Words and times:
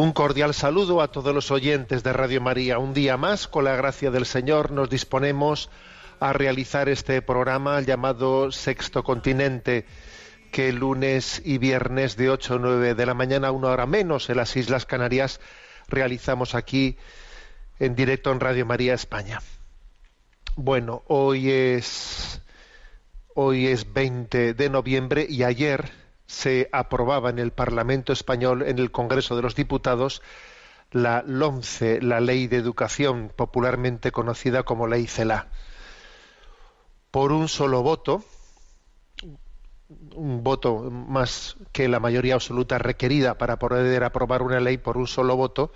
Un 0.00 0.12
cordial 0.12 0.54
saludo 0.54 1.02
a 1.02 1.08
todos 1.08 1.34
los 1.34 1.50
oyentes 1.50 2.02
de 2.02 2.14
Radio 2.14 2.40
María. 2.40 2.78
Un 2.78 2.94
día 2.94 3.18
más, 3.18 3.46
con 3.46 3.64
la 3.64 3.76
gracia 3.76 4.10
del 4.10 4.24
Señor, 4.24 4.70
nos 4.70 4.88
disponemos 4.88 5.68
a 6.20 6.32
realizar 6.32 6.88
este 6.88 7.20
programa 7.20 7.82
llamado 7.82 8.50
Sexto 8.50 9.04
Continente, 9.04 9.84
que 10.52 10.72
lunes 10.72 11.42
y 11.44 11.58
viernes 11.58 12.16
de 12.16 12.30
8 12.30 12.54
a 12.54 12.58
9 12.60 12.94
de 12.94 13.04
la 13.04 13.12
mañana, 13.12 13.50
una 13.50 13.68
hora 13.68 13.84
menos 13.84 14.30
en 14.30 14.38
las 14.38 14.56
Islas 14.56 14.86
Canarias, 14.86 15.38
realizamos 15.86 16.54
aquí 16.54 16.96
en 17.78 17.94
directo 17.94 18.32
en 18.32 18.40
Radio 18.40 18.64
María 18.64 18.94
España. 18.94 19.42
Bueno, 20.56 21.02
hoy 21.08 21.50
es 21.50 22.40
hoy 23.34 23.66
es 23.66 23.92
20 23.92 24.54
de 24.54 24.70
noviembre 24.70 25.26
y 25.28 25.42
ayer 25.42 25.99
se 26.30 26.68
aprobaba 26.70 27.28
en 27.28 27.40
el 27.40 27.50
Parlamento 27.50 28.12
español, 28.12 28.62
en 28.62 28.78
el 28.78 28.92
Congreso 28.92 29.34
de 29.34 29.42
los 29.42 29.56
Diputados, 29.56 30.22
la 30.92 31.24
LOMCE, 31.26 32.00
la 32.00 32.20
Ley 32.20 32.46
de 32.46 32.56
Educación, 32.56 33.32
popularmente 33.34 34.12
conocida 34.12 34.62
como 34.62 34.86
Ley 34.86 35.08
CELA. 35.08 35.48
Por 37.10 37.32
un 37.32 37.48
solo 37.48 37.82
voto, 37.82 38.24
un 40.14 40.44
voto 40.44 40.88
más 40.88 41.56
que 41.72 41.88
la 41.88 41.98
mayoría 41.98 42.34
absoluta 42.34 42.78
requerida 42.78 43.36
para 43.36 43.58
poder 43.58 44.04
aprobar 44.04 44.42
una 44.42 44.60
ley 44.60 44.78
por 44.78 44.96
un 44.96 45.08
solo 45.08 45.34
voto, 45.34 45.72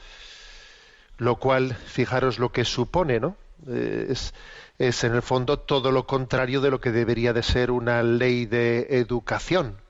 lo 1.19 1.37
cual, 1.37 1.75
fijaros 1.75 2.39
lo 2.39 2.53
que 2.53 2.65
supone, 2.65 3.19
¿no? 3.19 3.37
Eh, 3.67 4.07
es, 4.11 4.35
es 4.79 5.03
en 5.03 5.15
el 5.15 5.23
fondo 5.23 5.59
todo 5.59 5.91
lo 5.91 6.07
contrario 6.07 6.61
de 6.61 6.71
lo 6.71 6.81
que 6.81 6.93
debería 6.93 7.33
de 7.33 7.43
ser 7.43 7.73
una 7.73 8.05
ley 8.05 8.47
de 8.47 8.87
educación 8.91 9.84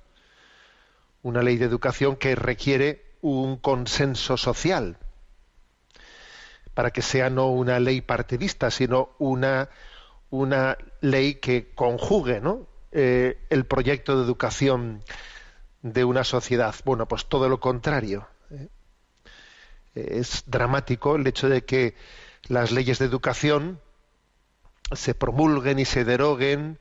una 1.24 1.42
ley 1.42 1.56
de 1.56 1.64
educación 1.64 2.16
que 2.16 2.36
requiere 2.36 3.16
un 3.22 3.56
consenso 3.56 4.36
social 4.36 4.98
para 6.74 6.90
que 6.90 7.02
sea 7.02 7.30
no 7.30 7.48
una 7.48 7.80
ley 7.80 8.02
partidista, 8.02 8.70
sino 8.70 9.10
una, 9.18 9.70
una 10.30 10.76
ley 11.00 11.36
que 11.36 11.72
conjugue 11.74 12.40
¿no? 12.40 12.66
Eh, 12.92 13.38
el 13.48 13.64
proyecto 13.64 14.16
de 14.16 14.24
educación 14.24 15.02
de 15.82 16.04
una 16.04 16.24
sociedad. 16.24 16.74
Bueno, 16.84 17.08
pues 17.08 17.26
todo 17.26 17.48
lo 17.48 17.58
contrario. 17.58 18.28
¿eh? 18.50 18.68
Es 19.94 20.44
dramático 20.46 21.16
el 21.16 21.26
hecho 21.26 21.48
de 21.48 21.64
que 21.64 21.94
las 22.48 22.70
leyes 22.70 22.98
de 22.98 23.06
educación 23.06 23.80
se 24.92 25.14
promulguen 25.14 25.78
y 25.78 25.86
se 25.86 26.04
deroguen 26.04 26.78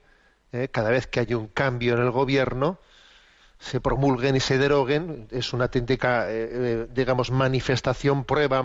¿eh? 0.51 0.67
cada 0.69 0.89
vez 0.89 1.07
que 1.07 1.21
hay 1.21 1.33
un 1.33 1.47
cambio 1.47 1.93
en 1.93 2.01
el 2.01 2.11
gobierno, 2.11 2.79
se 3.63 3.79
promulguen 3.79 4.35
y 4.35 4.41
se 4.41 4.57
deroguen, 4.57 5.28
es 5.31 5.53
una 5.53 5.66
auténtica, 5.66 6.29
eh, 6.29 6.50
eh, 6.51 6.88
digamos, 6.94 7.31
manifestación, 7.31 8.25
prueba, 8.25 8.62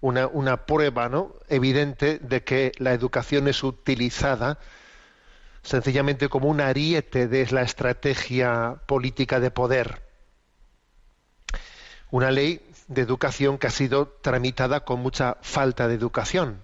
una, 0.00 0.26
una 0.28 0.64
prueba 0.64 1.08
¿no? 1.08 1.34
evidente 1.48 2.20
de 2.20 2.44
que 2.44 2.70
la 2.78 2.92
educación 2.92 3.48
es 3.48 3.64
utilizada 3.64 4.58
sencillamente 5.62 6.28
como 6.28 6.48
un 6.48 6.60
ariete 6.60 7.26
de 7.26 7.46
la 7.50 7.62
estrategia 7.62 8.76
política 8.86 9.40
de 9.40 9.50
poder. 9.50 10.02
Una 12.12 12.30
ley 12.30 12.60
de 12.86 13.02
educación 13.02 13.58
que 13.58 13.66
ha 13.66 13.70
sido 13.70 14.06
tramitada 14.06 14.84
con 14.84 15.00
mucha 15.00 15.36
falta 15.42 15.88
de 15.88 15.94
educación. 15.94 16.62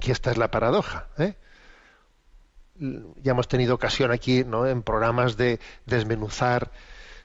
Y 0.00 0.10
esta 0.10 0.32
es 0.32 0.36
la 0.36 0.50
paradoja. 0.50 1.06
¿eh? 1.16 1.36
Ya 2.76 3.32
hemos 3.32 3.48
tenido 3.48 3.74
ocasión 3.74 4.10
aquí 4.10 4.44
¿no? 4.44 4.66
en 4.66 4.82
programas 4.82 5.36
de 5.36 5.60
desmenuzar 5.86 6.72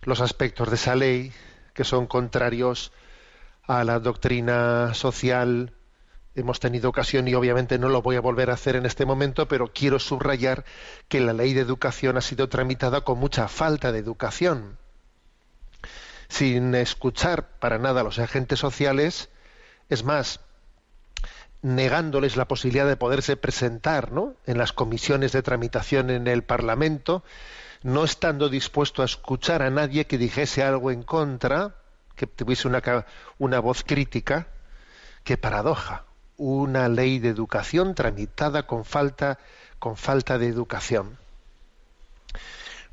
los 0.04 0.22
aspectos 0.22 0.70
de 0.70 0.76
esa 0.76 0.96
ley 0.96 1.32
que 1.74 1.84
son 1.84 2.08
contrarios 2.08 2.92
a 3.64 3.84
la 3.84 4.00
doctrina 4.00 4.94
social. 4.94 5.74
Hemos 6.36 6.60
tenido 6.60 6.90
ocasión 6.90 7.28
y 7.28 7.36
obviamente 7.36 7.80
no 7.80 7.90
lo 7.90 8.02
voy 8.02 8.16
a 8.16 8.22
volver 8.22 8.50
a 8.50 8.54
hacer 8.54 8.76
en 8.76 8.86
este 8.86 9.06
momento, 9.06 9.48
pero 9.48 9.72
quiero 9.74 10.00
subrayar 10.00 10.66
que 11.08 11.20
la 11.20 11.34
ley 11.34 11.54
de 11.54 11.62
educación 11.62 12.18
ha 12.18 12.22
sido 12.22 12.50
tramitada 12.50 13.02
con 13.02 13.20
mucha 13.20 13.48
falta 13.48 13.92
de 13.92 14.00
educación, 14.00 14.78
sin 16.28 16.76
escuchar 16.76 17.50
para 17.60 17.78
nada 17.78 18.02
a 18.02 18.04
los 18.04 18.20
agentes 18.20 18.60
sociales. 18.60 19.30
Es 19.90 20.04
más, 20.04 20.42
negándoles 21.62 22.38
la 22.38 22.48
posibilidad 22.48 22.88
de 22.88 22.98
poderse 22.98 23.36
presentar 23.36 24.12
¿no? 24.12 24.34
en 24.46 24.58
las 24.58 24.74
comisiones 24.74 25.32
de 25.32 25.42
tramitación 25.42 26.10
en 26.10 26.28
el 26.28 26.44
Parlamento, 26.44 27.24
no 27.84 28.04
estando 28.04 28.50
dispuesto 28.50 29.02
a 29.02 29.06
escuchar 29.06 29.62
a 29.62 29.70
nadie 29.70 30.06
que 30.06 30.18
dijese 30.18 30.64
algo 30.64 30.92
en 30.92 31.04
contra, 31.04 31.76
que 32.16 32.28
tuviese 32.28 32.68
una, 32.68 33.06
una 33.38 33.60
voz 33.60 33.84
crítica. 33.84 34.48
Qué 35.24 35.38
paradoja. 35.38 36.04
Una 36.38 36.88
ley 36.88 37.20
de 37.20 37.30
educación 37.30 37.96
tramitada 37.96 38.66
con 38.66 38.86
falta, 38.86 39.40
con 39.80 39.98
falta 39.98 40.38
de 40.38 40.48
educación. 40.48 41.18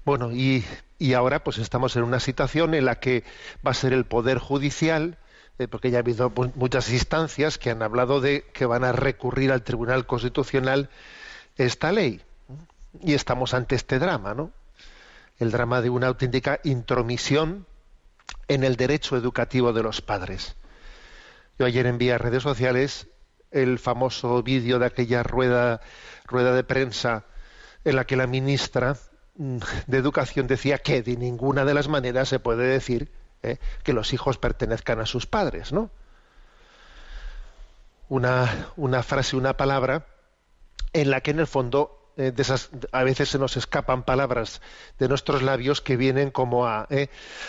Bueno, 0.05 0.33
y, 0.33 0.65
y 0.99 1.15
ahora 1.15 1.43
pues 1.43 1.59
estamos 1.59 1.97
en 1.97 2.05
una 2.05 2.21
situación 2.21 2.75
en 2.75 2.85
la 2.85 3.01
que 3.01 3.25
va 3.67 3.73
a 3.73 3.75
ser 3.75 3.93
el 3.93 4.05
Poder 4.05 4.39
Judicial, 4.39 5.19
eh, 5.59 5.69
porque 5.69 5.91
ya 5.91 5.99
ha 5.99 6.01
habido 6.01 6.31
mu- 6.31 6.53
muchas 6.55 6.91
instancias 6.93 7.59
que 7.59 7.71
han 7.71 7.83
hablado 7.83 8.21
de 8.21 8.45
que 8.53 8.67
van 8.67 8.85
a 8.85 8.93
recurrir 8.93 9.53
al 9.53 9.63
Tribunal 9.63 10.07
Constitucional 10.07 10.91
esta 11.57 11.93
ley. 11.93 12.21
Y 13.03 13.15
estamos 13.15 13.55
ante 13.55 13.75
este 13.75 13.99
drama, 13.99 14.35
¿no? 14.35 14.51
El 15.39 15.51
drama 15.51 15.81
de 15.83 15.91
una 15.91 16.07
auténtica 16.07 16.61
intromisión 16.65 17.67
en 18.49 18.65
el 18.65 18.77
derecho 18.77 19.17
educativo 19.17 19.73
de 19.73 19.83
los 19.83 20.01
padres. 20.01 20.57
Yo 21.59 21.67
ayer 21.67 21.87
envié 21.87 22.13
a 22.13 22.19
redes 22.19 22.43
sociales 22.43 23.09
el 23.51 23.79
famoso 23.79 24.43
vídeo 24.43 24.79
de 24.79 24.87
aquella 24.87 25.23
rueda, 25.23 25.81
rueda 26.27 26.55
de 26.55 26.65
prensa 26.65 27.25
en 27.85 27.97
la 27.97 28.05
que 28.07 28.17
la 28.17 28.27
ministra 28.27 28.97
mm, 29.37 29.59
de 29.87 29.99
Educación 29.99 30.47
decía 30.47 30.79
que 30.79 31.03
de 31.03 31.17
ninguna 31.17 31.65
de 31.65 31.75
las 31.75 31.89
maneras 31.89 32.29
se 32.29 32.39
puede 32.41 32.67
decir 32.67 33.11
¿eh? 33.47 33.59
que 33.83 33.93
los 33.93 34.13
hijos 34.13 34.39
pertenezcan 34.39 35.01
a 35.01 35.07
sus 35.07 35.27
padres, 35.27 35.73
¿no? 35.73 35.91
Una, 38.09 38.47
frase, 39.03 39.37
una 39.37 39.57
palabra 39.57 40.07
en 40.93 41.11
la 41.11 41.21
que 41.21 41.33
en 41.33 41.41
el 41.41 41.47
fondo 41.47 42.13
eh, 42.17 42.33
a 42.93 43.03
veces 43.03 43.29
se 43.31 43.39
nos 43.39 43.57
escapan 43.57 44.05
palabras 44.05 44.63
de 44.99 45.09
nuestros 45.09 45.43
labios 45.43 45.81
que 45.81 45.97
vienen 45.97 46.31
como 46.31 46.67
a, 46.67 46.87
eh, 46.91 47.09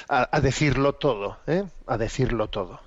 a, 0.10 0.36
a 0.36 0.42
decirlo 0.42 0.94
todo, 0.94 1.38
a 1.86 1.98
decirlo 1.98 2.50
todo. 2.50 2.87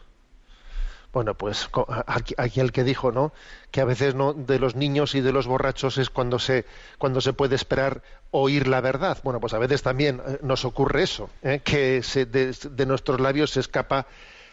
Bueno, 1.12 1.34
pues 1.34 1.68
aquí, 2.06 2.60
el 2.60 2.70
que 2.70 2.84
dijo, 2.84 3.10
¿no? 3.10 3.32
Que 3.72 3.80
a 3.80 3.84
veces 3.84 4.14
no 4.14 4.32
de 4.32 4.60
los 4.60 4.76
niños 4.76 5.16
y 5.16 5.20
de 5.20 5.32
los 5.32 5.48
borrachos 5.48 5.98
es 5.98 6.08
cuando 6.08 6.38
se 6.38 6.64
cuando 6.98 7.20
se 7.20 7.32
puede 7.32 7.56
esperar 7.56 8.02
oír 8.30 8.68
la 8.68 8.80
verdad. 8.80 9.18
Bueno, 9.24 9.40
pues 9.40 9.52
a 9.52 9.58
veces 9.58 9.82
también 9.82 10.22
eh, 10.24 10.38
nos 10.42 10.64
ocurre 10.64 11.02
eso, 11.02 11.28
¿eh? 11.42 11.62
que 11.64 12.04
se- 12.04 12.26
de, 12.26 12.86
nuestros 12.86 13.20
labios 13.20 13.50
se 13.50 13.60
escapa 13.60 14.06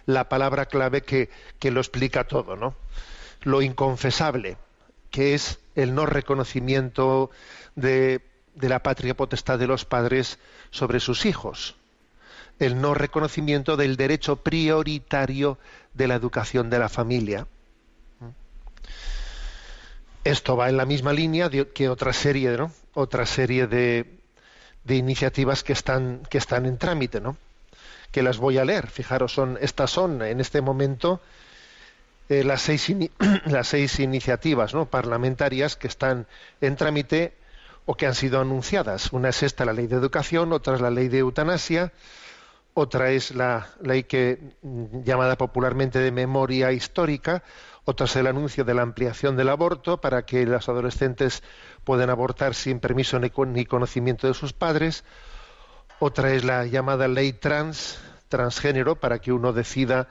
la 0.07 0.29
palabra 0.29 0.65
clave 0.65 1.01
que, 1.03 1.29
lo 1.69 1.79
explica 1.79 2.23
todo, 2.23 2.55
¿no? 2.55 2.73
Lo 3.43 3.61
inconfesable, 3.61 4.57
que 5.11 5.35
es 5.35 5.59
el 5.75 5.93
no 5.93 6.07
reconocimiento 6.07 7.29
de 7.75 8.21
la 8.55 8.81
patria 8.81 9.15
potestad 9.15 9.59
de 9.59 9.67
los 9.67 9.85
padres 9.85 10.39
sobre 10.71 10.99
sus 10.99 11.25
hijos 11.27 11.75
el 12.59 12.81
no 12.81 12.93
reconocimiento 12.93 13.77
del 13.77 13.97
derecho 13.97 14.37
prioritario 14.37 15.57
de 15.93 16.07
la 16.07 16.15
educación 16.15 16.69
de 16.69 16.79
la 16.79 16.89
familia. 16.89 17.47
Esto 20.23 20.57
va 20.57 20.69
en 20.69 20.77
la 20.77 20.85
misma 20.85 21.13
línea 21.13 21.49
que 21.49 21.89
otra 21.89 22.13
serie. 22.13 22.57
Otra 22.93 23.25
serie 23.25 23.67
de, 23.67 24.17
de 24.83 24.95
iniciativas 24.95 25.63
que 25.63 25.73
están, 25.73 26.23
que 26.29 26.37
están 26.37 26.65
en 26.65 26.77
trámite, 26.77 27.21
¿no? 27.21 27.37
Que 28.11 28.23
las 28.23 28.37
voy 28.37 28.57
a 28.57 28.65
leer. 28.65 28.87
Fijaros, 28.87 29.33
son, 29.33 29.57
estas 29.61 29.91
son 29.91 30.21
en 30.21 30.39
este 30.39 30.61
momento 30.61 31.21
eh, 32.29 32.43
las, 32.43 32.61
seis 32.61 32.93
las 33.45 33.67
seis 33.67 33.99
iniciativas 33.99 34.73
¿no? 34.73 34.85
parlamentarias 34.85 35.75
que 35.75 35.87
están 35.87 36.25
en 36.61 36.75
trámite 36.75 37.33
o 37.85 37.95
que 37.95 38.05
han 38.05 38.15
sido 38.15 38.41
anunciadas. 38.41 39.13
Una 39.13 39.29
es 39.29 39.43
esta, 39.43 39.65
la 39.65 39.73
ley 39.73 39.87
de 39.87 39.95
educación, 39.95 40.51
otra 40.51 40.75
es 40.75 40.81
la 40.81 40.89
ley 40.89 41.07
de 41.07 41.19
eutanasia, 41.19 41.93
otra 42.79 43.09
es 43.09 43.33
la 43.33 43.69
ley 43.81 44.03
que 44.03 44.55
llamada 44.61 45.35
popularmente 45.35 45.97
de 45.97 46.11
memoria 46.11 46.71
histórica, 46.71 47.41
otra 47.85 48.05
es 48.05 48.15
el 48.17 48.27
anuncio 48.27 48.65
de 48.65 48.75
la 48.75 48.83
ampliación 48.83 49.35
del 49.35 49.49
aborto 49.49 49.99
para 49.99 50.27
que 50.27 50.45
los 50.45 50.69
adolescentes 50.69 51.41
puedan 51.83 52.11
abortar 52.11 52.53
sin 52.53 52.79
permiso 52.79 53.19
ni 53.19 53.65
conocimiento 53.65 54.27
de 54.27 54.35
sus 54.35 54.53
padres, 54.53 55.03
otra 55.97 56.33
es 56.33 56.43
la 56.43 56.67
llamada 56.67 57.07
ley 57.07 57.33
trans, 57.33 57.99
transgénero, 58.27 58.97
para 58.97 59.17
que 59.17 59.33
uno 59.33 59.53
decida 59.53 60.07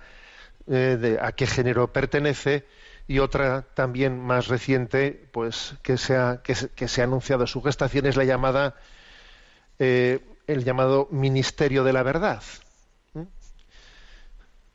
eh, 0.67 1.19
a 1.23 1.31
qué 1.31 1.47
género 1.47 1.93
pertenece, 1.93 2.67
y 3.07 3.21
otra 3.21 3.63
también 3.75 4.21
más 4.21 4.49
reciente, 4.49 5.29
pues 5.31 5.77
que 5.85 5.99
se 5.99 6.17
ha, 6.17 6.43
que, 6.43 6.57
se 6.57 7.01
ha 7.01 7.05
anunciado 7.05 7.47
su 7.47 7.63
gestación 7.63 8.07
es 8.07 8.17
la 8.17 8.25
llamada 8.25 8.75
eh, 9.79 10.19
el 10.47 10.65
llamado 10.65 11.09
Ministerio 11.11 11.85
de 11.85 11.93
la 11.93 12.03
Verdad, 12.03 12.43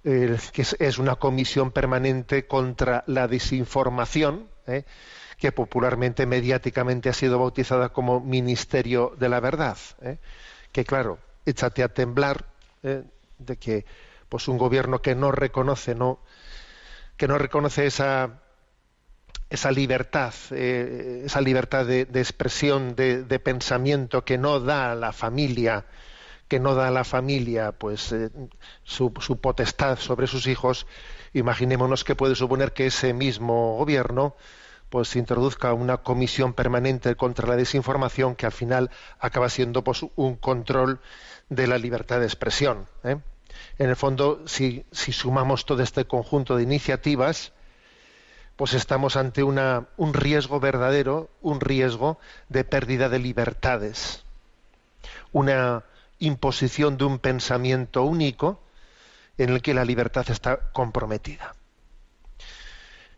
que 0.03 0.65
es, 0.79 0.97
una 0.97 1.15
comisión 1.15 1.71
permanente 1.71 2.47
contra 2.47 3.03
la 3.07 3.27
desinformación, 3.27 4.47
¿eh? 4.67 4.83
que 5.37 5.51
popularmente, 5.51 6.25
mediáticamente 6.25 7.09
ha 7.09 7.13
sido 7.13 7.39
bautizada 7.39 7.89
como 7.89 8.19
Ministerio 8.19 9.13
de 9.17 9.29
la 9.29 9.39
Verdad, 9.39 9.77
¿eh? 10.01 10.17
que 10.71 10.85
claro, 10.85 11.19
échate 11.45 11.83
a 11.83 11.89
temblar 11.89 12.45
de 12.81 13.57
que 13.57 13.85
pues 14.27 14.47
un 14.47 14.57
gobierno 14.57 15.01
que 15.01 15.13
no 15.13 15.31
reconoce, 15.31 15.93
no 15.93 16.19
que 17.17 17.27
no 17.27 17.37
reconoce 17.37 17.85
esa, 17.85 18.41
esa 19.51 19.71
libertad, 19.71 20.33
eh, 20.49 21.23
esa 21.25 21.41
libertad 21.41 21.85
de, 21.85 22.07
expresión, 22.15 22.95
de, 22.95 23.39
pensamiento 23.39 24.25
que 24.25 24.37
no 24.37 24.59
da 24.59 24.91
a 24.91 24.95
la 24.95 25.11
familia, 25.11 25.85
que 26.47 26.59
no 26.59 26.73
da 26.73 26.87
a 26.87 26.91
la 26.91 27.03
familia, 27.03 27.71
pues 27.71 28.11
eh, 28.11 28.29
su, 28.83 29.11
potestad 29.13 29.99
sobre 29.99 30.25
sus 30.25 30.47
hijos. 30.47 30.87
Imaginémonos 31.33 32.03
que 32.03 32.15
puede 32.15 32.35
suponer 32.35 32.73
que 32.73 32.87
ese 32.87 33.13
mismo 33.13 33.77
gobierno 33.77 34.35
pues 34.89 35.15
introduzca 35.15 35.73
una 35.73 35.97
comisión 35.97 36.53
permanente 36.53 37.15
contra 37.15 37.47
la 37.47 37.55
desinformación 37.55 38.35
que 38.35 38.45
al 38.45 38.51
final 38.51 38.89
acaba 39.19 39.47
siendo 39.47 39.83
pues, 39.83 40.03
un 40.15 40.35
control 40.35 40.99
de 41.49 41.67
la 41.67 41.77
libertad 41.77 42.19
de 42.19 42.25
expresión. 42.25 42.87
¿eh? 43.03 43.17
en 43.77 43.89
el 43.89 43.95
fondo, 43.95 44.43
si, 44.45 44.85
sumamos 44.91 45.65
todo 45.65 45.81
este 45.83 46.05
conjunto 46.05 46.55
de 46.55 46.63
iniciativas, 46.63 47.53
pues 48.61 48.75
estamos 48.75 49.15
ante 49.15 49.41
un 49.41 50.13
riesgo 50.13 50.59
verdadero, 50.59 51.31
un 51.41 51.61
riesgo 51.61 52.19
de 52.47 52.63
pérdida 52.63 53.09
de 53.09 53.17
libertades, 53.17 54.21
una 55.31 55.83
imposición 56.19 56.95
de 56.95 57.05
un 57.05 57.17
pensamiento 57.17 58.03
único 58.03 58.61
en 59.39 59.49
el 59.49 59.63
que 59.63 59.73
la 59.73 59.83
libertad 59.83 60.29
está 60.29 60.59
comprometida. 60.73 61.55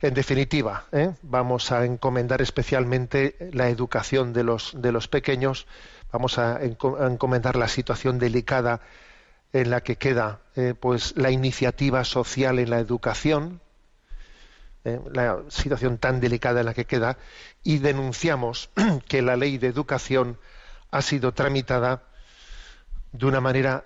En 0.01 0.13
definitiva, 0.13 0.85
¿eh? 0.93 1.11
vamos 1.23 1.73
a 1.73 1.83
encomendar 1.83 2.41
especialmente 2.41 3.35
la 3.51 3.67
educación 3.67 4.31
de 4.31 4.45
los, 4.45 4.71
de 4.81 4.93
los 4.93 5.09
pequeños, 5.09 5.67
vamos 6.13 6.37
a 6.37 6.61
encomendar 6.63 7.57
la 7.57 7.67
situación 7.67 8.17
delicada 8.17 8.79
en 9.51 9.71
la 9.71 9.81
que 9.81 9.97
queda 9.97 10.39
eh, 10.55 10.73
pues 10.73 11.17
la 11.17 11.31
iniciativa 11.31 12.05
social 12.05 12.59
en 12.59 12.69
la 12.69 12.79
educación, 12.79 13.59
eh, 14.85 14.99
la 15.13 15.43
situación 15.49 15.97
tan 15.97 16.19
delicada 16.19 16.59
en 16.59 16.65
la 16.65 16.73
que 16.73 16.85
queda, 16.85 17.17
y 17.63 17.77
denunciamos 17.77 18.69
que 19.07 19.21
la 19.21 19.37
ley 19.37 19.57
de 19.57 19.67
educación 19.67 20.37
ha 20.91 21.01
sido 21.01 21.33
tramitada 21.33 22.03
de 23.11 23.25
una 23.25 23.41
manera 23.41 23.85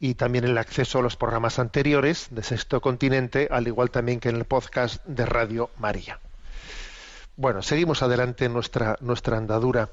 y 0.01 0.15
también 0.15 0.45
el 0.45 0.57
acceso 0.57 0.98
a 0.98 1.03
los 1.03 1.15
programas 1.15 1.59
anteriores 1.59 2.27
de 2.31 2.42
Sexto 2.42 2.81
Continente, 2.81 3.48
al 3.51 3.68
igual 3.68 3.92
también 3.92 4.19
que 4.19 4.30
en 4.30 4.36
el 4.36 4.45
podcast 4.45 5.06
de 5.06 5.27
Radio 5.27 5.69
María. 5.77 6.19
Bueno, 7.38 7.62
seguimos 7.62 8.01
adelante 8.01 8.45
en 8.45 8.53
nuestra, 8.53 8.98
nuestra 9.00 9.38
andadura. 9.38 9.89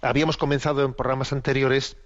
Habíamos 0.00 0.38
comenzado 0.38 0.82
en 0.82 0.94
programas 0.94 1.34
anteriores 1.34 1.98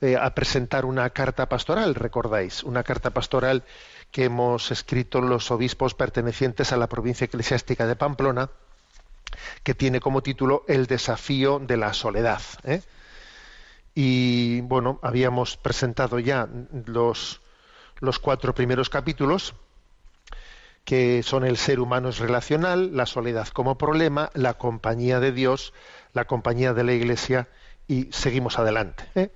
eh, 0.00 0.16
a 0.16 0.34
presentar 0.34 0.84
una 0.84 1.08
carta 1.10 1.48
pastoral, 1.48 1.94
recordáis, 1.94 2.64
una 2.64 2.82
carta 2.82 3.10
pastoral 3.10 3.62
que 4.10 4.24
hemos 4.24 4.72
escrito 4.72 5.20
los 5.20 5.52
obispos 5.52 5.94
pertenecientes 5.94 6.72
a 6.72 6.76
la 6.76 6.88
provincia 6.88 7.26
eclesiástica 7.26 7.86
de 7.86 7.94
Pamplona, 7.94 8.50
que 9.62 9.74
tiene 9.74 10.00
como 10.00 10.24
título 10.24 10.64
El 10.66 10.86
desafío 10.86 11.60
de 11.60 11.76
la 11.76 11.92
soledad. 11.92 12.42
¿eh? 12.64 12.82
Y 13.94 14.60
bueno, 14.62 14.98
habíamos 15.02 15.56
presentado 15.56 16.18
ya 16.18 16.48
los, 16.86 17.40
los 17.98 18.18
cuatro 18.18 18.54
primeros 18.54 18.88
capítulos, 18.88 19.54
que 20.84 21.22
son 21.22 21.44
el 21.44 21.56
ser 21.56 21.80
humano 21.80 22.08
es 22.08 22.18
relacional, 22.18 22.96
la 22.96 23.06
soledad 23.06 23.48
como 23.48 23.76
problema, 23.78 24.30
la 24.34 24.54
compañía 24.54 25.20
de 25.20 25.32
Dios, 25.32 25.72
la 26.12 26.24
compañía 26.24 26.72
de 26.72 26.84
la 26.84 26.92
Iglesia, 26.92 27.48
y 27.86 28.08
seguimos 28.12 28.58
adelante. 28.58 29.04
¿eh? 29.14 29.30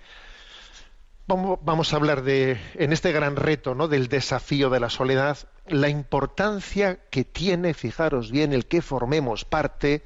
Vamos, 1.27 1.93
a 1.93 1.97
hablar 1.97 2.23
de, 2.23 2.61
en 2.75 2.93
este 2.93 3.11
gran 3.11 3.37
reto 3.37 3.75
¿no? 3.75 3.89
del 3.89 4.09
desafío 4.09 4.69
de 4.69 4.79
la 4.79 4.91
soledad, 4.91 5.39
la 5.67 5.89
importancia 5.89 6.99
que 7.11 7.25
tiene, 7.25 7.73
fijaros 7.73 8.31
bien, 8.31 8.53
el 8.53 8.67
que 8.67 8.83
formemos 8.83 9.47
parte 9.47 10.05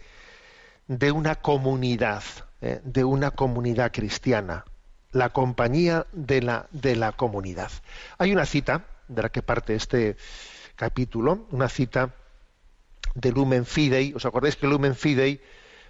de 0.86 1.10
una 1.10 1.34
comunidad, 1.34 2.22
eh, 2.60 2.80
de 2.84 3.04
una 3.04 3.30
comunidad 3.30 3.92
cristiana, 3.92 4.64
la 5.12 5.30
compañía 5.30 6.06
de 6.12 6.42
la, 6.42 6.66
de 6.70 6.96
la 6.96 7.12
comunidad. 7.12 7.70
Hay 8.18 8.32
una 8.32 8.46
cita 8.46 8.84
de 9.08 9.22
la 9.22 9.28
que 9.28 9.42
parte 9.42 9.74
este 9.74 10.16
capítulo, 10.76 11.46
una 11.50 11.68
cita 11.68 12.14
de 13.14 13.32
Lumen 13.32 13.64
Fidei. 13.64 14.12
¿Os 14.14 14.24
acordáis 14.26 14.56
que 14.56 14.66
Lumen 14.66 14.94
Fidei 14.94 15.40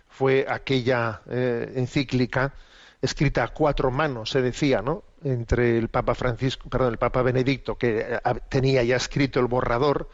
fue 0.08 0.46
aquella 0.48 1.22
eh, 1.28 1.72
encíclica 1.76 2.54
escrita 3.00 3.44
a 3.44 3.48
cuatro 3.48 3.90
manos, 3.90 4.30
se 4.30 4.42
decía, 4.42 4.82
¿no? 4.82 5.04
Entre 5.22 5.78
el 5.78 5.88
Papa 5.88 6.14
Francisco, 6.14 6.68
perdón, 6.68 6.92
el 6.92 6.98
Papa 6.98 7.22
Benedicto, 7.22 7.76
que 7.76 8.00
eh, 8.00 8.20
tenía 8.48 8.82
ya 8.82 8.96
escrito 8.96 9.40
el 9.40 9.46
borrador 9.46 10.08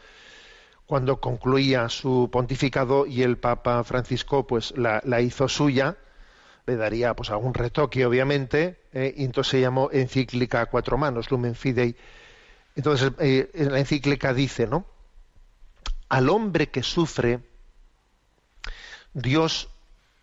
cuando 0.85 1.19
concluía 1.19 1.89
su 1.89 2.29
pontificado 2.31 3.05
y 3.07 3.23
el 3.23 3.37
Papa 3.37 3.83
Francisco 3.83 4.45
pues 4.45 4.77
la, 4.77 5.01
la 5.03 5.21
hizo 5.21 5.47
suya 5.47 5.97
le 6.67 6.75
daría 6.75 7.15
pues 7.15 7.29
algún 7.29 7.53
retoque 7.53 8.05
obviamente 8.05 8.79
eh, 8.91 9.13
y 9.15 9.25
entonces 9.25 9.51
se 9.51 9.61
llamó 9.61 9.89
encíclica 9.91 10.61
a 10.61 10.65
cuatro 10.65 10.97
manos 10.97 11.29
Lumen 11.29 11.55
Fidei. 11.55 11.95
Entonces 12.75 13.11
eh, 13.19 13.49
la 13.53 13.79
encíclica 13.79 14.33
dice 14.33 14.65
no 14.67 14.85
al 16.09 16.29
hombre 16.29 16.69
que 16.69 16.81
sufre 16.81 17.41
Dios 19.13 19.69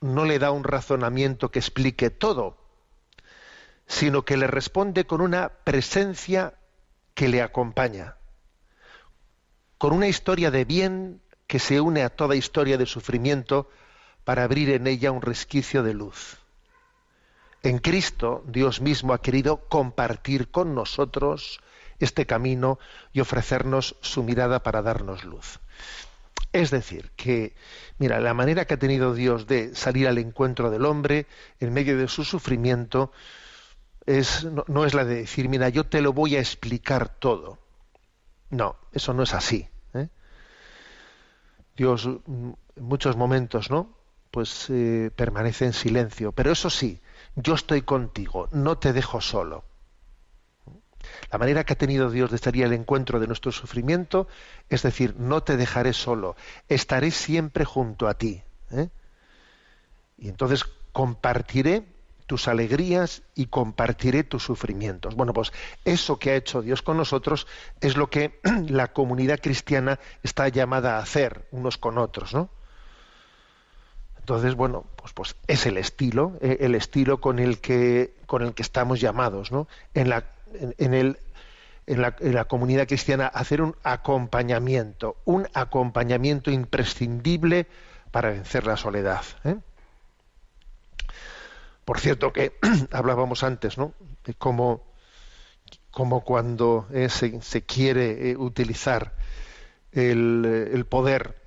no 0.01 0.25
le 0.25 0.39
da 0.39 0.51
un 0.51 0.65
razonamiento 0.65 1.51
que 1.51 1.61
explique 1.61 2.11
todo 2.11 2.57
sino 3.87 4.25
que 4.25 4.37
le 4.37 4.47
responde 4.47 5.07
con 5.07 5.21
una 5.21 5.49
presencia 5.49 6.55
que 7.15 7.29
le 7.29 7.41
acompaña 7.41 8.17
con 9.79 9.93
una 9.93 10.09
historia 10.09 10.51
de 10.51 10.65
bien 10.65 11.21
que 11.47 11.61
se 11.61 11.81
une 11.81 12.03
a 12.03 12.11
toda 12.11 12.35
historia 12.35 12.79
de 12.79 12.87
sufrimiento 12.87 13.69
para 14.25 14.45
abrir 14.45 14.71
en 14.71 14.87
ella 14.87 15.11
un 15.11 15.23
resquicio 15.23 15.83
de 15.83 15.95
luz. 15.95 16.39
En 17.63 17.79
Cristo, 17.79 18.43
Dios 18.47 18.81
mismo 18.81 19.13
ha 19.13 19.23
querido 19.23 19.69
compartir 19.69 20.51
con 20.51 20.75
nosotros 20.75 21.61
este 22.01 22.27
camino 22.27 22.79
y 23.13 23.21
ofrecernos 23.21 23.97
su 24.01 24.25
mirada 24.25 24.63
para 24.63 24.83
darnos 24.83 25.25
luz. 25.25 25.61
Es 26.53 26.71
decir, 26.71 27.13
que, 27.17 27.55
mira, 27.99 28.21
la 28.21 28.35
manera 28.35 28.67
que 28.67 28.75
ha 28.75 28.79
tenido 28.79 29.15
Dios 29.15 29.47
de 29.47 29.75
salir 29.75 30.09
al 30.09 30.19
encuentro 30.19 30.71
del 30.71 30.85
hombre 30.85 31.27
en 31.61 31.73
medio 31.73 31.97
de 31.97 32.09
su 32.09 32.25
sufrimiento 32.25 33.13
es, 34.05 34.45
no, 34.45 34.85
es 34.85 34.95
la 34.95 35.05
de 35.05 35.15
decir, 35.15 35.49
mira, 35.49 35.69
yo 35.69 35.85
te 35.85 36.03
lo 36.03 36.13
voy 36.13 36.37
a 36.37 36.41
explicar 36.41 37.09
todo. 37.09 37.59
No, 38.51 38.77
eso 38.93 39.15
no 39.15 39.23
es 39.23 39.33
así. 39.33 39.69
¿eh? 39.95 40.09
Dios 41.77 42.07
mm, 42.07 42.51
en 42.77 42.85
muchos 42.85 43.17
momentos, 43.17 43.71
¿no? 43.71 44.02
Pues 44.33 44.67
eh, 44.71 45.13
permanece 45.15 45.67
en 45.67 45.75
silencio. 45.75 46.33
Pero 46.33 46.51
eso 46.51 46.71
sí, 46.71 47.01
yo 47.37 47.55
estoy 47.55 47.83
contigo, 47.83 48.49
no 48.51 48.79
te 48.79 48.93
dejo 48.93 49.21
solo. 49.21 49.65
La 51.31 51.39
manera 51.39 51.65
que 51.65 51.75
ha 51.75 51.79
tenido 51.79 52.11
Dios 52.11 52.31
de 52.31 52.37
estar 52.37 52.57
el 52.57 52.73
encuentro 52.73 53.21
de 53.21 53.27
nuestro 53.27 53.53
sufrimiento, 53.53 54.29
es 54.71 54.83
decir, 54.83 55.15
no 55.19 55.43
te 55.43 55.57
dejaré 55.57 55.93
solo, 55.93 56.35
estaré 56.69 57.11
siempre 57.11 57.65
junto 57.65 58.09
a 58.09 58.15
ti. 58.15 58.43
¿eh? 58.71 58.89
Y 60.17 60.29
entonces 60.29 60.65
compartiré 60.93 61.85
tus 62.27 62.49
alegrías 62.49 63.23
y 63.35 63.47
compartiré 63.47 64.25
tus 64.25 64.45
sufrimientos. 64.45 65.15
Bueno, 65.15 65.35
pues 65.35 65.53
eso 65.85 66.19
que 66.19 66.31
ha 66.31 66.37
hecho 66.37 66.63
Dios 66.63 66.81
con 66.81 66.97
nosotros 66.97 67.47
es 67.83 67.99
lo 67.99 68.09
que 68.09 68.41
la 68.69 68.95
comunidad 68.95 69.41
cristiana 69.41 70.01
está 70.23 70.49
llamada 70.49 70.97
a 70.97 71.03
hacer 71.03 71.47
unos 71.51 71.77
con 71.77 71.99
otros, 71.99 72.33
¿no? 72.33 72.49
Entonces, 74.23 74.55
bueno, 74.55 74.87
pues, 74.97 75.13
pues 75.13 75.37
es 75.49 75.67
el 75.67 75.77
estilo, 75.77 76.39
eh, 76.41 76.59
el 76.61 76.75
estilo 76.75 77.21
con 77.21 77.39
el 77.39 77.59
que 77.59 78.15
con 78.27 78.43
el 78.43 78.55
que 78.55 78.63
estamos 78.63 79.01
llamados, 79.01 79.51
¿no? 79.51 79.67
En 79.95 80.09
la 80.09 80.25
en, 80.55 80.95
el, 80.95 81.19
en, 81.87 82.03
la, 82.35 82.45
comunidad 82.45 82.87
cristiana 82.87 83.27
hacer 83.27 83.63
un 83.63 83.75
acompañamiento, 83.83 85.17
un 85.25 85.49
acompañamiento 85.55 86.51
imprescindible 86.51 87.67
para 88.11 88.31
vencer 88.31 88.67
la 88.67 88.77
soledad. 88.77 89.23
¿eh? 89.45 89.57
Por 91.85 92.01
cierto 92.01 92.33
que 92.33 92.53
hablábamos 92.93 93.43
antes, 93.43 93.79
¿no? 93.79 93.95
De 94.25 94.35
cómo, 94.35 94.85
cuando 96.25 96.87
eh, 96.93 97.09
se, 97.09 97.63
quiere 97.63 98.31
eh, 98.31 98.37
utilizar 98.37 99.15
el, 99.93 100.71
el 100.73 100.85
poder 100.87 101.42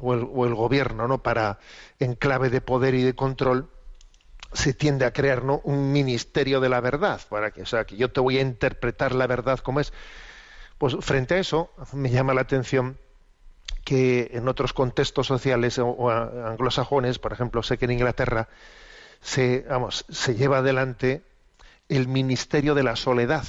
o 0.00 0.14
el, 0.14 0.28
o 0.32 0.46
el, 0.46 0.54
gobierno, 0.54 1.08
¿no? 1.08 1.22
Para 1.22 1.58
en 1.98 2.14
clave 2.14 2.50
de 2.50 2.60
poder 2.60 2.94
y 2.94 3.02
de 3.02 3.14
control, 3.14 3.70
se 4.52 4.72
tiende 4.72 5.04
a 5.04 5.12
crear 5.12 5.42
un 5.42 5.92
ministerio 5.92 6.60
de 6.60 6.68
la 6.68 6.80
verdad, 6.80 7.20
para 7.28 7.50
que, 7.50 7.62
o 7.62 7.66
sea, 7.66 7.84
que 7.84 7.96
yo 7.96 8.12
te 8.12 8.20
voy 8.20 8.38
a 8.38 8.40
interpretar 8.40 9.14
la 9.14 9.26
verdad 9.26 9.58
como 9.58 9.80
es. 9.80 9.92
Pues 10.78 10.96
frente 11.00 11.34
a 11.34 11.38
eso, 11.38 11.70
me 11.92 12.10
llama 12.10 12.34
la 12.34 12.42
atención 12.42 12.98
que 13.84 14.30
en 14.32 14.48
otros 14.48 14.72
contextos 14.72 15.26
sociales 15.26 15.78
o, 15.78 16.10
anglosajones, 16.10 17.18
por 17.18 17.32
ejemplo, 17.32 17.62
sé 17.62 17.78
que 17.78 17.84
en 17.84 17.92
Inglaterra 17.92 18.48
se, 19.20 19.64
vamos, 19.68 20.04
se 20.08 20.34
lleva 20.34 20.58
adelante 20.58 21.22
el 21.88 22.08
ministerio 22.08 22.74
de 22.74 22.82
la 22.82 22.96
soledad. 22.96 23.44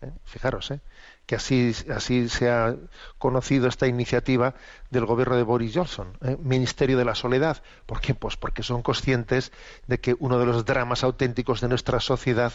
¿Eh? 0.00 0.10
Fijaros, 0.24 0.70
¿eh? 0.70 0.80
Que 1.26 1.34
así, 1.34 1.74
así 1.94 2.28
se 2.28 2.50
ha 2.50 2.76
conocido 3.18 3.66
esta 3.66 3.88
iniciativa 3.88 4.54
del 4.90 5.06
gobierno 5.06 5.36
de 5.36 5.42
Boris 5.42 5.72
Johnson, 5.74 6.16
¿eh? 6.22 6.36
Ministerio 6.40 6.96
de 6.96 7.04
la 7.04 7.16
Soledad. 7.16 7.62
¿Por 7.84 8.00
qué? 8.00 8.14
Pues 8.14 8.36
porque 8.36 8.62
son 8.62 8.82
conscientes 8.82 9.52
de 9.88 9.98
que 9.98 10.14
uno 10.18 10.38
de 10.38 10.46
los 10.46 10.64
dramas 10.64 11.02
auténticos 11.02 11.60
de 11.60 11.68
nuestra 11.68 11.98
sociedad 12.00 12.52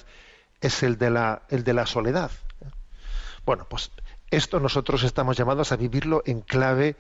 es 0.61 0.83
el 0.83 0.97
de 0.97 1.09
la, 1.09 1.41
el 1.49 1.63
de 1.63 1.73
la 1.73 1.85
soledad. 1.85 2.31
¿eh? 2.61 2.69
Bueno, 3.45 3.65
pues 3.69 3.91
esto 4.29 4.59
nosotros 4.59 5.03
estamos 5.03 5.35
llamados 5.35 5.71
a 5.71 5.75
vivirlo 5.75 6.23
en 6.25 6.41
clave, 6.41 6.95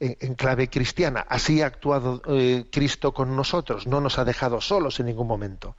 en, 0.00 0.34
clave 0.34 0.68
cristiana. 0.68 1.24
Así 1.28 1.62
ha 1.62 1.66
actuado 1.66 2.20
eh, 2.28 2.66
Cristo 2.70 3.14
con 3.14 3.34
nosotros, 3.34 3.86
no 3.86 4.00
nos 4.00 4.18
ha 4.18 4.24
dejado 4.24 4.60
solos 4.60 5.00
en 5.00 5.06
ningún 5.06 5.28
momento. 5.28 5.76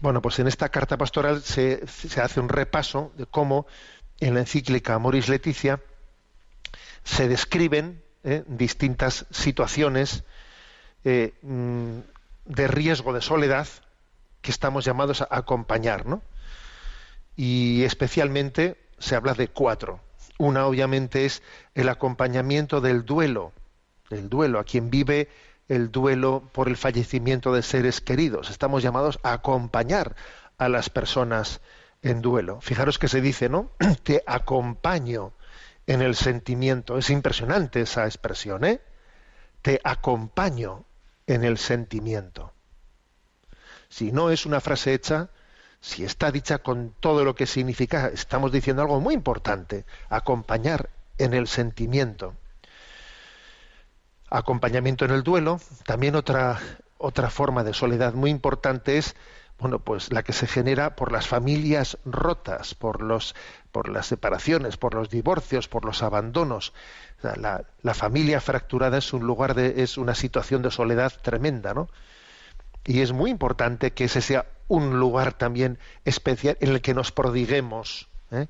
Bueno, 0.00 0.22
pues 0.22 0.38
en 0.38 0.46
esta 0.46 0.70
carta 0.70 0.96
pastoral 0.96 1.42
se, 1.42 1.84
hace 2.22 2.40
un 2.40 2.48
repaso 2.48 3.12
de 3.16 3.26
cómo 3.26 3.66
en 4.18 4.32
la 4.32 4.40
encíclica 4.40 4.98
Moris 4.98 5.28
Leticia 5.28 5.80
se 7.04 7.28
describen 7.28 8.02
eh, 8.24 8.42
distintas 8.46 9.26
situaciones 9.30 10.24
eh, 11.04 11.34
mm, 11.42 11.98
de 12.46 12.68
riesgo 12.68 13.12
de 13.12 13.20
soledad 13.20 13.68
que 14.40 14.50
estamos 14.50 14.86
llamados 14.86 15.20
a 15.20 15.28
acompañar, 15.30 16.06
¿no? 16.06 16.22
Y 17.36 17.84
especialmente 17.84 18.78
se 18.98 19.16
habla 19.16 19.34
de 19.34 19.48
cuatro. 19.48 20.00
Una, 20.38 20.66
obviamente, 20.66 21.26
es 21.26 21.42
el 21.74 21.90
acompañamiento 21.90 22.80
del 22.80 23.04
duelo, 23.04 23.52
del 24.08 24.30
duelo 24.30 24.58
a 24.60 24.64
quien 24.64 24.88
vive 24.88 25.28
el 25.70 25.92
duelo 25.92 26.42
por 26.52 26.68
el 26.68 26.76
fallecimiento 26.76 27.52
de 27.52 27.62
seres 27.62 28.00
queridos. 28.00 28.50
Estamos 28.50 28.82
llamados 28.82 29.20
a 29.22 29.32
acompañar 29.32 30.16
a 30.58 30.68
las 30.68 30.90
personas 30.90 31.60
en 32.02 32.22
duelo. 32.22 32.60
Fijaros 32.60 32.98
que 32.98 33.06
se 33.06 33.20
dice, 33.20 33.48
¿no? 33.48 33.70
Te 34.02 34.24
acompaño 34.26 35.32
en 35.86 36.02
el 36.02 36.16
sentimiento. 36.16 36.98
Es 36.98 37.08
impresionante 37.08 37.82
esa 37.82 38.04
expresión, 38.06 38.64
¿eh? 38.64 38.80
Te 39.62 39.80
acompaño 39.84 40.86
en 41.28 41.44
el 41.44 41.56
sentimiento. 41.56 42.52
Si 43.88 44.10
no 44.10 44.30
es 44.30 44.46
una 44.46 44.60
frase 44.60 44.92
hecha, 44.92 45.30
si 45.80 46.02
está 46.02 46.32
dicha 46.32 46.58
con 46.58 46.96
todo 46.98 47.24
lo 47.24 47.36
que 47.36 47.46
significa, 47.46 48.08
estamos 48.08 48.50
diciendo 48.50 48.82
algo 48.82 48.98
muy 48.98 49.14
importante, 49.14 49.84
acompañar 50.08 50.90
en 51.16 51.32
el 51.32 51.46
sentimiento 51.46 52.34
acompañamiento 54.30 55.04
en 55.04 55.10
el 55.10 55.22
duelo. 55.22 55.60
También 55.84 56.14
otra, 56.14 56.58
otra 56.98 57.30
forma 57.30 57.64
de 57.64 57.74
soledad 57.74 58.14
muy 58.14 58.30
importante 58.30 58.96
es 58.96 59.16
bueno, 59.58 59.78
pues 59.78 60.10
la 60.10 60.22
que 60.22 60.32
se 60.32 60.46
genera 60.46 60.96
por 60.96 61.12
las 61.12 61.28
familias 61.28 61.98
rotas, 62.06 62.74
por 62.74 63.02
los, 63.02 63.34
por 63.72 63.90
las 63.90 64.06
separaciones, 64.06 64.78
por 64.78 64.94
los 64.94 65.10
divorcios, 65.10 65.68
por 65.68 65.84
los 65.84 66.02
abandonos. 66.02 66.72
la, 67.22 67.64
la, 67.82 67.94
familia 67.94 68.40
fracturada 68.40 68.96
es 68.96 69.12
un 69.12 69.26
lugar 69.26 69.54
de, 69.54 69.82
es 69.82 69.98
una 69.98 70.14
situación 70.14 70.62
de 70.62 70.70
soledad 70.70 71.12
tremenda, 71.20 71.74
¿no? 71.74 71.90
Y 72.86 73.02
es 73.02 73.12
muy 73.12 73.30
importante 73.30 73.90
que 73.92 74.04
ese 74.04 74.22
sea 74.22 74.46
un 74.68 74.98
lugar 74.98 75.34
también 75.34 75.78
especial 76.06 76.56
en 76.60 76.70
el 76.70 76.80
que 76.80 76.94
nos 76.94 77.12
prodiguemos, 77.12 78.08
¿eh? 78.30 78.46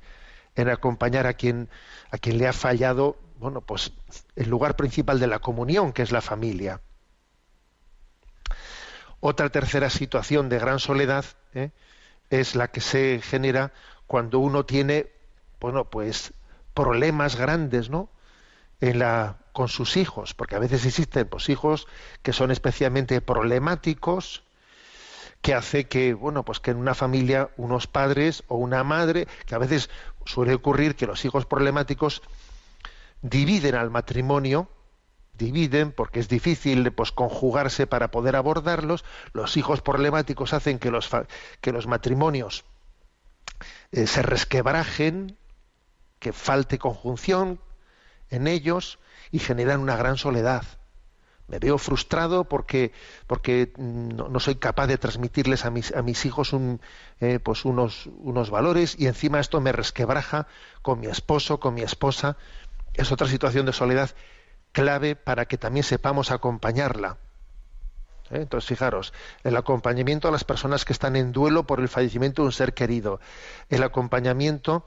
en 0.55 0.69
acompañar 0.69 1.27
a 1.27 1.33
quien, 1.33 1.69
a 2.11 2.17
quien 2.17 2.37
le 2.37 2.47
ha 2.47 2.53
fallado 2.53 3.17
bueno, 3.41 3.61
pues 3.61 3.91
el 4.35 4.49
lugar 4.49 4.75
principal 4.75 5.19
de 5.19 5.25
la 5.25 5.39
comunión, 5.39 5.93
que 5.93 6.03
es 6.03 6.11
la 6.11 6.21
familia. 6.21 6.79
Otra 9.19 9.49
tercera 9.49 9.89
situación 9.89 10.47
de 10.47 10.59
gran 10.59 10.79
soledad 10.79 11.25
¿eh? 11.55 11.71
es 12.29 12.55
la 12.55 12.69
que 12.69 12.81
se 12.81 13.19
genera 13.21 13.73
cuando 14.05 14.37
uno 14.37 14.65
tiene, 14.65 15.11
bueno, 15.59 15.89
pues 15.89 16.33
problemas 16.75 17.35
grandes, 17.35 17.89
¿no? 17.89 18.09
En 18.79 18.99
la, 18.99 19.37
con 19.53 19.69
sus 19.69 19.97
hijos, 19.97 20.35
porque 20.35 20.55
a 20.55 20.59
veces 20.59 20.85
existen 20.85 21.27
pues, 21.27 21.49
hijos 21.49 21.87
que 22.21 22.33
son 22.33 22.51
especialmente 22.51 23.21
problemáticos, 23.21 24.43
que 25.41 25.55
hace 25.55 25.87
que, 25.87 26.13
bueno, 26.13 26.45
pues 26.45 26.59
que 26.59 26.71
en 26.71 26.77
una 26.77 26.93
familia 26.93 27.49
unos 27.57 27.87
padres 27.87 28.43
o 28.47 28.57
una 28.57 28.83
madre, 28.83 29.27
que 29.47 29.55
a 29.55 29.59
veces 29.59 29.89
suele 30.25 30.53
ocurrir 30.53 30.95
que 30.95 31.07
los 31.07 31.25
hijos 31.25 31.47
problemáticos 31.47 32.21
dividen 33.21 33.75
al 33.75 33.91
matrimonio, 33.91 34.69
dividen 35.33 35.91
porque 35.91 36.19
es 36.19 36.27
difícil 36.27 36.91
pues 36.91 37.11
conjugarse 37.11 37.87
para 37.87 38.11
poder 38.11 38.35
abordarlos, 38.35 39.03
los 39.33 39.57
hijos 39.57 39.81
problemáticos 39.81 40.53
hacen 40.53 40.79
que 40.79 40.91
los, 40.91 41.09
que 41.61 41.71
los 41.71 41.87
matrimonios 41.87 42.65
eh, 43.91 44.07
se 44.07 44.21
resquebrajen, 44.21 45.37
que 46.19 46.33
falte 46.33 46.77
conjunción 46.77 47.59
en 48.29 48.47
ellos 48.47 48.99
y 49.31 49.39
generan 49.39 49.81
una 49.81 49.97
gran 49.97 50.17
soledad. 50.17 50.63
Me 51.47 51.59
veo 51.59 51.77
frustrado 51.77 52.45
porque, 52.45 52.93
porque 53.27 53.73
no, 53.77 54.39
soy 54.39 54.55
capaz 54.55 54.87
de 54.87 54.97
transmitirles 54.97 55.65
a 55.65 55.69
mis, 55.69 55.93
a 55.93 56.01
mis 56.01 56.25
hijos 56.25 56.53
un, 56.53 56.79
eh, 57.19 57.39
pues 57.39 57.65
unos, 57.65 58.07
unos 58.19 58.49
valores 58.49 58.95
y 58.97 59.07
encima 59.07 59.41
esto 59.41 59.59
me 59.59 59.73
resquebraja 59.73 60.47
con 60.81 61.01
mi 61.01 61.07
esposo, 61.07 61.59
con 61.59 61.73
mi 61.73 61.81
esposa 61.81 62.37
es 62.93 63.11
otra 63.11 63.27
situación 63.27 63.65
de 63.65 63.73
soledad 63.73 64.11
clave 64.71 65.15
para 65.15 65.45
que 65.45 65.57
también 65.57 65.83
sepamos 65.83 66.31
acompañarla. 66.31 67.17
¿Eh? 68.29 68.37
Entonces, 68.41 68.67
fijaros, 68.67 69.13
el 69.43 69.57
acompañamiento 69.57 70.27
a 70.27 70.31
las 70.31 70.43
personas 70.43 70.85
que 70.85 70.93
están 70.93 71.15
en 71.15 71.31
duelo 71.31 71.65
por 71.65 71.79
el 71.79 71.89
fallecimiento 71.89 72.41
de 72.41 72.47
un 72.47 72.51
ser 72.51 72.73
querido, 72.73 73.19
el 73.69 73.83
acompañamiento 73.83 74.85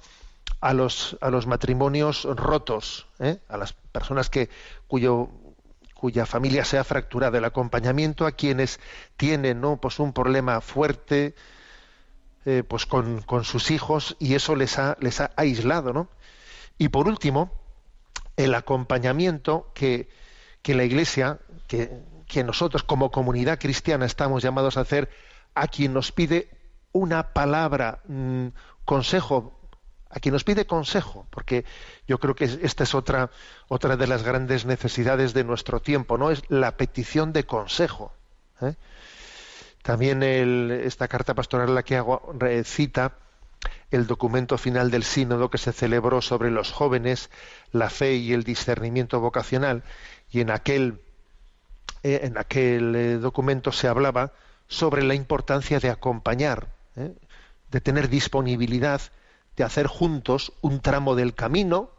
a 0.61 0.73
los, 0.73 1.17
a 1.21 1.31
los 1.31 1.47
matrimonios 1.47 2.25
rotos, 2.25 3.07
¿eh? 3.19 3.39
a 3.49 3.57
las 3.57 3.73
personas 3.73 4.31
que, 4.31 4.49
cuyo, 4.87 5.29
cuya 5.95 6.27
familia 6.27 6.65
se 6.65 6.79
ha 6.79 6.85
fracturado, 6.85 7.37
el 7.37 7.45
acompañamiento 7.45 8.27
a 8.27 8.33
quienes 8.33 8.81
tienen 9.17 9.61
¿no? 9.61 9.77
pues 9.77 9.99
un 9.99 10.13
problema 10.13 10.61
fuerte 10.61 11.35
eh, 12.47 12.63
pues 12.67 12.85
con, 12.85 13.23
con, 13.23 13.45
sus 13.45 13.71
hijos 13.71 14.17
y 14.19 14.35
eso 14.35 14.55
les 14.55 14.79
ha, 14.79 14.97
les 15.01 15.21
ha 15.21 15.31
aislado. 15.37 15.93
¿no? 15.93 16.09
Y 16.77 16.89
por 16.89 17.09
último, 17.09 17.51
el 18.37 18.55
acompañamiento 18.55 19.71
que, 19.75 20.09
que 20.63 20.75
la 20.75 20.85
Iglesia, 20.85 21.39
que, 21.67 22.03
que 22.27 22.45
nosotros 22.45 22.83
como 22.83 23.11
comunidad 23.11 23.59
cristiana 23.59 24.07
estamos 24.07 24.43
llamados 24.43 24.77
a 24.77 24.81
hacer 24.81 25.11
a 25.55 25.69
quien 25.69 25.93
nos 25.93 26.13
pide 26.13 26.49
una 26.93 27.33
palabra, 27.33 28.01
mm, 28.07 28.49
consejo, 28.85 29.59
a 30.11 30.21
quien 30.21 30.33
nos 30.33 30.45
pide 30.45 30.67
consejo, 30.67 31.27
porque 31.31 31.65
yo 32.07 32.19
creo 32.19 32.35
que 32.37 32.45
esta 32.45 32.85
es 32.85 32.95
otra, 32.95 33.31
otra 33.69 33.97
de 33.97 34.07
las 34.07 34.23
grandes 34.23 34.65
necesidades 34.65 35.35
de 35.35 35.43
nuestro 35.43 35.81
tiempo, 35.81 36.19
¿no? 36.19 36.31
Es 36.31 36.43
la 36.49 36.77
petición 36.77 37.33
de 37.33 37.45
consejo. 37.45 38.13
¿eh? 38.61 38.75
También 39.83 40.23
esta 40.23 41.09
carta 41.09 41.35
pastoral 41.35 41.75
la 41.75 41.83
que 41.83 41.97
hago 41.97 42.33
cita 42.65 43.19
el 43.95 44.07
documento 44.07 44.59
final 44.59 44.91
del 44.91 45.05
sínodo 45.05 45.51
que 45.51 45.59
se 45.59 45.73
celebró 45.73 46.21
sobre 46.21 46.51
los 46.51 46.73
jóvenes, 46.73 47.31
la 47.73 47.91
fe 47.91 48.15
y 48.15 48.33
el 48.33 48.45
discernimiento 48.45 49.21
vocacional, 49.21 49.83
y 50.31 50.41
en 50.41 50.51
aquel, 50.51 51.01
eh, 52.03 52.21
en 52.25 52.39
aquel 52.39 52.95
eh, 52.95 53.17
documento 53.19 53.73
se 53.73 53.89
hablaba 53.89 54.33
sobre 54.67 55.03
la 55.03 55.15
importancia 55.15 55.79
de 55.79 55.91
acompañar, 55.91 56.69
de 56.95 57.81
tener 57.81 58.09
disponibilidad 58.09 59.01
de 59.57 59.65
hacer 59.65 59.87
juntos 59.87 60.53
un 60.63 60.81
tramo 60.81 61.15
del 61.15 61.35
camino, 61.35 61.91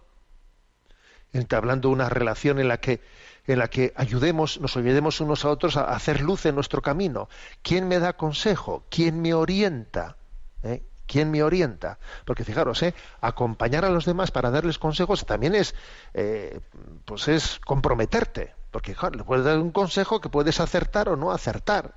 entablando 1.32 1.90
una 1.90 2.10
relación 2.10 2.60
en 2.60 2.68
la 2.68 2.80
que 2.80 3.02
en 3.48 3.60
la 3.60 3.68
que 3.70 3.94
ayudemos, 3.96 4.60
nos 4.60 4.75
ayudemos 4.75 5.22
unos 5.22 5.46
a 5.46 5.50
otros 5.50 5.78
a 5.78 5.94
hacer 5.94 6.22
luz 6.22 6.46
en 6.46 6.56
nuestro 6.56 6.82
camino. 6.82 7.30
¿Quién 7.62 7.88
me 7.88 8.00
da 8.00 8.14
consejo? 8.14 8.86
¿Quién 8.90 9.22
me 9.22 9.34
orienta? 9.34 10.18
¿Eh? 10.64 10.82
¿Quién 11.08 11.30
me 11.30 11.44
orienta? 11.44 12.00
Porque 12.26 12.44
fijaros, 12.44 12.82
¿eh? 12.84 12.94
acompañar 13.22 13.86
a 13.86 13.90
los 13.90 14.06
demás 14.06 14.32
para 14.32 14.50
darles 14.50 14.80
consejos 14.80 15.26
también 15.26 15.54
es, 15.54 15.76
eh, 16.14 16.60
pues 17.06 17.28
es 17.28 17.60
comprometerte, 17.60 18.54
porque 18.72 18.96
le 19.16 19.24
puedes 19.24 19.46
dar 19.46 19.60
un 19.60 19.72
consejo 19.72 20.20
que 20.20 20.30
puedes 20.30 20.60
acertar 20.60 21.10
o 21.10 21.16
no 21.16 21.32
acertar. 21.32 21.94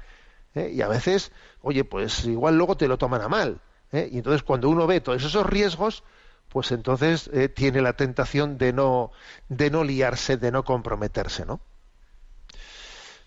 ¿eh? 0.55 0.71
Y 0.75 0.83
a 0.83 0.89
veces, 0.89 1.33
oye, 1.63 1.85
pues 1.85 2.25
igual 2.27 2.57
luego 2.57 2.77
te 2.77 2.89
lo 2.89 2.99
toman 2.99 3.23
a 3.23 3.29
mal. 3.29 3.61
Y 3.91 4.19
entonces 4.19 4.43
cuando 4.43 4.69
uno 4.69 4.87
ve 4.87 5.01
todos 5.01 5.25
esos 5.25 5.47
riesgos, 5.47 6.05
pues 6.51 6.73
entonces 6.73 7.31
tiene 7.55 7.81
la 7.81 7.95
tentación 7.95 8.59
de 8.59 8.75
no, 8.75 9.13
de 9.49 9.71
no 9.71 9.83
liarse, 9.83 10.37
de 10.37 10.53
no 10.53 10.63
comprometerse, 10.63 11.47
¿no? 11.47 11.61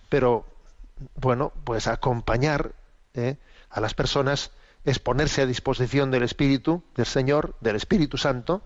Pero, 0.07 0.45
bueno, 1.15 1.51
pues 1.63 1.87
acompañar 1.87 2.73
a 3.71 3.81
las 3.81 3.95
personas 3.95 4.51
es 4.85 4.99
ponerse 4.99 5.41
a 5.41 5.45
disposición 5.45 6.11
del 6.11 6.23
Espíritu, 6.23 6.83
del 6.95 7.05
Señor, 7.05 7.55
del 7.61 7.75
Espíritu 7.75 8.17
Santo, 8.17 8.63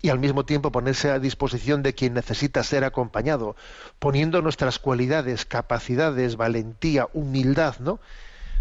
y 0.00 0.10
al 0.10 0.18
mismo 0.18 0.44
tiempo 0.44 0.70
ponerse 0.70 1.10
a 1.10 1.18
disposición 1.18 1.82
de 1.82 1.94
quien 1.94 2.14
necesita 2.14 2.62
ser 2.62 2.84
acompañado, 2.84 3.56
poniendo 3.98 4.42
nuestras 4.42 4.78
cualidades, 4.78 5.44
capacidades, 5.44 6.36
valentía, 6.36 7.08
humildad, 7.12 7.76
¿no? 7.80 7.98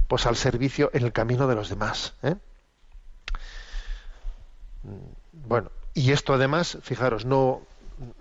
Pues 0.07 0.25
al 0.25 0.35
servicio 0.35 0.89
en 0.93 1.03
el 1.05 1.11
camino 1.11 1.47
de 1.47 1.55
los 1.55 1.69
demás. 1.69 2.15
¿eh? 2.23 2.35
Bueno, 5.33 5.69
y 5.93 6.11
esto 6.11 6.33
además, 6.33 6.77
fijaros, 6.81 7.25
no, 7.25 7.61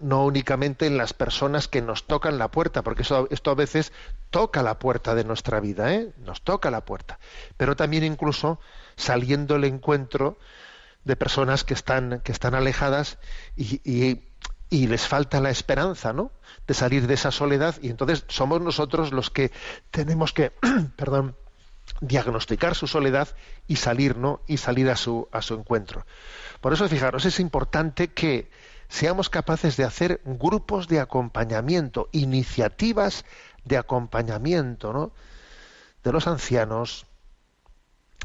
no 0.00 0.24
únicamente 0.24 0.86
en 0.86 0.96
las 0.96 1.12
personas 1.12 1.68
que 1.68 1.82
nos 1.82 2.06
tocan 2.06 2.38
la 2.38 2.48
puerta, 2.48 2.82
porque 2.82 3.02
esto 3.02 3.50
a 3.50 3.54
veces 3.54 3.92
toca 4.30 4.62
la 4.62 4.78
puerta 4.78 5.14
de 5.14 5.24
nuestra 5.24 5.60
vida, 5.60 5.92
¿eh? 5.92 6.12
nos 6.24 6.42
toca 6.42 6.70
la 6.70 6.84
puerta, 6.84 7.18
pero 7.56 7.76
también 7.76 8.04
incluso 8.04 8.58
saliendo 8.96 9.56
el 9.56 9.64
encuentro 9.64 10.38
de 11.04 11.16
personas 11.16 11.64
que 11.64 11.74
están, 11.74 12.20
que 12.24 12.32
están 12.32 12.54
alejadas 12.54 13.18
y, 13.56 13.80
y, 13.84 14.24
y 14.70 14.86
les 14.88 15.06
falta 15.06 15.40
la 15.40 15.50
esperanza, 15.50 16.12
¿no? 16.12 16.32
De 16.66 16.74
salir 16.74 17.06
de 17.06 17.14
esa 17.14 17.30
soledad 17.30 17.76
y 17.80 17.90
entonces 17.90 18.24
somos 18.28 18.60
nosotros 18.60 19.12
los 19.12 19.30
que 19.30 19.52
tenemos 19.90 20.32
que, 20.32 20.52
perdón, 20.96 21.36
diagnosticar 22.00 22.74
su 22.74 22.86
soledad 22.86 23.28
y 23.68 23.76
salir, 23.76 24.16
¿no? 24.16 24.40
Y 24.46 24.56
salir 24.56 24.90
a 24.90 24.96
su, 24.96 25.28
a 25.32 25.42
su 25.42 25.54
encuentro. 25.54 26.04
Por 26.60 26.72
eso, 26.72 26.88
fijaros, 26.88 27.24
es 27.24 27.38
importante 27.40 28.08
que 28.08 28.50
seamos 28.88 29.30
capaces 29.30 29.76
de 29.76 29.84
hacer 29.84 30.20
grupos 30.24 30.88
de 30.88 31.00
acompañamiento, 31.00 32.08
iniciativas 32.12 33.24
de 33.64 33.76
acompañamiento. 33.76 35.12
De 36.02 36.12
los 36.12 36.26
ancianos, 36.26 37.06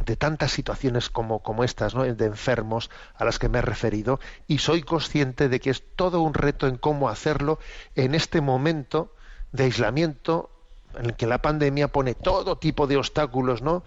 de 0.05 0.15
tantas 0.15 0.51
situaciones 0.51 1.09
como, 1.09 1.39
como 1.39 1.63
estas, 1.63 1.93
de 1.93 2.25
enfermos 2.25 2.89
a 3.15 3.25
las 3.25 3.39
que 3.39 3.49
me 3.49 3.59
he 3.59 3.61
referido, 3.61 4.19
y 4.47 4.59
soy 4.59 4.83
consciente 4.83 5.49
de 5.49 5.59
que 5.59 5.69
es 5.69 5.83
todo 5.95 6.21
un 6.21 6.33
reto 6.33 6.67
en 6.67 6.77
cómo 6.77 7.09
hacerlo 7.09 7.59
en 7.95 8.15
este 8.15 8.41
momento 8.41 9.13
de 9.51 9.65
aislamiento 9.65 10.49
en 10.97 11.05
el 11.05 11.15
que 11.15 11.27
la 11.27 11.41
pandemia 11.41 11.87
pone 11.87 12.15
todo 12.15 12.57
tipo 12.57 12.87
de 12.87 12.97
obstáculos, 12.97 13.61
¿no? 13.61 13.83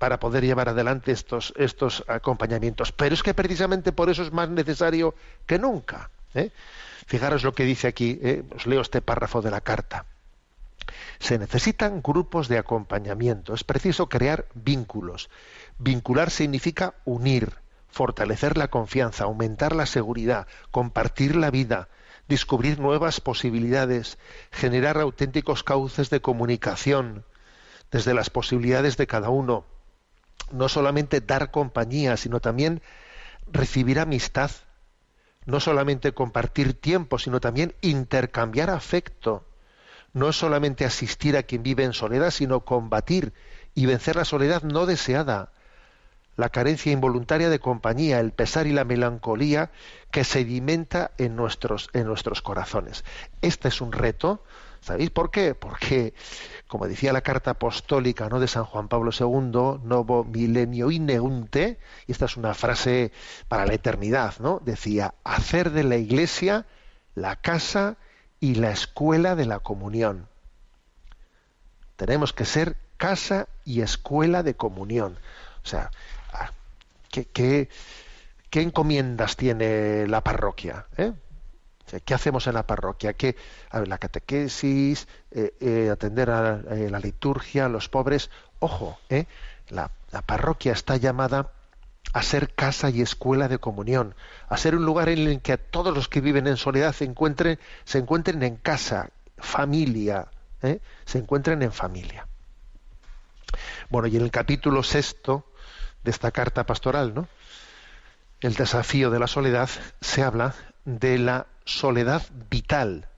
para 0.00 0.18
poder 0.18 0.42
llevar 0.42 0.70
adelante 0.70 1.12
estos, 1.12 1.52
estos 1.58 2.04
acompañamientos. 2.08 2.90
Pero 2.90 3.14
es 3.14 3.22
que 3.22 3.34
precisamente 3.34 3.92
por 3.92 4.08
eso 4.08 4.22
es 4.22 4.32
más 4.32 4.48
necesario 4.48 5.14
que 5.44 5.58
nunca. 5.58 6.08
¿eh? 6.34 6.50
Fijaros 7.06 7.44
lo 7.44 7.52
que 7.52 7.64
dice 7.64 7.86
aquí, 7.86 8.18
¿eh? 8.22 8.42
os 8.56 8.66
leo 8.66 8.80
este 8.80 9.02
párrafo 9.02 9.42
de 9.42 9.50
la 9.50 9.60
carta. 9.60 10.06
Se 11.18 11.38
necesitan 11.38 12.00
grupos 12.00 12.48
de 12.48 12.56
acompañamiento, 12.56 13.52
es 13.52 13.62
preciso 13.62 14.08
crear 14.08 14.46
vínculos. 14.54 15.28
Vincular 15.78 16.30
significa 16.30 16.94
unir, 17.04 17.56
fortalecer 17.90 18.56
la 18.56 18.68
confianza, 18.68 19.24
aumentar 19.24 19.76
la 19.76 19.84
seguridad, 19.84 20.46
compartir 20.70 21.36
la 21.36 21.50
vida, 21.50 21.88
descubrir 22.30 22.78
nuevas 22.78 23.20
posibilidades, 23.20 24.16
generar 24.52 24.98
auténticos 24.98 25.64
cauces 25.64 26.10
de 26.10 26.22
comunicación 26.22 27.24
desde 27.90 28.14
las 28.14 28.30
posibilidades 28.30 28.96
de 28.96 29.08
cada 29.08 29.30
uno, 29.30 29.66
no 30.52 30.68
solamente 30.68 31.20
dar 31.20 31.50
compañía, 31.50 32.16
sino 32.16 32.38
también 32.40 32.82
recibir 33.50 33.98
amistad, 33.98 34.52
no 35.44 35.58
solamente 35.58 36.12
compartir 36.12 36.74
tiempo, 36.74 37.18
sino 37.18 37.40
también 37.40 37.74
intercambiar 37.80 38.70
afecto. 38.70 39.44
No 40.12 40.32
solamente 40.32 40.84
asistir 40.84 41.36
a 41.36 41.42
quien 41.42 41.64
vive 41.64 41.82
en 41.82 41.92
soledad, 41.92 42.30
sino 42.30 42.64
combatir 42.64 43.32
y 43.74 43.86
vencer 43.86 44.16
la 44.16 44.24
soledad 44.24 44.62
no 44.62 44.86
deseada, 44.86 45.52
la 46.40 46.48
carencia 46.48 46.90
involuntaria 46.90 47.48
de 47.48 47.60
compañía, 47.60 48.18
el 48.18 48.32
pesar 48.32 48.66
y 48.66 48.72
la 48.72 48.84
melancolía 48.84 49.70
que 50.10 50.24
sedimenta 50.24 51.12
en 51.18 51.36
nuestros, 51.36 51.90
en 51.92 52.06
nuestros 52.06 52.42
corazones. 52.42 53.04
Este 53.42 53.68
es 53.68 53.80
un 53.80 53.92
reto 53.92 54.42
¿Sabéis 54.80 55.10
por 55.10 55.30
qué? 55.30 55.54
Porque, 55.54 56.14
como 56.66 56.88
decía 56.88 57.12
la 57.12 57.20
carta 57.20 57.52
apostólica 57.52 58.28
¿no? 58.28 58.40
de 58.40 58.48
San 58.48 58.64
Juan 58.64 58.88
Pablo 58.88 59.10
II, 59.12 59.86
Novo 59.86 60.24
Milenio 60.24 60.90
Ineunte, 60.90 61.78
y 62.06 62.12
esta 62.12 62.24
es 62.24 62.36
una 62.36 62.54
frase 62.54 63.12
para 63.48 63.66
la 63.66 63.74
eternidad, 63.74 64.34
¿no? 64.38 64.60
Decía, 64.64 65.14
hacer 65.22 65.70
de 65.72 65.84
la 65.84 65.96
iglesia 65.96 66.64
la 67.14 67.36
casa 67.36 67.98
y 68.40 68.54
la 68.54 68.70
escuela 68.70 69.36
de 69.36 69.44
la 69.44 69.58
comunión. 69.58 70.28
Tenemos 71.96 72.32
que 72.32 72.46
ser 72.46 72.76
casa 72.96 73.48
y 73.66 73.82
escuela 73.82 74.42
de 74.42 74.54
comunión. 74.54 75.18
O 75.62 75.66
sea, 75.66 75.90
¿qué, 77.10 77.68
encomiendas 78.52 79.36
tiene 79.36 80.06
la 80.06 80.22
parroquia? 80.22 80.86
¿eh? 80.96 81.12
¿Qué 82.04 82.14
hacemos 82.14 82.46
en 82.46 82.54
la 82.54 82.66
parroquia? 82.66 83.14
¿Qué, 83.14 83.36
a 83.70 83.80
la 83.80 83.98
catequesis, 83.98 85.08
eh, 85.30 85.54
eh, 85.60 85.90
atender 85.90 86.30
a 86.30 86.60
eh, 86.70 86.88
la 86.90 87.00
liturgia, 87.00 87.66
a 87.66 87.68
los 87.68 87.88
pobres. 87.88 88.30
Ojo, 88.60 88.98
la, 89.68 89.90
la, 90.10 90.22
parroquia 90.22 90.72
está 90.72 90.96
llamada 90.96 91.52
a 92.12 92.22
ser 92.22 92.54
casa 92.54 92.90
y 92.90 93.00
escuela 93.00 93.48
de 93.48 93.58
comunión, 93.58 94.14
a 94.48 94.56
ser 94.56 94.74
un 94.74 94.84
lugar 94.84 95.08
en 95.08 95.26
el 95.26 95.40
que 95.40 95.56
todos 95.58 95.94
los 95.94 96.08
que 96.08 96.20
viven 96.20 96.46
en 96.46 96.56
soledad 96.56 96.92
se 96.92 97.04
encuentren, 97.04 97.58
se 97.84 97.98
encuentren 97.98 98.42
en 98.42 98.56
casa, 98.56 99.10
familia, 99.38 100.28
se 101.04 101.18
encuentren 101.18 101.62
en 101.62 101.72
familia. 101.72 102.26
Bueno, 103.88 104.08
y 104.08 104.16
en 104.16 104.22
el 104.22 104.30
capítulo 104.30 104.82
sexto 104.82 105.49
de 106.04 106.10
esta 106.10 106.30
carta 106.30 106.64
pastoral, 106.64 107.14
¿no? 107.14 107.28
El 108.40 108.54
desafío 108.54 109.10
de 109.10 109.18
la 109.18 109.26
soledad 109.26 109.68
se 110.00 110.22
habla 110.22 110.54
de 110.84 111.18
la 111.18 111.46
soledad 111.64 112.22
vital. 112.48 113.08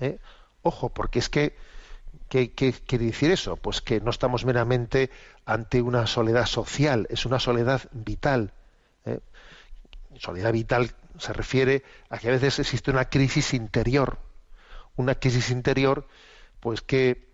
¿eh? 0.00 0.18
Ojo, 0.62 0.88
porque 0.90 1.20
es 1.20 1.28
que, 1.28 1.56
¿qué, 2.28 2.50
quiere 2.52 3.06
decir 3.06 3.30
eso? 3.30 3.56
Pues 3.56 3.80
que 3.80 4.00
no 4.00 4.10
estamos 4.10 4.44
meramente 4.44 5.10
ante 5.44 5.80
una 5.82 6.06
soledad 6.06 6.46
social, 6.46 7.06
es 7.10 7.26
una 7.26 7.38
soledad 7.38 7.82
vital. 7.92 8.52
¿eh? 9.04 9.20
Soledad 10.18 10.52
vital 10.52 10.90
se 11.18 11.32
refiere 11.32 11.84
a 12.10 12.18
que 12.18 12.28
a 12.28 12.32
veces 12.32 12.58
existe 12.58 12.90
una 12.90 13.08
crisis 13.08 13.54
interior, 13.54 14.18
una 14.96 15.14
crisis 15.14 15.50
interior, 15.50 16.08
pues 16.58 16.82
que, 16.82 17.28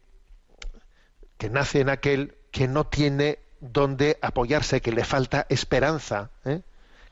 que 1.38 1.48
nace 1.48 1.80
en 1.80 1.88
aquel 1.88 2.36
que 2.50 2.68
no 2.68 2.86
tiene 2.86 3.38
dónde 3.62 4.18
apoyarse, 4.20 4.82
que 4.82 4.92
le 4.92 5.04
falta 5.04 5.46
esperanza, 5.48 6.30
¿eh? 6.44 6.60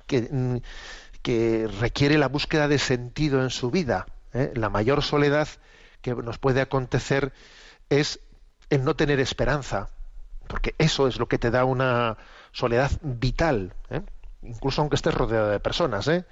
que, 0.07 0.29
mm, 0.31 0.57
que, 1.23 1.69
requiere 1.81 2.19
la 2.19 2.29
búsqueda 2.29 2.69
de 2.69 2.79
sentido 2.79 3.43
en 3.43 3.51
su 3.51 3.71
vida. 3.71 4.07
¿eh? 4.35 4.53
La 4.55 4.69
mayor 4.69 5.03
soledad 5.03 5.49
que 6.03 6.15
nos 6.15 6.39
puede 6.39 6.61
acontecer 6.61 7.33
es 7.89 8.21
el 8.69 8.85
no 8.85 8.97
tener 8.97 9.21
esperanza, 9.21 9.91
porque 10.49 10.75
eso 10.79 11.07
es 11.07 11.19
lo 11.19 11.29
que 11.29 11.39
te 11.39 11.51
da 11.51 11.65
una 11.65 12.19
soledad 12.53 12.91
vital, 13.03 13.75
¿eh? 13.91 14.03
incluso 14.43 14.81
aunque 14.81 14.97
estés 14.97 15.15
rodeado 15.15 15.51
de 15.51 15.61
personas. 15.61 16.09
¿eh? 16.09 16.25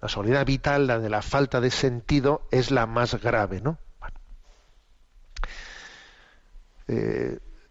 La 0.00 0.08
soledad 0.08 0.46
vital, 0.46 0.86
la 0.86 1.00
de 1.00 1.10
la 1.10 1.22
falta 1.22 1.60
de 1.60 1.72
sentido, 1.72 2.46
es 2.52 2.70
la 2.70 2.86
más 2.86 3.20
grave. 3.20 3.60
¿no? 3.60 3.78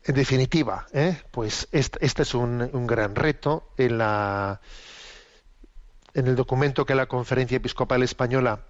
En 0.06 0.16
definitiva, 0.16 0.86
pues 1.32 1.68
este, 1.72 2.22
es 2.22 2.34
un, 2.34 2.88
gran 2.88 3.16
reto 3.16 3.72
en 3.78 4.00
el 6.14 6.36
documento 6.36 6.86
que 6.86 6.96
la 6.96 7.08
Conferencia 7.08 7.58
Episcopal 7.58 8.04
Española 8.04 8.66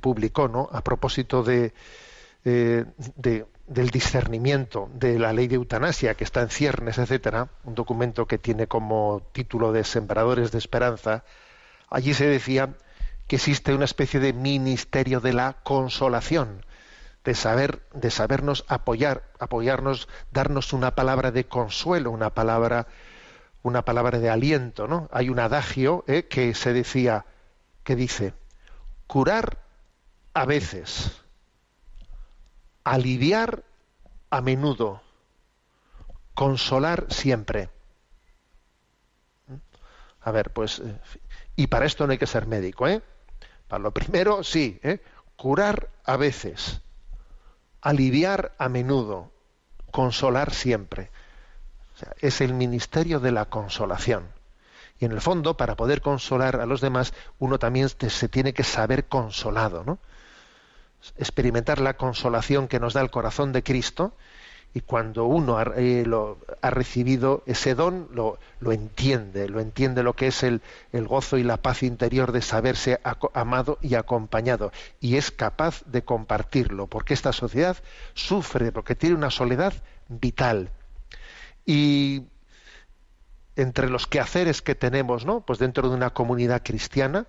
publicó, 0.00 0.48
¿no? 0.48 0.68
A 0.72 0.82
propósito 0.82 1.42
de, 1.42 1.74
de 2.44 3.46
del 3.70 3.90
discernimiento 3.90 4.90
de 4.94 5.16
la 5.20 5.32
ley 5.32 5.46
de 5.46 5.54
eutanasia 5.54 6.14
que 6.14 6.24
está 6.24 6.42
en 6.42 6.50
ciernes, 6.50 6.98
etcétera, 6.98 7.50
un 7.62 7.76
documento 7.76 8.26
que 8.26 8.36
tiene 8.36 8.66
como 8.66 9.22
título 9.32 9.70
de 9.70 9.84
Sembradores 9.84 10.50
de 10.50 10.58
Esperanza, 10.58 11.22
allí 11.88 12.12
se 12.12 12.26
decía 12.26 12.74
que 13.28 13.36
existe 13.36 13.72
una 13.72 13.84
especie 13.84 14.18
de 14.18 14.32
ministerio 14.32 15.20
de 15.20 15.34
la 15.34 15.58
consolación, 15.62 16.66
de 17.24 17.34
saber, 17.34 17.82
de 17.92 18.10
sabernos 18.10 18.64
apoyar, 18.68 19.30
apoyarnos, 19.38 20.08
darnos 20.30 20.72
una 20.72 20.94
palabra 20.94 21.30
de 21.30 21.46
consuelo, 21.46 22.10
una 22.10 22.30
palabra, 22.30 22.86
una 23.62 23.84
palabra 23.84 24.18
de 24.18 24.30
aliento, 24.30 24.88
¿no? 24.88 25.08
Hay 25.12 25.28
un 25.28 25.38
adagio 25.38 26.04
¿eh? 26.06 26.26
que 26.26 26.54
se 26.54 26.72
decía, 26.72 27.26
que 27.84 27.94
dice, 27.94 28.32
curar 29.06 29.58
a 30.32 30.46
veces, 30.46 31.20
aliviar 32.84 33.64
a 34.30 34.40
menudo, 34.40 35.02
consolar 36.34 37.06
siempre. 37.10 37.68
¿Mm? 39.46 39.56
A 40.22 40.30
ver, 40.30 40.52
pues, 40.52 40.78
eh, 40.78 40.98
y 41.56 41.66
para 41.66 41.84
esto 41.84 42.06
no 42.06 42.12
hay 42.12 42.18
que 42.18 42.26
ser 42.26 42.46
médico, 42.46 42.88
¿eh? 42.88 43.02
Para 43.68 43.82
lo 43.82 43.92
primero, 43.92 44.42
sí, 44.42 44.80
¿eh? 44.82 45.02
curar 45.36 45.90
a 46.04 46.16
veces, 46.16 46.80
aliviar 47.82 48.52
a 48.58 48.68
menudo, 48.68 49.30
consolar 49.90 50.52
siempre. 50.52 51.10
Es 52.18 52.40
el 52.40 52.54
ministerio 52.54 53.20
de 53.20 53.32
la 53.32 53.46
consolación. 53.46 54.28
Y 54.98 55.06
en 55.06 55.12
el 55.12 55.20
fondo, 55.20 55.56
para 55.56 55.76
poder 55.76 56.02
consolar 56.02 56.60
a 56.60 56.66
los 56.66 56.80
demás, 56.80 57.14
uno 57.38 57.58
también 57.58 57.88
se 57.88 58.28
tiene 58.28 58.52
que 58.52 58.64
saber 58.64 59.06
consolado, 59.06 59.84
¿no? 59.84 59.98
experimentar 61.16 61.80
la 61.80 61.94
consolación 61.96 62.68
que 62.68 62.80
nos 62.80 62.92
da 62.92 63.00
el 63.00 63.10
corazón 63.10 63.52
de 63.52 63.62
Cristo 63.62 64.12
y 64.72 64.80
cuando 64.80 65.24
uno 65.24 65.58
ha, 65.58 65.64
eh, 65.76 66.04
lo, 66.06 66.38
ha 66.62 66.70
recibido 66.70 67.42
ese 67.46 67.74
don 67.74 68.08
lo, 68.12 68.38
entiende, 68.72 69.48
lo 69.48 69.60
entiende 69.60 70.02
lo 70.02 70.14
que 70.14 70.28
es 70.28 70.42
el, 70.42 70.62
el, 70.92 71.08
gozo 71.08 71.38
y 71.38 71.42
la 71.42 71.56
paz 71.56 71.82
interior 71.82 72.32
de 72.32 72.42
saberse 72.42 73.00
amado 73.34 73.78
y 73.80 73.94
acompañado 73.94 74.72
y 75.00 75.16
es 75.16 75.30
capaz 75.30 75.82
de 75.86 76.02
compartirlo 76.02 76.86
porque 76.86 77.14
esta 77.14 77.32
sociedad 77.32 77.76
sufre 78.14 78.70
porque 78.70 78.94
tiene 78.94 79.16
una 79.16 79.30
soledad 79.30 79.74
vital 80.08 80.70
y 81.66 82.24
entre 83.56 83.90
los 83.90 84.06
quehaceres 84.06 84.62
que 84.62 84.74
tenemos, 84.74 85.26
¿no? 85.26 85.40
Pues 85.40 85.58
dentro 85.58 85.88
de 85.88 85.94
una 85.94 86.10
comunidad 86.10 86.62
cristiana, 86.64 87.26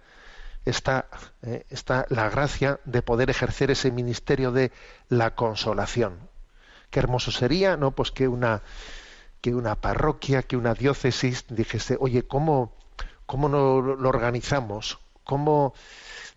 está, 0.65 1.07
eh, 1.41 1.65
está 1.69 2.05
la 2.09 2.29
gracia 2.29 2.79
de 2.85 3.01
poder 3.01 3.29
ejercer 3.29 3.71
ese 3.71 3.91
ministerio 3.91 4.51
de 4.51 4.71
la 5.09 5.35
consolación. 5.35 6.30
Qué 6.91 6.99
hermoso 6.99 7.31
sería, 7.31 7.77
¿no? 7.77 7.91
Pues 7.91 8.11
que 8.11 8.27
una, 8.27 8.61
que 9.41 9.55
una 9.55 9.75
parroquia, 9.75 10.43
que 10.43 10.55
una 10.55 10.73
diócesis 10.75 11.45
dijese, 11.49 11.97
oye, 11.99 12.23
¿cómo, 12.23 12.73
cómo 13.25 13.49
no 13.49 13.81
lo 13.81 14.09
organizamos? 14.09 14.99
¿Cómo 15.23 15.73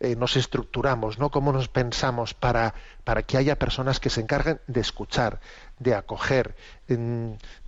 eh, 0.00 0.16
nos 0.16 0.36
estructuramos? 0.36 1.18
¿no? 1.18 1.30
¿Cómo 1.30 1.52
nos 1.52 1.68
pensamos 1.68 2.34
para, 2.34 2.74
para 3.04 3.22
que 3.22 3.36
haya 3.36 3.58
personas 3.58 4.00
que 4.00 4.10
se 4.10 4.20
encarguen 4.20 4.60
de 4.66 4.80
escuchar, 4.80 5.40
de 5.78 5.94
acoger, 5.94 6.54